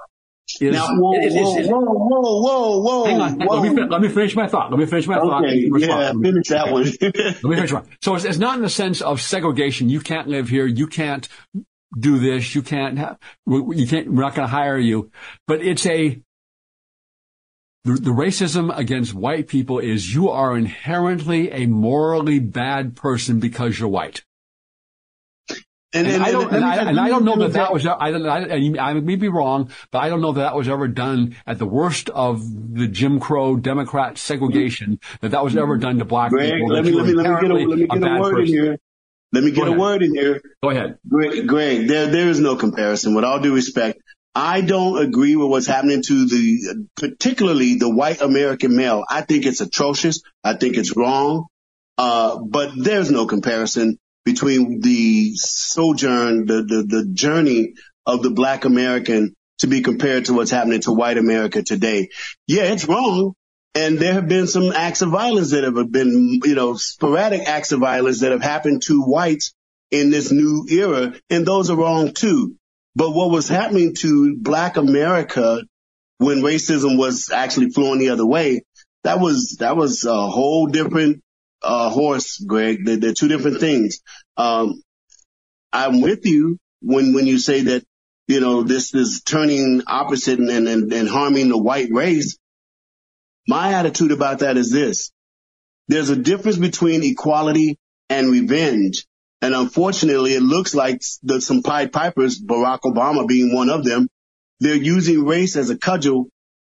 Is, 0.61 0.73
now, 0.73 0.87
whoa, 0.95 1.19
whoa, 1.19 1.61
whoa, 1.65 1.81
whoa, 1.81 2.41
whoa, 2.41 2.79
whoa, 2.79 3.05
Hang 3.05 3.21
on. 3.21 3.41
Whoa. 3.41 3.61
Let, 3.61 3.73
me, 3.73 3.83
let 3.83 4.01
me 4.01 4.09
finish 4.09 4.37
my 4.37 4.47
thought. 4.47 4.71
Let 4.71 4.79
me 4.79 4.87
finish 4.87 5.07
my 5.09 5.19
okay, 5.19 5.69
thought. 5.69 5.81
Yeah, 5.81 6.13
finish 6.13 6.49
that 6.49 6.71
one. 6.71 6.85
let 7.01 7.45
me 7.45 7.57
finish 7.57 7.73
one. 7.73 7.89
So 8.01 8.15
it's, 8.15 8.25
it's 8.25 8.39
not 8.39 8.57
in 8.57 8.63
the 8.63 8.71
sense 8.71 9.01
of 9.01 9.21
segregation. 9.21 9.89
You 9.89 10.01
can't 10.01 10.29
live 10.29 10.49
here. 10.49 10.65
You 10.65 10.87
can't 10.87 11.29
do 11.99 12.21
this. 12.21 12.55
You 12.55 12.63
can't 12.63 12.97
have, 12.97 13.19
you 13.47 13.87
can't, 13.89 14.09
we're 14.09 14.23
not 14.23 14.37
going 14.37 14.47
to 14.47 14.55
hire 14.55 14.79
you. 14.79 15.11
But 15.49 15.63
it's 15.63 15.85
a, 15.85 16.21
the, 17.87 17.93
the, 17.93 18.11
racism 18.11 18.77
against 18.77 19.15
white 19.15 19.47
people 19.47 19.79
is 19.79 20.13
you 20.13 20.29
are 20.29 20.57
inherently 20.57 21.53
a 21.53 21.67
morally 21.67 22.41
bad 22.41 22.97
person 22.97 23.39
because 23.39 23.79
you're 23.79 23.89
white. 23.89 24.25
And, 25.93 26.07
and, 26.07 26.17
and 26.17 26.25
I 26.25 26.33
don't, 26.33 26.53
and, 26.53 26.65
I, 26.65 26.91
and 26.91 27.01
I 27.01 27.09
don't 27.09 27.25
know 27.25 27.37
that 27.39 27.53
that 27.53 27.73
was, 27.73 27.87
I, 27.87 27.93
I, 27.93 28.91
I 28.91 28.95
may 28.95 29.15
be 29.15 29.29
wrong, 29.29 29.71
but 29.93 30.01
I 30.01 30.09
don't 30.09 30.21
know 30.21 30.33
that 30.33 30.41
that 30.41 30.57
was 30.57 30.69
ever 30.69 30.89
done 30.89 31.37
at 31.47 31.59
the 31.59 31.67
worst 31.67 32.11
of 32.11 32.43
the 32.75 32.89
Jim 32.89 33.21
Crow 33.21 33.57
Democrat 33.57 34.19
segregation, 34.19 34.99
that 35.21 35.31
that 35.31 35.45
was 35.45 35.57
ever 35.57 35.75
mm-hmm. 35.75 35.83
done 35.83 35.99
to 36.01 36.05
black 36.05 36.33
Greg, 36.33 36.55
people. 36.55 36.69
Let 36.69 36.85
me, 36.85 36.91
let 36.91 37.07
me, 37.07 37.15
let 37.15 37.31
me 37.31 37.41
get 37.41 37.51
a, 37.51 37.55
let 37.55 37.79
me 37.79 37.87
get 37.87 38.03
a, 38.03 38.15
a 38.15 38.21
word 38.21 38.35
person. 38.35 38.43
in 38.43 38.47
here. 38.47 38.79
Let 39.33 39.45
me 39.45 39.51
get 39.53 39.69
a 39.69 39.73
word 39.73 40.03
in 40.03 40.15
here. 40.15 40.43
Go 40.63 40.71
ahead. 40.71 40.99
Greg, 41.09 41.47
Greg, 41.47 41.87
there, 41.87 42.09
there 42.09 42.29
is 42.29 42.41
no 42.41 42.57
comparison. 42.57 43.15
With 43.15 43.25
all 43.25 43.39
due 43.41 43.55
respect, 43.55 44.01
I 44.39 44.61
don't 44.61 45.03
agree 45.03 45.35
with 45.35 45.49
what's 45.49 45.67
happening 45.67 46.03
to 46.03 46.27
the, 46.27 46.87
particularly 46.95 47.77
the 47.77 47.89
white 47.89 48.21
American 48.21 48.77
male. 48.77 49.03
I 49.09 49.23
think 49.23 49.47
it's 49.47 49.63
atrocious. 49.63 50.21
I 50.45 50.53
think 50.53 50.77
it's 50.77 50.95
wrong. 50.95 51.47
Uh, 51.97 52.41
but 52.41 52.73
there's 52.77 53.11
no 53.11 53.27
comparison 53.27 53.99
between 54.27 54.83
the 54.83 55.33
sojourn, 55.37 56.45
the, 56.45 56.63
the, 56.65 56.85
the 56.87 57.07
journey 57.15 57.77
of 58.05 58.23
the 58.23 58.29
black 58.29 58.67
American 58.67 59.35
to 59.61 59.69
be 59.69 59.81
compared 59.81 60.27
to 60.27 60.35
what's 60.35 60.51
happening 60.51 60.83
to 60.83 60.93
white 60.93 61.17
America 61.17 61.63
today. 61.63 62.11
Yeah, 62.47 62.65
it's 62.65 62.87
wrong. 62.87 63.33
And 63.75 63.99
there 63.99 64.13
have 64.13 64.29
been 64.29 64.49
some 64.49 64.71
acts 64.71 65.01
of 65.01 65.09
violence 65.09 65.53
that 65.53 65.65
have 65.65 65.91
been, 65.91 66.41
you 66.45 66.55
know, 66.55 66.75
sporadic 66.75 67.49
acts 67.49 67.73
of 67.73 67.81
violence 67.81 68.21
that 68.21 68.33
have 68.33 68.43
happened 68.43 68.83
to 68.83 69.01
whites 69.01 69.55
in 69.91 70.11
this 70.11 70.31
new 70.31 70.67
era. 70.69 71.15
And 71.31 71.47
those 71.47 71.71
are 71.71 71.77
wrong 71.77 72.13
too. 72.13 72.57
But 72.97 73.11
what 73.11 73.31
was 73.31 73.47
happening 73.47 73.95
to 73.97 74.39
black 74.39 74.79
America 74.79 75.63
when 76.17 76.41
racism 76.41 76.97
was 76.99 77.31
actually 77.31 77.69
flowing 77.69 77.99
the 77.99 78.09
other 78.09 78.25
way, 78.25 78.63
that 79.05 79.21
was, 79.21 79.59
that 79.61 79.77
was 79.77 80.05
a 80.07 80.27
whole 80.27 80.67
different, 80.67 81.23
uh, 81.63 81.91
horse, 81.91 82.39
Greg. 82.39 82.87
They're, 82.87 82.97
they're 82.97 83.13
two 83.13 83.29
different 83.29 83.61
things. 83.61 84.01
Um, 84.39 84.83
I'm 85.75 86.01
with 86.01 86.25
you 86.25 86.59
when, 86.81 87.13
when 87.13 87.27
you 87.27 87.39
say 87.39 87.61
that, 87.63 87.85
you 88.29 88.41
know, 88.41 88.63
this 88.63 88.95
is 88.95 89.23
turning 89.23 89.83
opposite 89.87 90.39
and, 90.39 90.67
and, 90.67 90.91
and 90.91 91.09
harming 91.09 91.51
the 91.51 91.59
white 91.59 91.91
race. 91.93 92.39
My 93.47 93.75
attitude 93.75 94.11
about 94.11 94.39
that 94.39 94.57
is 94.57 94.73
this. 94.73 95.13
There's 95.89 96.09
a 96.09 96.17
difference 96.17 96.57
between 96.57 97.05
equality 97.05 97.77
and 98.09 98.31
revenge. 98.31 99.05
And 99.47 99.55
unfortunately, 99.55 100.35
it 100.35 100.43
looks 100.43 100.75
like 100.75 101.03
the, 101.23 101.41
some 101.41 101.63
Pied 101.63 101.93
Pipers, 101.93 102.43
Barack 102.43 102.81
Obama 102.81 103.29
being 103.29 103.55
one 103.55 103.71
of 103.71 103.85
them, 103.85 104.09
they're 104.59 104.75
using 104.75 105.25
race 105.25 105.55
as 105.55 105.71
a 105.71 105.79
cudgel 105.79 106.27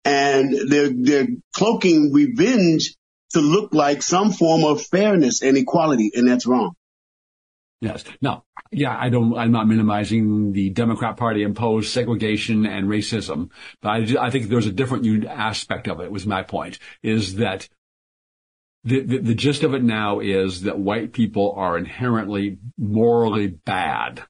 and 0.04 0.52
they're, 0.68 0.90
they're 0.92 1.28
cloaking 1.54 2.12
revenge 2.12 2.96
to 3.30 3.40
look 3.40 3.72
like 3.72 4.02
some 4.02 4.32
form 4.32 4.64
of 4.64 4.82
fairness 4.82 5.40
and 5.40 5.56
equality. 5.56 6.10
And 6.14 6.26
that's 6.26 6.46
wrong. 6.46 6.74
Yes. 7.80 8.02
No. 8.20 8.42
Yeah, 8.72 8.96
I 8.98 9.08
don't. 9.08 9.36
I'm 9.36 9.52
not 9.52 9.68
minimizing 9.68 10.52
the 10.52 10.70
Democrat 10.70 11.16
Party 11.16 11.44
imposed 11.44 11.90
segregation 11.90 12.66
and 12.66 12.88
racism, 12.88 13.50
but 13.82 13.90
I, 13.90 14.26
I 14.26 14.30
think 14.30 14.48
there's 14.48 14.66
a 14.66 14.72
different 14.72 15.24
aspect 15.26 15.86
of 15.86 16.00
it. 16.00 16.10
Was 16.10 16.26
my 16.26 16.42
point 16.42 16.80
is 17.04 17.36
that 17.36 17.68
the, 18.84 19.00
the, 19.00 19.18
the 19.18 19.34
gist 19.34 19.62
of 19.62 19.74
it 19.74 19.82
now 19.82 20.20
is 20.20 20.62
that 20.62 20.78
white 20.78 21.12
people 21.12 21.54
are 21.56 21.78
inherently 21.78 22.58
morally 22.78 23.46
bad 23.46 24.22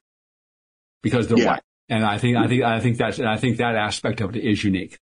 because 1.03 1.27
they're 1.27 1.37
yeah. 1.37 1.51
white. 1.51 1.61
And 1.89 2.03
I 2.03 2.17
think, 2.17 2.37
I 2.37 2.47
think, 2.47 2.63
I 2.63 2.79
think 2.79 2.97
that's, 2.97 3.19
I 3.19 3.37
think 3.37 3.57
that 3.57 3.75
aspect 3.75 4.21
of 4.21 4.35
it 4.35 4.43
is 4.43 4.63
unique. 4.63 4.97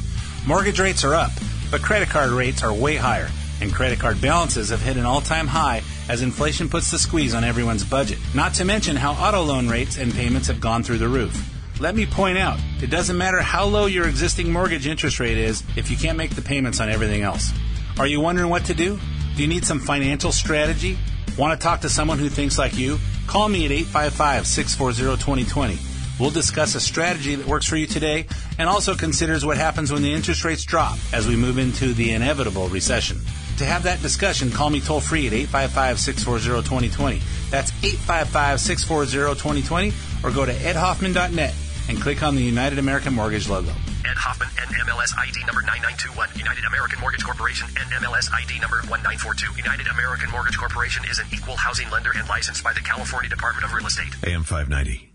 Mortgage 0.47 0.81
rates 0.81 1.05
are 1.05 1.13
up, 1.13 1.31
but 1.71 1.83
credit 1.83 2.09
card 2.09 2.31
rates 2.31 2.63
are 2.63 2.73
way 2.73 2.97
higher, 2.97 3.29
and 3.61 3.71
credit 3.71 4.01
card 4.01 4.19
balances 4.23 4.71
have 4.71 4.81
hit 4.81 4.97
an 4.97 5.05
all 5.05 5.21
time 5.21 5.47
high 5.47 5.83
as 6.09 6.23
inflation 6.23 6.71
puts 6.71 6.91
the 6.91 6.99
squeeze 6.99 7.35
on 7.35 7.45
everyone's 7.45 7.85
budget. 7.85 8.19
Not 8.35 8.55
to 8.55 8.65
mention 8.65 8.97
how 8.97 9.13
auto 9.13 9.43
loan 9.43 9.69
rates 9.69 9.99
and 9.99 10.11
payments 10.11 10.49
have 10.49 10.59
gone 10.59 10.83
through 10.83 10.99
the 10.99 11.09
roof. 11.09 11.39
Let 11.81 11.95
me 11.95 12.07
point 12.07 12.39
out, 12.39 12.59
it 12.81 12.89
doesn't 12.89 13.19
matter 13.19 13.43
how 13.43 13.67
low 13.67 13.85
your 13.85 14.09
existing 14.09 14.51
mortgage 14.51 14.87
interest 14.87 15.21
rate 15.21 15.37
is 15.37 15.63
if 15.77 15.91
you 15.91 15.99
can't 15.99 16.17
make 16.17 16.35
the 16.35 16.41
payments 16.41 16.81
on 16.81 16.89
everything 16.89 17.21
else. 17.21 17.53
Are 17.99 18.07
you 18.07 18.23
wondering 18.23 18.49
what 18.49 18.65
to 18.65 18.75
do? 18.75 18.99
Do 19.37 19.43
you 19.43 19.49
need 19.49 19.67
some 19.67 19.81
financial 19.81 20.33
strategy? 20.33 20.97
Want 21.39 21.59
to 21.59 21.63
talk 21.63 21.83
to 21.83 21.91
someone 21.91 22.19
who 22.19 22.31
thinks 22.31 22.57
like 22.57 22.79
you? 22.79 22.99
Call 23.27 23.49
me 23.49 23.67
at 23.67 23.71
855 23.71 24.47
640 24.47 25.23
2020. 25.23 25.79
We'll 26.19 26.31
discuss 26.31 26.75
a 26.75 26.81
strategy 26.81 27.35
that 27.35 27.47
works 27.47 27.67
for 27.67 27.77
you 27.77 27.87
today 27.87 28.27
and 28.59 28.71
also 28.71 28.95
considers 28.95 29.45
what 29.45 29.59
happens 29.59 29.93
when 29.93 30.01
the 30.01 30.15
interest 30.15 30.45
rates 30.45 30.65
drop 30.65 30.97
as 31.13 31.29
we 31.29 31.37
move 31.37 31.59
into 31.59 31.93
the 31.93 32.13
inevitable 32.13 32.69
recession. 32.69 33.19
To 33.59 33.67
have 33.67 33.83
that 33.83 34.01
discussion, 34.01 34.51
call 34.51 34.71
me 34.71 34.81
toll 34.81 35.01
free 35.01 35.27
at 35.27 35.35
855 35.35 36.01
640 36.01 36.67
2020. 36.67 37.21
That's 37.51 37.71
855 37.85 38.61
640 38.61 39.39
2020 39.39 39.93
or 40.25 40.31
go 40.31 40.47
to 40.47 40.53
edhoffman.net 40.53 41.55
and 41.89 42.01
click 42.01 42.23
on 42.23 42.35
the 42.35 42.43
United 42.43 42.79
American 42.79 43.15
Mortgage 43.15 43.49
logo. 43.49 43.71
Ed 44.05 44.17
Hoffman, 44.17 44.49
NMLS 44.57 45.17
ID 45.19 45.45
number 45.47 45.63
9921. 45.63 46.29
United 46.37 46.65
American 46.65 47.01
Mortgage 47.01 47.25
Corporation, 47.25 47.69
NMLS 47.69 48.31
ID 48.33 48.61
number 48.61 48.79
1942. 48.87 49.57
United 49.57 49.87
American 49.89 50.31
Mortgage 50.31 50.57
Corporation 50.57 51.05
is 51.11 51.19
an 51.19 51.27
equal 51.33 51.57
housing 51.57 51.91
lender 51.91 52.13
and 52.15 52.29
licensed 52.29 52.63
by 52.63 52.73
the 52.73 52.81
California 52.81 53.29
Department 53.31 53.65
of 53.65 53.73
Real 53.73 53.87
Estate. 53.87 54.15
AM 54.25 54.45
590. 54.45 55.13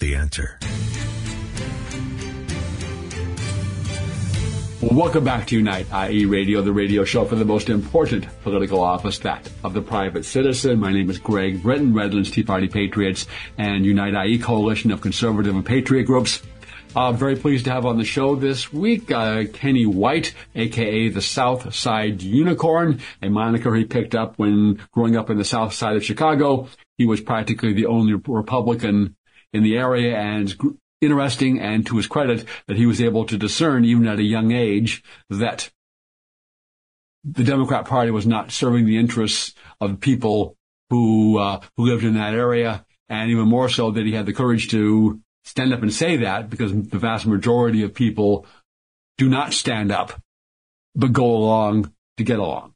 The 0.00 0.14
answer. 0.14 0.58
Welcome 4.80 5.24
back 5.24 5.48
to 5.48 5.56
Unite 5.56 5.88
IE 5.92 6.24
Radio, 6.26 6.62
the 6.62 6.72
radio 6.72 7.02
show 7.02 7.24
for 7.24 7.34
the 7.34 7.44
most 7.44 7.68
important 7.68 8.28
political 8.44 8.80
office, 8.80 9.18
that 9.18 9.50
of 9.64 9.74
the 9.74 9.82
private 9.82 10.24
citizen. 10.24 10.78
My 10.78 10.92
name 10.92 11.10
is 11.10 11.18
Greg 11.18 11.64
Brittain, 11.64 11.92
Redlands 11.92 12.30
Tea 12.30 12.44
Party 12.44 12.68
Patriots 12.68 13.26
and 13.58 13.84
Unite 13.84 14.14
IE 14.14 14.38
coalition 14.38 14.92
of 14.92 15.00
conservative 15.00 15.56
and 15.56 15.66
patriot 15.66 16.04
groups. 16.04 16.42
Uh, 16.94 17.10
very 17.10 17.34
pleased 17.34 17.64
to 17.64 17.72
have 17.72 17.86
on 17.86 17.98
the 17.98 18.04
show 18.04 18.36
this 18.36 18.72
week 18.72 19.10
uh, 19.10 19.46
Kenny 19.52 19.84
White, 19.84 20.32
aka 20.54 21.08
the 21.08 21.22
South 21.22 21.74
Side 21.74 22.22
Unicorn, 22.22 23.00
a 23.20 23.28
moniker 23.28 23.74
he 23.74 23.84
picked 23.84 24.14
up 24.14 24.38
when 24.38 24.80
growing 24.92 25.16
up 25.16 25.28
in 25.28 25.38
the 25.38 25.44
South 25.44 25.74
Side 25.74 25.96
of 25.96 26.04
Chicago. 26.04 26.68
He 26.96 27.04
was 27.04 27.20
practically 27.20 27.72
the 27.72 27.86
only 27.86 28.14
Republican 28.14 29.16
in 29.52 29.64
the 29.64 29.76
area, 29.76 30.16
and 30.16 30.54
interesting 31.00 31.60
and 31.60 31.86
to 31.86 31.96
his 31.96 32.06
credit 32.06 32.44
that 32.66 32.76
he 32.76 32.86
was 32.86 33.00
able 33.00 33.24
to 33.26 33.38
discern 33.38 33.84
even 33.84 34.06
at 34.06 34.18
a 34.18 34.22
young 34.22 34.52
age 34.52 35.02
that 35.30 35.70
the 37.24 37.44
Democrat 37.44 37.84
Party 37.84 38.10
was 38.10 38.26
not 38.26 38.50
serving 38.50 38.86
the 38.86 38.98
interests 38.98 39.54
of 39.80 40.00
people 40.00 40.56
who 40.90 41.38
uh, 41.38 41.60
who 41.76 41.86
lived 41.86 42.04
in 42.04 42.14
that 42.14 42.34
area, 42.34 42.84
and 43.08 43.30
even 43.30 43.48
more 43.48 43.68
so 43.68 43.90
that 43.90 44.06
he 44.06 44.12
had 44.12 44.26
the 44.26 44.32
courage 44.32 44.68
to 44.70 45.20
stand 45.44 45.72
up 45.72 45.82
and 45.82 45.92
say 45.92 46.18
that 46.18 46.48
because 46.50 46.72
the 46.72 46.98
vast 46.98 47.26
majority 47.26 47.82
of 47.82 47.94
people 47.94 48.46
do 49.16 49.28
not 49.28 49.52
stand 49.52 49.90
up 49.90 50.20
but 50.94 51.12
go 51.12 51.36
along 51.36 51.92
to 52.16 52.24
get 52.24 52.38
along. 52.38 52.74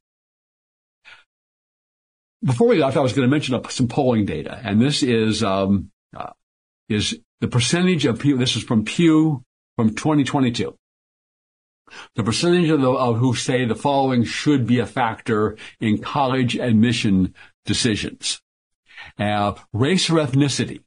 Before 2.45 2.69
we 2.69 2.79
left, 2.79 2.97
I 2.97 3.01
was 3.01 3.13
going 3.13 3.27
to 3.27 3.31
mention 3.31 3.61
some 3.71 3.89
polling 3.89 4.27
data, 4.27 4.61
and 4.63 4.81
this 4.81 5.03
is 5.03 5.43
um, 5.43 5.91
uh, 6.17 6.33
is 6.89 7.19
the 7.43 7.49
percentage 7.49 8.07
of 8.07 8.21
people, 8.21 8.39
this 8.39 8.55
is 8.55 8.63
from 8.63 8.85
Pew 8.85 9.43
from 9.75 9.97
2022. 9.97 10.79
The 12.15 12.23
percentage 12.23 12.71
of, 12.71 12.81
the, 12.81 12.89
of 12.89 13.19
who 13.19 13.35
say 13.35 13.65
the 13.65 13.75
following 13.75 14.23
should 14.23 14.65
be 14.65 14.79
a 14.79 14.87
factor 14.87 15.57
in 15.81 15.99
college 15.99 16.57
admission 16.57 17.35
decisions. 17.67 18.41
Uh, 19.19 19.55
race 19.73 20.09
or 20.09 20.25
ethnicity. 20.25 20.85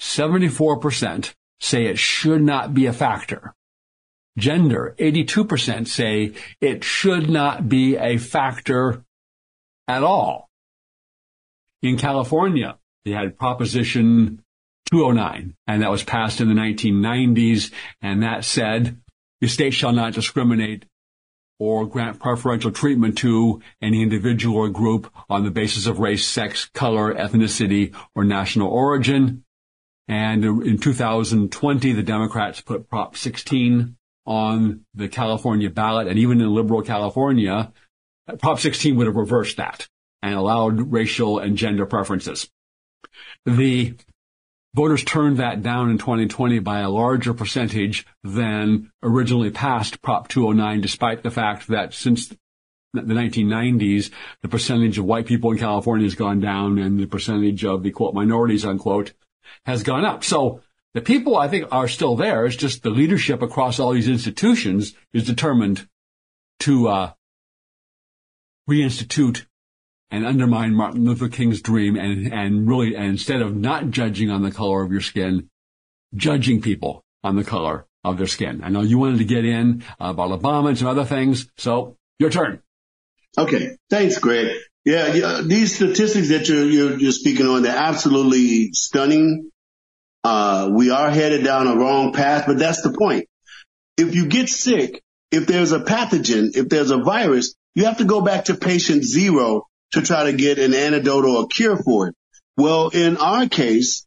74% 0.00 1.34
say 1.60 1.84
it 1.84 1.98
should 1.98 2.40
not 2.40 2.72
be 2.72 2.86
a 2.86 2.92
factor. 2.94 3.54
Gender, 4.38 4.94
82% 4.98 5.86
say 5.86 6.32
it 6.62 6.84
should 6.84 7.28
not 7.28 7.68
be 7.68 7.98
a 7.98 8.16
factor 8.16 9.04
at 9.86 10.02
all. 10.02 10.48
In 11.82 11.98
California, 11.98 12.78
they 13.04 13.10
had 13.10 13.36
Proposition 13.38 14.42
209, 14.90 15.54
and 15.66 15.82
that 15.82 15.90
was 15.90 16.02
passed 16.02 16.40
in 16.40 16.48
the 16.48 16.54
1990s, 16.54 17.72
and 18.02 18.22
that 18.22 18.44
said, 18.44 19.00
the 19.40 19.48
state 19.48 19.72
shall 19.72 19.92
not 19.92 20.14
discriminate 20.14 20.84
or 21.58 21.86
grant 21.86 22.18
preferential 22.18 22.72
treatment 22.72 23.18
to 23.18 23.60
any 23.82 24.02
individual 24.02 24.56
or 24.56 24.68
group 24.68 25.12
on 25.28 25.44
the 25.44 25.50
basis 25.50 25.86
of 25.86 25.98
race, 25.98 26.26
sex, 26.26 26.70
color, 26.72 27.14
ethnicity, 27.14 27.94
or 28.14 28.24
national 28.24 28.68
origin. 28.68 29.44
And 30.08 30.44
in 30.44 30.78
2020, 30.78 31.92
the 31.92 32.02
Democrats 32.02 32.60
put 32.62 32.88
Prop 32.88 33.16
16 33.16 33.96
on 34.26 34.84
the 34.94 35.08
California 35.08 35.70
ballot, 35.70 36.08
and 36.08 36.18
even 36.18 36.40
in 36.40 36.54
liberal 36.54 36.82
California, 36.82 37.72
Prop 38.38 38.58
16 38.58 38.96
would 38.96 39.06
have 39.06 39.16
reversed 39.16 39.58
that 39.58 39.86
and 40.22 40.34
allowed 40.34 40.92
racial 40.92 41.38
and 41.38 41.56
gender 41.56 41.86
preferences. 41.86 42.50
The 43.44 43.94
Voters 44.74 45.02
turned 45.02 45.38
that 45.38 45.62
down 45.62 45.90
in 45.90 45.98
2020 45.98 46.60
by 46.60 46.80
a 46.80 46.90
larger 46.90 47.34
percentage 47.34 48.06
than 48.22 48.90
originally 49.02 49.50
passed 49.50 50.00
Prop 50.00 50.28
209, 50.28 50.80
despite 50.80 51.22
the 51.22 51.30
fact 51.30 51.66
that 51.68 51.92
since 51.92 52.28
the 52.92 53.00
1990s, 53.02 54.10
the 54.42 54.48
percentage 54.48 54.98
of 54.98 55.04
white 55.04 55.26
people 55.26 55.50
in 55.50 55.58
California 55.58 56.06
has 56.06 56.14
gone 56.14 56.40
down 56.40 56.78
and 56.78 57.00
the 57.00 57.06
percentage 57.06 57.64
of 57.64 57.82
the 57.82 57.90
quote 57.90 58.14
minorities 58.14 58.64
unquote 58.64 59.12
has 59.64 59.82
gone 59.82 60.04
up. 60.04 60.22
So 60.22 60.62
the 60.94 61.00
people 61.00 61.36
I 61.36 61.48
think 61.48 61.66
are 61.72 61.88
still 61.88 62.14
there. 62.16 62.46
It's 62.46 62.56
just 62.56 62.82
the 62.82 62.90
leadership 62.90 63.42
across 63.42 63.78
all 63.78 63.92
these 63.92 64.08
institutions 64.08 64.94
is 65.12 65.24
determined 65.24 65.88
to 66.60 66.88
uh, 66.88 67.12
reinstitute 68.68 69.46
and 70.10 70.26
undermine 70.26 70.74
Martin 70.74 71.04
Luther 71.04 71.28
King's 71.28 71.62
dream 71.62 71.96
and, 71.96 72.32
and 72.32 72.68
really, 72.68 72.94
and 72.96 73.06
instead 73.06 73.42
of 73.42 73.56
not 73.56 73.90
judging 73.90 74.30
on 74.30 74.42
the 74.42 74.50
color 74.50 74.82
of 74.82 74.90
your 74.90 75.00
skin, 75.00 75.48
judging 76.14 76.60
people 76.60 77.04
on 77.22 77.36
the 77.36 77.44
color 77.44 77.86
of 78.02 78.18
their 78.18 78.26
skin. 78.26 78.62
I 78.64 78.70
know 78.70 78.80
you 78.80 78.98
wanted 78.98 79.18
to 79.18 79.24
get 79.24 79.44
in 79.44 79.84
about 79.98 80.30
Obama 80.30 80.68
and 80.68 80.78
some 80.78 80.88
other 80.88 81.04
things, 81.04 81.46
so 81.56 81.96
your 82.18 82.30
turn. 82.30 82.62
Okay. 83.38 83.76
Thanks, 83.88 84.18
Greg. 84.18 84.56
Yeah, 84.84 85.12
yeah 85.12 85.40
these 85.44 85.76
statistics 85.76 86.30
that 86.30 86.48
you're, 86.48 86.64
you're, 86.64 86.98
you're 86.98 87.12
speaking 87.12 87.46
on, 87.46 87.62
they're 87.62 87.76
absolutely 87.76 88.72
stunning. 88.72 89.50
Uh, 90.24 90.70
we 90.74 90.90
are 90.90 91.10
headed 91.10 91.44
down 91.44 91.66
a 91.66 91.76
wrong 91.76 92.12
path, 92.12 92.44
but 92.46 92.58
that's 92.58 92.82
the 92.82 92.92
point. 92.92 93.26
If 93.96 94.14
you 94.14 94.26
get 94.26 94.48
sick, 94.48 95.02
if 95.30 95.46
there's 95.46 95.72
a 95.72 95.80
pathogen, 95.80 96.56
if 96.56 96.68
there's 96.68 96.90
a 96.90 96.98
virus, 96.98 97.54
you 97.74 97.84
have 97.84 97.98
to 97.98 98.04
go 98.04 98.20
back 98.20 98.46
to 98.46 98.54
patient 98.54 99.04
zero 99.04 99.66
to 99.92 100.02
try 100.02 100.24
to 100.24 100.32
get 100.32 100.58
an 100.58 100.74
antidote 100.74 101.24
or 101.24 101.44
a 101.44 101.46
cure 101.46 101.76
for 101.76 102.08
it. 102.08 102.14
Well, 102.56 102.88
in 102.88 103.16
our 103.16 103.48
case, 103.48 104.06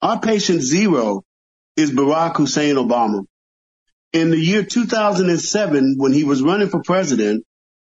our 0.00 0.20
patient 0.20 0.62
zero 0.62 1.22
is 1.76 1.92
Barack 1.92 2.36
Hussein 2.36 2.76
Obama. 2.76 3.24
In 4.12 4.30
the 4.30 4.38
year 4.38 4.62
2007, 4.62 5.94
when 5.96 6.12
he 6.12 6.24
was 6.24 6.42
running 6.42 6.68
for 6.68 6.82
president, 6.82 7.44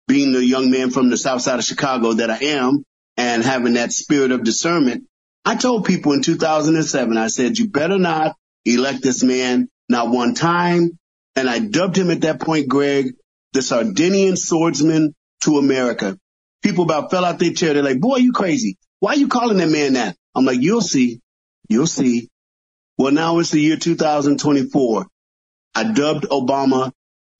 being 0.06 0.32
the 0.32 0.44
young 0.44 0.70
man 0.70 0.90
from 0.90 1.10
the 1.10 1.16
south 1.16 1.42
side 1.42 1.58
of 1.58 1.64
Chicago 1.64 2.12
that 2.14 2.30
I 2.30 2.38
am 2.38 2.84
and 3.16 3.42
having 3.42 3.72
that 3.72 3.92
spirit 3.92 4.30
of 4.30 4.44
discernment, 4.44 5.04
I 5.44 5.56
told 5.56 5.86
people 5.86 6.12
in 6.12 6.22
2007, 6.22 7.16
I 7.16 7.26
said, 7.28 7.58
you 7.58 7.68
better 7.68 7.98
not 7.98 8.36
elect 8.64 9.02
this 9.02 9.22
man 9.22 9.68
not 9.88 10.10
one 10.10 10.34
time. 10.34 10.98
And 11.36 11.50
I 11.50 11.58
dubbed 11.58 11.96
him 11.96 12.10
at 12.10 12.22
that 12.22 12.40
point, 12.40 12.68
Greg, 12.68 13.14
the 13.52 13.62
Sardinian 13.62 14.36
swordsman 14.36 15.14
to 15.42 15.58
America 15.58 16.16
people 16.64 16.84
about 16.84 17.10
fell 17.10 17.24
out 17.24 17.38
their 17.38 17.52
chair. 17.52 17.74
They're 17.74 17.82
like, 17.82 18.00
boy, 18.00 18.16
you 18.16 18.32
crazy. 18.32 18.76
Why 18.98 19.12
are 19.12 19.16
you 19.16 19.28
calling 19.28 19.58
that 19.58 19.68
man 19.68 19.92
that? 19.92 20.16
I'm 20.34 20.44
like, 20.44 20.60
you'll 20.60 20.80
see. 20.80 21.20
You'll 21.68 21.86
see. 21.86 22.28
Well, 22.98 23.12
now 23.12 23.38
it's 23.38 23.50
the 23.50 23.60
year 23.60 23.76
2024. 23.76 25.06
I 25.76 25.92
dubbed 25.92 26.24
Obama 26.24 26.90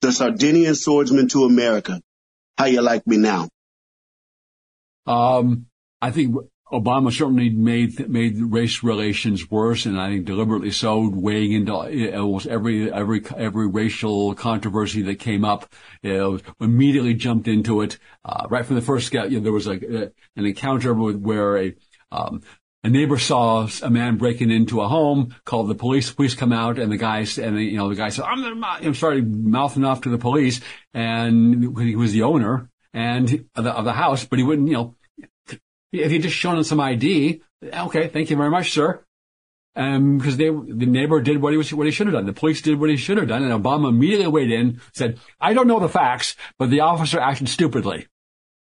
the 0.01 0.13
Sardinian 0.13 0.75
swordsman 0.75 1.29
to 1.29 1.45
America. 1.45 2.01
How 2.59 2.67
you 2.67 2.83
like 2.83 3.07
me 3.07 3.17
now? 3.17 3.49
Um, 5.07 5.67
I 6.01 6.11
think 6.11 6.37
Obama 6.73 7.13
certainly 7.13 7.51
made 7.51 8.09
made 8.09 8.41
race 8.41 8.83
relations 8.83 9.51
worse, 9.51 9.85
and 9.85 10.01
I 10.01 10.09
think 10.09 10.25
deliberately 10.25 10.71
so, 10.71 11.11
weighing 11.11 11.53
into 11.53 11.75
almost 11.75 12.47
every 12.47 12.91
every 12.91 13.23
every 13.37 13.69
racial 13.69 14.35
controversy 14.35 15.03
that 15.03 15.17
came 15.17 15.45
up. 15.45 15.73
You 16.03 16.41
immediately 16.61 17.15
jumped 17.15 17.49
into 17.49 17.83
it 17.83 17.99
uh, 18.25 18.47
right 18.49 18.65
from 18.65 18.77
the 18.77 18.83
first. 18.83 19.13
You 19.13 19.29
know, 19.29 19.41
there 19.41 19.53
was 19.53 19.67
a, 19.67 19.73
an 20.37 20.47
encounter 20.47 20.95
with, 20.95 21.17
where 21.17 21.59
a 21.59 21.75
um, 22.11 22.43
a 22.83 22.89
neighbor 22.89 23.19
saw 23.19 23.69
a 23.83 23.91
man 23.91 24.17
breaking 24.17 24.51
into 24.51 24.81
a 24.81 24.89
home, 24.89 25.35
called 25.45 25.69
the 25.69 25.75
police. 25.75 26.11
Police 26.13 26.35
come 26.35 26.53
out, 26.53 26.79
and 26.79 26.91
the 26.91 26.97
guys, 26.97 27.39
and 27.39 27.57
the, 27.57 27.63
you 27.63 27.77
know, 27.77 27.91
the 27.91 27.95
guy 27.95 28.09
said, 28.09 28.25
"I'm 28.25 28.41
the," 28.41 28.79
you 28.81 28.87
know, 28.87 28.93
started 28.95 29.35
mouthing 29.35 29.85
off 29.85 30.03
to 30.03 30.11
the 30.11 30.19
police, 30.19 30.63
and 30.95 31.79
he 31.79 31.95
was 31.95 32.13
the 32.13 32.23
owner 32.23 32.71
and 32.95 33.47
of 33.55 33.65
the, 33.65 33.73
of 33.73 33.85
the 33.85 33.93
house, 33.93 34.25
but 34.25 34.39
he 34.39 34.45
wouldn't, 34.45 34.69
you 34.69 34.75
know, 34.75 34.95
if 36.03 36.11
he 36.11 36.19
just 36.19 36.37
shown 36.37 36.57
him 36.57 36.65
some 36.65 36.81
ID, 36.81 37.43
okay, 37.63 38.09
thank 38.09 38.31
you 38.31 38.37
very 38.37 38.51
much, 38.51 38.73
sir. 38.73 39.05
Um, 39.77 40.19
because 40.19 40.37
they, 40.37 40.51
the 40.51 40.87
neighbor 40.87 41.21
did 41.21 41.43
what 41.43 41.53
he 41.53 41.57
was, 41.57 41.73
what 41.75 41.87
he 41.87 41.93
should 41.93 42.07
have 42.07 42.15
done. 42.15 42.27
The 42.27 42.33
police 42.33 42.63
did 42.63 42.79
what 42.79 42.91
he 42.91 42.97
should 42.97 43.19
have 43.19 43.27
done, 43.27 43.43
and 43.43 43.53
Obama 43.53 43.89
immediately 43.89 44.29
weighed 44.29 44.53
in, 44.53 44.81
said, 44.93 45.19
"I 45.41 45.53
don't 45.53 45.67
know 45.67 45.81
the 45.81 45.89
facts, 45.89 46.37
but 46.59 46.71
the 46.71 46.81
officer 46.81 47.19
acted 47.19 47.49
stupidly." 47.49 48.07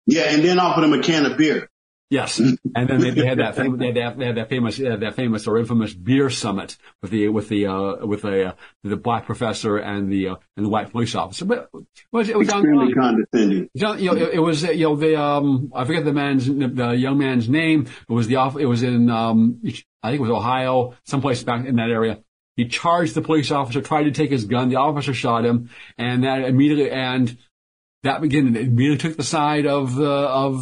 Yeah, 0.07 0.33
and 0.33 0.41
then 0.41 0.57
offered 0.57 0.85
him 0.85 0.93
a 0.93 1.01
can 1.01 1.25
of 1.25 1.37
beer. 1.37 1.69
Yes, 2.11 2.37
and 2.37 2.59
then 2.73 2.99
they, 2.99 3.09
they 3.09 3.25
had 3.25 3.39
that 3.39 3.55
famous, 3.55 3.79
they 3.79 3.87
had 3.87 3.95
that, 3.95 4.17
they 4.19 4.25
had 4.27 4.37
that 4.37 4.49
famous 4.49 4.79
uh, 4.79 4.95
that 4.97 5.15
famous 5.15 5.47
or 5.47 5.57
infamous 5.57 5.91
beer 5.91 6.29
summit 6.29 6.77
with 7.01 7.09
the 7.09 7.29
with 7.29 7.49
the 7.49 7.65
uh, 7.65 8.05
with 8.05 8.21
the 8.21 8.49
uh, 8.49 8.53
the 8.83 8.95
black 8.95 9.25
professor 9.25 9.77
and 9.77 10.11
the 10.11 10.29
uh, 10.29 10.35
and 10.55 10.67
the 10.67 10.69
white 10.69 10.91
police 10.91 11.15
officer. 11.15 11.45
But 11.45 11.69
it 11.73 11.85
was, 12.11 12.29
it 12.29 12.37
was 12.37 12.47
extremely 12.47 12.93
condescending. 12.93 13.69
You 13.73 13.81
know, 13.81 14.15
it, 14.15 14.35
it, 14.35 14.39
was 14.39 14.61
you 14.61 14.87
know 14.87 14.95
the 14.95 15.19
um 15.19 15.71
I 15.73 15.83
forget 15.85 16.05
the 16.05 16.13
man's 16.13 16.45
the 16.45 16.95
young 16.95 17.17
man's 17.17 17.49
name. 17.49 17.87
It 18.07 18.13
was 18.13 18.27
the 18.27 18.35
off. 18.35 18.55
It 18.55 18.67
was 18.67 18.83
in 18.83 19.09
um 19.09 19.61
I 20.03 20.09
think 20.11 20.19
it 20.19 20.21
was 20.21 20.29
Ohio, 20.29 20.93
someplace 21.05 21.41
back 21.41 21.65
in 21.65 21.77
that 21.77 21.89
area. 21.89 22.19
He 22.55 22.67
charged 22.67 23.15
the 23.15 23.21
police 23.23 23.49
officer, 23.49 23.81
tried 23.81 24.03
to 24.03 24.11
take 24.11 24.29
his 24.29 24.45
gun. 24.45 24.69
The 24.69 24.75
officer 24.75 25.13
shot 25.15 25.43
him, 25.43 25.71
and 25.97 26.23
that 26.23 26.43
immediately 26.43 26.91
and 26.91 27.35
that 28.03 28.21
again 28.21 28.55
immediately 28.55 28.97
took 28.97 29.17
the 29.17 29.23
side 29.23 29.65
of 29.65 29.95
the 29.95 30.05
of 30.05 30.61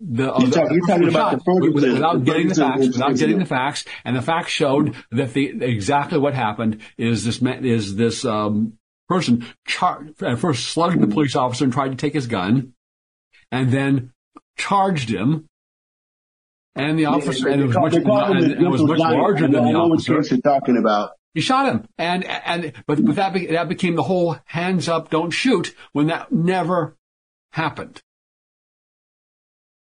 the, 0.00 0.24
you're, 0.24 0.50
talking, 0.50 0.76
you're 0.76 0.86
talking 0.86 1.08
about 1.08 1.38
the 1.38 1.44
Ferguson, 1.44 1.92
without 1.92 2.24
getting 2.24 2.48
the 2.48 2.54
facts, 2.54 2.86
without 2.86 3.16
getting 3.16 3.38
the 3.38 3.44
facts, 3.44 3.84
and 4.04 4.16
the 4.16 4.22
facts 4.22 4.50
showed 4.50 4.94
that 5.10 5.34
the 5.34 5.62
exactly 5.62 6.18
what 6.18 6.34
happened 6.34 6.80
is 6.96 7.24
this 7.24 7.42
is 7.42 7.96
this 7.96 8.24
um, 8.24 8.78
person 9.08 9.46
char- 9.66 10.06
at 10.22 10.38
first 10.38 10.68
slugged 10.68 11.00
the 11.00 11.06
police 11.06 11.36
officer 11.36 11.64
and 11.64 11.72
tried 11.72 11.90
to 11.90 11.96
take 11.96 12.14
his 12.14 12.26
gun, 12.26 12.72
and 13.52 13.70
then 13.70 14.12
charged 14.56 15.10
him. 15.10 15.46
And 16.74 16.98
the 16.98 17.06
officer, 17.06 17.48
and 17.48 17.60
it 17.60 17.66
was 17.66 17.76
much, 17.76 17.94
and 17.94 18.52
it 18.52 18.68
was 18.68 18.82
much 18.82 18.98
larger 18.98 19.48
than 19.48 19.52
the 19.52 19.60
I 19.60 19.72
know 19.72 19.88
which 19.88 20.08
officer. 20.08 20.34
you're 20.34 20.40
talking 20.40 20.78
about. 20.78 21.10
He 21.34 21.42
shot 21.42 21.66
him, 21.66 21.86
and 21.98 22.24
and 22.24 22.72
but 22.86 23.04
but 23.04 23.16
that 23.16 23.34
be, 23.34 23.46
that 23.46 23.68
became 23.68 23.96
the 23.96 24.02
whole 24.04 24.38
hands 24.46 24.88
up, 24.88 25.10
don't 25.10 25.30
shoot 25.30 25.74
when 25.92 26.06
that 26.06 26.32
never 26.32 26.96
happened. 27.52 28.00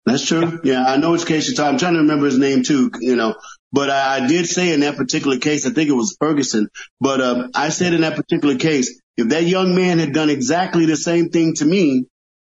That's 0.05 0.25
true. 0.25 0.59
Yeah, 0.63 0.83
I 0.85 0.97
know 0.97 1.13
it's 1.13 1.23
case 1.23 1.47
you're 1.47 1.55
talking. 1.55 1.73
I'm 1.73 1.79
trying 1.79 1.93
to 1.93 1.99
remember 1.99 2.25
his 2.25 2.37
name 2.37 2.63
too, 2.63 2.91
you 2.99 3.15
know. 3.15 3.35
But 3.71 3.89
I, 3.89 4.17
I 4.17 4.27
did 4.27 4.47
say 4.47 4.73
in 4.73 4.81
that 4.81 4.97
particular 4.97 5.37
case, 5.37 5.65
I 5.65 5.71
think 5.71 5.89
it 5.89 5.93
was 5.93 6.17
Ferguson, 6.19 6.67
but 6.99 7.21
uh, 7.21 7.47
I 7.55 7.69
said 7.69 7.93
in 7.93 8.01
that 8.01 8.15
particular 8.15 8.55
case, 8.55 9.01
if 9.15 9.29
that 9.29 9.43
young 9.43 9.75
man 9.75 9.99
had 9.99 10.13
done 10.13 10.29
exactly 10.29 10.85
the 10.85 10.97
same 10.97 11.29
thing 11.29 11.53
to 11.55 11.65
me 11.65 12.05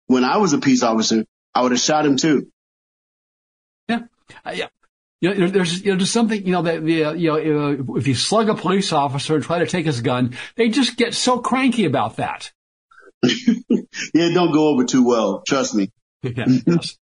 when 0.08 0.24
I 0.24 0.38
was 0.38 0.54
a 0.54 0.60
peace 0.60 0.82
officer, 0.82 1.26
I 1.54 1.62
would 1.62 1.72
have 1.72 1.82
shot 1.82 2.06
him 2.06 2.16
too. 2.16 2.48
Yeah, 3.90 4.00
uh, 4.46 4.52
yeah. 4.56 4.68
You 5.20 5.36
know, 5.36 5.48
there's 5.48 5.84
you 5.84 5.92
know, 5.92 5.98
there's 5.98 6.10
something 6.10 6.44
you 6.44 6.54
know 6.54 6.64
that 6.64 6.84
you 6.84 7.04
know 7.04 7.96
if 7.98 8.08
you 8.08 8.16
slug 8.16 8.50
a 8.50 8.56
police 8.56 8.92
officer 8.92 9.36
and 9.36 9.44
try 9.44 9.60
to 9.60 9.68
take 9.68 9.86
his 9.86 10.02
gun, 10.02 10.36
they 10.56 10.70
just 10.70 10.98
get 10.98 11.14
so 11.14 11.40
cranky 11.40 11.86
about 11.86 12.16
that. 12.18 12.52
Yeah, 14.14 14.30
don't 14.34 14.52
go 14.52 14.70
over 14.70 14.86
too 14.86 15.06
well. 15.06 15.44
Trust 15.48 15.76
me. 15.76 15.92
Yeah, 16.24 16.46
yes. 16.68 16.98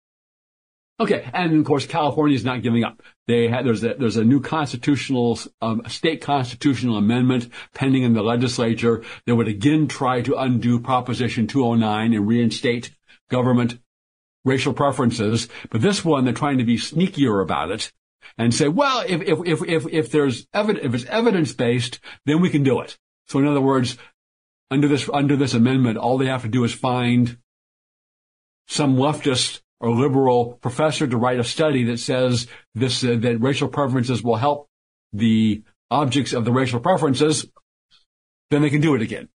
Okay, 0.97 1.29
and 1.33 1.59
of 1.59 1.65
course 1.65 1.85
California 1.85 2.35
is 2.35 2.45
not 2.45 2.61
giving 2.61 2.85
up. 2.85 3.01
They 3.27 3.49
had 3.49 3.65
there's 3.65 3.83
a 3.83 3.95
there's 3.95 4.15
a 4.15 4.23
new 4.23 4.39
constitutional 4.39 5.37
um, 5.61 5.81
state 5.87 6.21
constitutional 6.21 6.95
amendment 6.95 7.49
pending 7.73 8.03
in 8.03 8.13
the 8.13 8.23
legislature 8.23 9.03
that 9.25 9.35
would 9.35 9.49
again 9.49 9.87
try 9.87 10.21
to 10.21 10.37
undo 10.37 10.79
Proposition 10.79 11.47
209 11.47 12.13
and 12.13 12.27
reinstate 12.27 12.91
government 13.29 13.77
racial 14.45 14.73
preferences. 14.73 15.49
But 15.69 15.81
this 15.81 16.05
one 16.05 16.23
they're 16.23 16.33
trying 16.33 16.59
to 16.59 16.63
be 16.63 16.77
sneakier 16.77 17.43
about 17.43 17.71
it 17.71 17.91
and 18.37 18.53
say, 18.53 18.69
well, 18.69 19.03
if 19.05 19.21
if 19.21 19.39
if 19.45 19.67
if, 19.67 19.87
if 19.91 20.11
there's 20.11 20.47
if 20.53 20.93
it's 20.93 21.05
evidence 21.05 21.51
based, 21.51 21.99
then 22.25 22.39
we 22.39 22.49
can 22.49 22.63
do 22.63 22.79
it. 22.79 22.97
So 23.27 23.39
in 23.39 23.47
other 23.47 23.59
words, 23.59 23.97
under 24.71 24.87
this 24.87 25.09
under 25.13 25.35
this 25.35 25.53
amendment, 25.53 25.97
all 25.97 26.17
they 26.17 26.27
have 26.27 26.43
to 26.43 26.47
do 26.47 26.63
is 26.63 26.73
find 26.73 27.37
some 28.67 28.95
leftist 28.95 29.61
or 29.85 29.91
liberal 29.91 30.57
professor 30.61 31.05
to 31.05 31.15
write 31.15 31.39
a 31.39 31.43
study 31.43 31.83
that 31.85 31.99
says 31.99 32.47
this 32.73 33.03
uh, 33.03 33.15
that 33.19 33.37
racial 33.39 33.67
preferences 33.67 34.23
will 34.23 34.35
help 34.35 34.67
the 35.13 35.63
objects 35.91 36.33
of 36.33 36.43
the 36.43 36.51
racial 36.51 36.79
preferences, 36.79 37.45
then 38.49 38.63
they 38.63 38.71
can 38.71 38.81
do 38.81 38.95
it 38.95 39.03
again. 39.03 39.29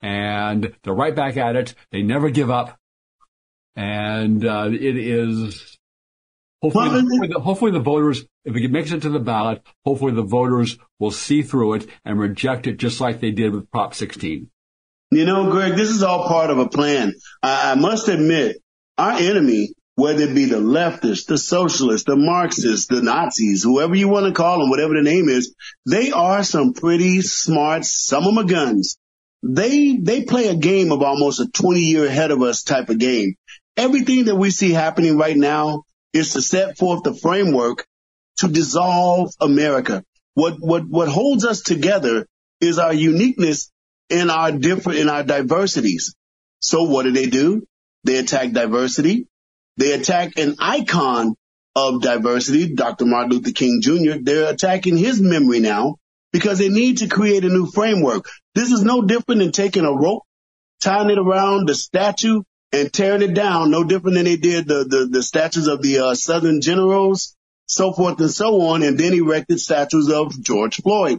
And 0.00 0.74
they're 0.82 0.94
right 0.94 1.14
back 1.14 1.36
at 1.36 1.56
it. 1.56 1.74
They 1.90 2.02
never 2.02 2.30
give 2.30 2.50
up. 2.50 2.78
And 3.74 4.46
uh, 4.46 4.68
it 4.70 4.96
is 4.96 5.76
hopefully, 6.62 6.88
Well, 6.88 7.00
hopefully, 7.00 7.28
the, 7.28 7.40
hopefully 7.40 7.72
the 7.72 7.80
voters, 7.80 8.24
if 8.44 8.54
it 8.54 8.70
makes 8.70 8.92
it 8.92 9.02
to 9.02 9.10
the 9.10 9.18
ballot, 9.18 9.60
hopefully 9.84 10.12
the 10.12 10.22
voters 10.22 10.78
will 11.00 11.10
see 11.10 11.42
through 11.42 11.74
it 11.74 11.86
and 12.04 12.20
reject 12.20 12.68
it 12.68 12.76
just 12.76 13.00
like 13.00 13.18
they 13.18 13.32
did 13.32 13.52
with 13.52 13.68
Prop 13.72 13.92
16. 13.92 14.48
You 15.10 15.24
know, 15.24 15.50
Greg, 15.50 15.74
this 15.74 15.90
is 15.90 16.04
all 16.04 16.28
part 16.28 16.50
of 16.50 16.58
a 16.58 16.68
plan. 16.68 17.14
I, 17.42 17.72
I 17.72 17.74
must 17.74 18.06
admit, 18.08 18.58
our 18.98 19.12
enemy, 19.12 19.74
whether 19.96 20.22
it 20.22 20.34
be 20.34 20.46
the 20.46 20.56
leftists, 20.56 21.26
the 21.26 21.38
socialists, 21.38 22.06
the 22.06 22.16
Marxists, 22.16 22.86
the 22.86 23.02
Nazis, 23.02 23.62
whoever 23.62 23.94
you 23.94 24.08
want 24.08 24.26
to 24.26 24.32
call 24.32 24.58
them, 24.58 24.70
whatever 24.70 24.94
the 24.94 25.02
name 25.02 25.28
is, 25.28 25.54
they 25.86 26.10
are 26.10 26.42
some 26.42 26.72
pretty 26.72 27.22
smart, 27.22 27.84
some 27.84 28.26
of 28.26 28.34
them 28.34 28.44
are 28.44 28.48
guns. 28.48 28.96
They, 29.42 29.96
they 29.96 30.24
play 30.24 30.48
a 30.48 30.56
game 30.56 30.90
of 30.90 31.02
almost 31.02 31.40
a 31.40 31.48
20 31.48 31.80
year 31.80 32.06
ahead 32.06 32.30
of 32.30 32.42
us 32.42 32.62
type 32.62 32.88
of 32.88 32.98
game. 32.98 33.34
Everything 33.76 34.26
that 34.26 34.36
we 34.36 34.50
see 34.50 34.72
happening 34.72 35.18
right 35.18 35.36
now 35.36 35.82
is 36.12 36.32
to 36.32 36.42
set 36.42 36.78
forth 36.78 37.02
the 37.02 37.14
framework 37.14 37.86
to 38.38 38.48
dissolve 38.48 39.30
America. 39.40 40.02
What, 40.34 40.54
what, 40.58 40.84
what 40.88 41.08
holds 41.08 41.44
us 41.44 41.60
together 41.60 42.26
is 42.60 42.78
our 42.78 42.94
uniqueness 42.94 43.70
in 44.08 44.30
our 44.30 44.52
different, 44.52 44.98
in 44.98 45.08
our 45.08 45.22
diversities. 45.22 46.14
So 46.60 46.84
what 46.84 47.02
do 47.02 47.12
they 47.12 47.26
do? 47.26 47.66
They 48.04 48.16
attack 48.16 48.52
diversity. 48.52 49.26
They 49.76 49.92
attack 49.92 50.38
an 50.38 50.56
icon 50.60 51.34
of 51.74 52.02
diversity, 52.02 52.74
Dr. 52.74 53.06
Martin 53.06 53.32
Luther 53.32 53.52
King 53.52 53.80
Jr. 53.82 54.18
They're 54.22 54.52
attacking 54.52 54.96
his 54.96 55.20
memory 55.20 55.60
now 55.60 55.96
because 56.32 56.58
they 56.58 56.68
need 56.68 56.98
to 56.98 57.08
create 57.08 57.44
a 57.44 57.48
new 57.48 57.66
framework. 57.66 58.28
This 58.54 58.70
is 58.70 58.82
no 58.82 59.02
different 59.02 59.40
than 59.40 59.52
taking 59.52 59.84
a 59.84 59.92
rope, 59.92 60.22
tying 60.80 61.10
it 61.10 61.18
around 61.18 61.68
the 61.68 61.74
statue 61.74 62.42
and 62.72 62.92
tearing 62.92 63.22
it 63.22 63.34
down. 63.34 63.70
No 63.70 63.82
different 63.84 64.16
than 64.16 64.24
they 64.24 64.36
did 64.36 64.68
the, 64.68 64.84
the, 64.84 65.08
the 65.10 65.22
statues 65.22 65.66
of 65.66 65.82
the 65.82 65.98
uh, 65.98 66.14
Southern 66.14 66.60
generals, 66.60 67.36
so 67.66 67.92
forth 67.92 68.20
and 68.20 68.30
so 68.30 68.60
on, 68.62 68.82
and 68.82 68.98
then 68.98 69.14
erected 69.14 69.58
statues 69.60 70.10
of 70.10 70.40
George 70.40 70.76
Floyd. 70.76 71.18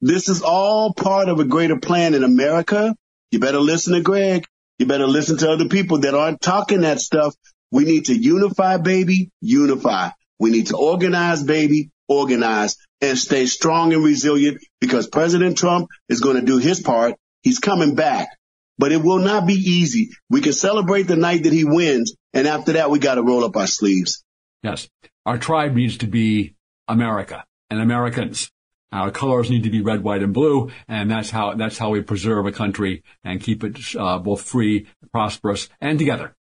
This 0.00 0.28
is 0.28 0.42
all 0.42 0.92
part 0.92 1.28
of 1.28 1.40
a 1.40 1.44
greater 1.44 1.78
plan 1.78 2.14
in 2.14 2.24
America. 2.24 2.94
You 3.30 3.40
better 3.40 3.60
listen 3.60 3.94
to 3.94 4.00
Greg. 4.00 4.46
You 4.78 4.86
better 4.86 5.06
listen 5.06 5.38
to 5.38 5.50
other 5.50 5.68
people 5.68 5.98
that 6.00 6.14
aren't 6.14 6.40
talking 6.40 6.80
that 6.80 7.00
stuff. 7.00 7.34
We 7.70 7.84
need 7.84 8.06
to 8.06 8.14
unify, 8.14 8.78
baby, 8.78 9.30
unify. 9.40 10.10
We 10.38 10.50
need 10.50 10.68
to 10.68 10.76
organize, 10.76 11.42
baby, 11.42 11.90
organize 12.08 12.76
and 13.00 13.18
stay 13.18 13.46
strong 13.46 13.92
and 13.92 14.04
resilient 14.04 14.62
because 14.80 15.08
President 15.08 15.58
Trump 15.58 15.88
is 16.08 16.20
going 16.20 16.36
to 16.36 16.42
do 16.42 16.58
his 16.58 16.80
part. 16.80 17.14
He's 17.42 17.58
coming 17.58 17.94
back, 17.94 18.28
but 18.78 18.92
it 18.92 19.02
will 19.02 19.18
not 19.18 19.46
be 19.46 19.54
easy. 19.54 20.10
We 20.30 20.40
can 20.40 20.52
celebrate 20.52 21.04
the 21.04 21.16
night 21.16 21.44
that 21.44 21.52
he 21.52 21.64
wins. 21.64 22.14
And 22.32 22.46
after 22.46 22.72
that, 22.72 22.90
we 22.90 22.98
got 22.98 23.14
to 23.16 23.22
roll 23.22 23.44
up 23.44 23.56
our 23.56 23.66
sleeves. 23.66 24.24
Yes. 24.62 24.88
Our 25.26 25.38
tribe 25.38 25.74
needs 25.74 25.98
to 25.98 26.06
be 26.06 26.56
America 26.88 27.44
and 27.70 27.80
Americans. 27.80 28.50
Our 28.92 29.10
colors 29.10 29.50
need 29.50 29.64
to 29.64 29.70
be 29.70 29.80
red, 29.80 30.04
white, 30.04 30.22
and 30.22 30.32
blue, 30.32 30.70
and 30.86 31.10
that's 31.10 31.30
how 31.30 31.54
that's 31.54 31.78
how 31.78 31.90
we 31.90 32.00
preserve 32.00 32.46
a 32.46 32.52
country 32.52 33.02
and 33.24 33.40
keep 33.40 33.64
it 33.64 33.78
uh, 33.96 34.18
both 34.18 34.42
free, 34.42 34.86
prosperous, 35.12 35.68
and 35.80 35.98
together. 35.98 36.36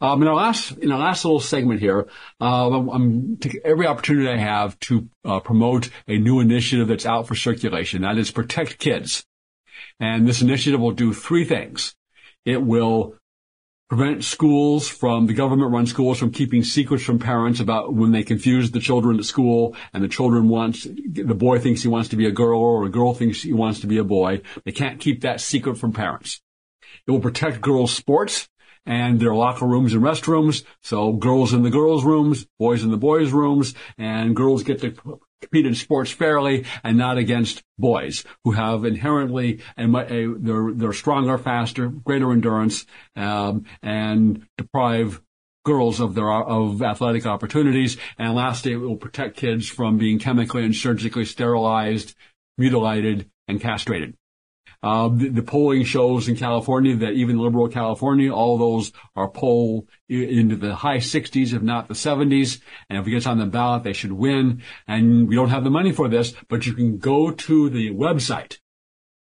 Um, 0.00 0.22
in 0.22 0.28
our 0.28 0.34
last 0.34 0.72
in 0.78 0.90
our 0.92 0.98
last 0.98 1.24
little 1.24 1.40
segment 1.40 1.80
here, 1.80 2.08
uh, 2.40 2.70
I'm, 2.70 2.88
I'm 2.88 3.36
taking 3.36 3.60
every 3.64 3.86
opportunity 3.86 4.28
I 4.28 4.38
have 4.38 4.78
to 4.80 5.08
uh, 5.24 5.40
promote 5.40 5.90
a 6.06 6.18
new 6.18 6.40
initiative 6.40 6.88
that's 6.88 7.06
out 7.06 7.26
for 7.26 7.34
circulation. 7.34 8.02
That 8.02 8.18
is 8.18 8.30
Protect 8.30 8.78
Kids, 8.78 9.26
and 10.00 10.26
this 10.26 10.42
initiative 10.42 10.80
will 10.80 10.92
do 10.92 11.12
three 11.12 11.44
things. 11.44 11.94
It 12.44 12.62
will 12.62 13.14
prevent 13.88 14.22
schools 14.22 14.88
from 14.88 15.26
the 15.26 15.32
government 15.32 15.72
run 15.72 15.86
schools 15.86 16.18
from 16.18 16.30
keeping 16.30 16.62
secrets 16.62 17.02
from 17.02 17.18
parents 17.18 17.58
about 17.58 17.94
when 17.94 18.12
they 18.12 18.22
confuse 18.22 18.70
the 18.70 18.80
children 18.80 19.18
at 19.18 19.24
school 19.24 19.74
and 19.92 20.04
the 20.04 20.08
children 20.08 20.48
wants 20.48 20.84
the 20.84 21.34
boy 21.34 21.58
thinks 21.58 21.82
he 21.82 21.88
wants 21.88 22.10
to 22.10 22.16
be 22.16 22.26
a 22.26 22.30
girl 22.30 22.60
or 22.60 22.84
a 22.84 22.90
girl 22.90 23.14
thinks 23.14 23.42
he 23.42 23.52
wants 23.52 23.80
to 23.80 23.86
be 23.86 23.98
a 23.98 24.04
boy 24.04 24.40
they 24.64 24.72
can't 24.72 25.00
keep 25.00 25.22
that 25.22 25.40
secret 25.40 25.76
from 25.76 25.92
parents 25.92 26.42
it 27.06 27.10
will 27.10 27.20
protect 27.20 27.62
girls 27.62 27.94
sports 27.94 28.48
and 28.88 29.20
their 29.20 29.34
locker 29.34 29.66
rooms 29.66 29.92
and 29.92 30.02
restrooms. 30.02 30.64
So 30.82 31.12
girls 31.12 31.52
in 31.52 31.62
the 31.62 31.70
girls' 31.70 32.04
rooms, 32.04 32.46
boys 32.58 32.82
in 32.82 32.90
the 32.90 32.96
boys' 32.96 33.32
rooms, 33.32 33.74
and 33.98 34.34
girls 34.34 34.62
get 34.62 34.80
to 34.80 35.20
compete 35.40 35.66
in 35.66 35.74
sports 35.74 36.10
fairly 36.10 36.64
and 36.82 36.96
not 36.96 37.18
against 37.18 37.62
boys 37.78 38.24
who 38.44 38.52
have 38.52 38.84
inherently 38.84 39.60
a, 39.76 39.84
a 39.84 40.34
they're 40.38 40.72
they're 40.74 40.92
stronger, 40.92 41.38
faster, 41.38 41.88
greater 41.88 42.32
endurance, 42.32 42.86
um, 43.16 43.64
and 43.82 44.46
deprive 44.56 45.22
girls 45.64 46.00
of 46.00 46.14
their 46.14 46.30
of 46.30 46.82
athletic 46.82 47.26
opportunities. 47.26 47.96
And 48.18 48.34
lastly, 48.34 48.72
it 48.72 48.76
will 48.76 48.96
protect 48.96 49.36
kids 49.36 49.68
from 49.68 49.98
being 49.98 50.18
chemically 50.18 50.64
and 50.64 50.74
surgically 50.74 51.24
sterilized, 51.24 52.14
mutilated, 52.56 53.30
and 53.46 53.60
castrated. 53.60 54.16
Uh, 54.80 55.08
the, 55.08 55.30
the, 55.30 55.42
polling 55.42 55.82
shows 55.82 56.28
in 56.28 56.36
California 56.36 56.94
that 56.94 57.14
even 57.14 57.36
liberal 57.36 57.66
California, 57.66 58.32
all 58.32 58.56
those 58.56 58.92
are 59.16 59.28
polled 59.28 59.88
into 60.08 60.54
the 60.54 60.76
high 60.76 60.98
60s, 60.98 61.52
if 61.52 61.62
not 61.62 61.88
the 61.88 61.94
70s. 61.94 62.60
And 62.88 63.00
if 63.00 63.06
it 63.06 63.10
gets 63.10 63.26
on 63.26 63.38
the 63.38 63.46
ballot, 63.46 63.82
they 63.82 63.92
should 63.92 64.12
win. 64.12 64.62
And 64.86 65.28
we 65.28 65.34
don't 65.34 65.48
have 65.48 65.64
the 65.64 65.70
money 65.70 65.90
for 65.90 66.08
this, 66.08 66.32
but 66.48 66.64
you 66.64 66.74
can 66.74 66.98
go 66.98 67.32
to 67.32 67.68
the 67.68 67.90
website, 67.90 68.60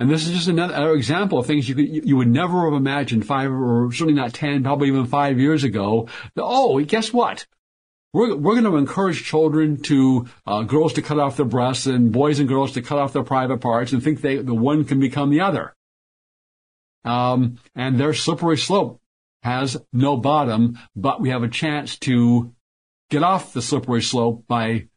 and 0.00 0.10
this 0.10 0.26
is 0.26 0.32
just 0.32 0.48
another 0.48 0.94
example 0.94 1.38
of 1.38 1.46
things 1.46 1.68
you 1.68 1.74
could, 1.74 2.08
you 2.08 2.16
would 2.16 2.26
never 2.26 2.64
have 2.64 2.72
imagined 2.72 3.26
five 3.26 3.52
or 3.52 3.92
certainly 3.92 4.14
not 4.14 4.32
10, 4.32 4.62
probably 4.62 4.88
even 4.88 5.04
five 5.04 5.38
years 5.38 5.62
ago. 5.62 6.08
Oh, 6.38 6.80
guess 6.80 7.12
what? 7.12 7.46
We're, 8.14 8.34
we're 8.34 8.58
going 8.58 8.64
to 8.64 8.78
encourage 8.78 9.22
children 9.22 9.82
to, 9.82 10.26
uh, 10.46 10.62
girls 10.62 10.94
to 10.94 11.02
cut 11.02 11.20
off 11.20 11.36
their 11.36 11.44
breasts 11.44 11.86
and 11.86 12.10
boys 12.10 12.38
and 12.38 12.48
girls 12.48 12.72
to 12.72 12.82
cut 12.82 12.98
off 12.98 13.12
their 13.12 13.22
private 13.22 13.58
parts 13.58 13.92
and 13.92 14.02
think 14.02 14.22
they, 14.22 14.38
the 14.38 14.54
one 14.54 14.86
can 14.86 15.00
become 15.00 15.28
the 15.28 15.42
other. 15.42 15.76
Um, 17.04 17.58
and 17.74 18.00
their 18.00 18.14
slippery 18.14 18.56
slope 18.56 19.02
has 19.42 19.76
no 19.92 20.16
bottom, 20.16 20.78
but 20.96 21.20
we 21.20 21.28
have 21.28 21.42
a 21.42 21.48
chance 21.48 21.98
to 21.98 22.54
get 23.10 23.22
off 23.22 23.52
the 23.52 23.62
slippery 23.62 24.00
slope 24.00 24.44
by 24.48 24.88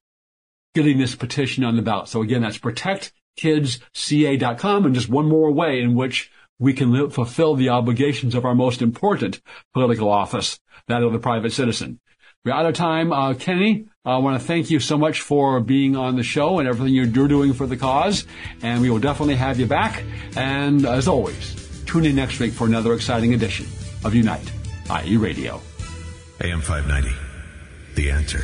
getting 0.73 0.97
this 0.97 1.13
petition 1.13 1.65
on 1.65 1.75
the 1.75 1.81
ballot. 1.81 2.07
So 2.07 2.21
again, 2.21 2.41
that's 2.41 2.57
protect 2.57 3.11
kidsca.com 3.39 4.85
and 4.85 4.95
just 4.95 5.09
one 5.09 5.27
more 5.27 5.51
way 5.51 5.81
in 5.81 5.95
which 5.95 6.31
we 6.59 6.73
can 6.73 6.91
live, 6.91 7.13
fulfill 7.13 7.55
the 7.55 7.69
obligations 7.69 8.35
of 8.35 8.45
our 8.45 8.55
most 8.55 8.81
important 8.81 9.41
political 9.73 10.09
office, 10.09 10.59
that 10.87 11.03
of 11.03 11.11
the 11.11 11.19
private 11.19 11.51
citizen. 11.51 11.99
We're 12.45 12.53
out 12.53 12.65
of 12.65 12.73
time. 12.73 13.13
Uh, 13.13 13.33
Kenny, 13.35 13.85
I 14.03 14.17
want 14.17 14.39
to 14.39 14.45
thank 14.45 14.69
you 14.69 14.79
so 14.79 14.97
much 14.97 15.21
for 15.21 15.61
being 15.61 15.95
on 15.95 16.17
the 16.17 16.23
show 16.23 16.59
and 16.59 16.67
everything 16.67 16.93
you're 16.93 17.05
doing 17.05 17.53
for 17.53 17.65
the 17.65 17.77
cause. 17.77 18.25
And 18.61 18.81
we 18.81 18.89
will 18.89 18.99
definitely 18.99 19.35
have 19.35 19.59
you 19.59 19.65
back. 19.65 20.03
And 20.35 20.85
as 20.85 21.07
always, 21.07 21.55
tune 21.85 22.05
in 22.05 22.15
next 22.15 22.39
week 22.39 22.51
for 22.51 22.67
another 22.67 22.93
exciting 22.93 23.33
edition 23.33 23.65
of 24.03 24.13
Unite, 24.13 24.51
IE 25.05 25.15
Radio. 25.15 25.61
AM 26.41 26.59
590, 26.59 27.15
The 27.95 28.11
Answer. 28.11 28.43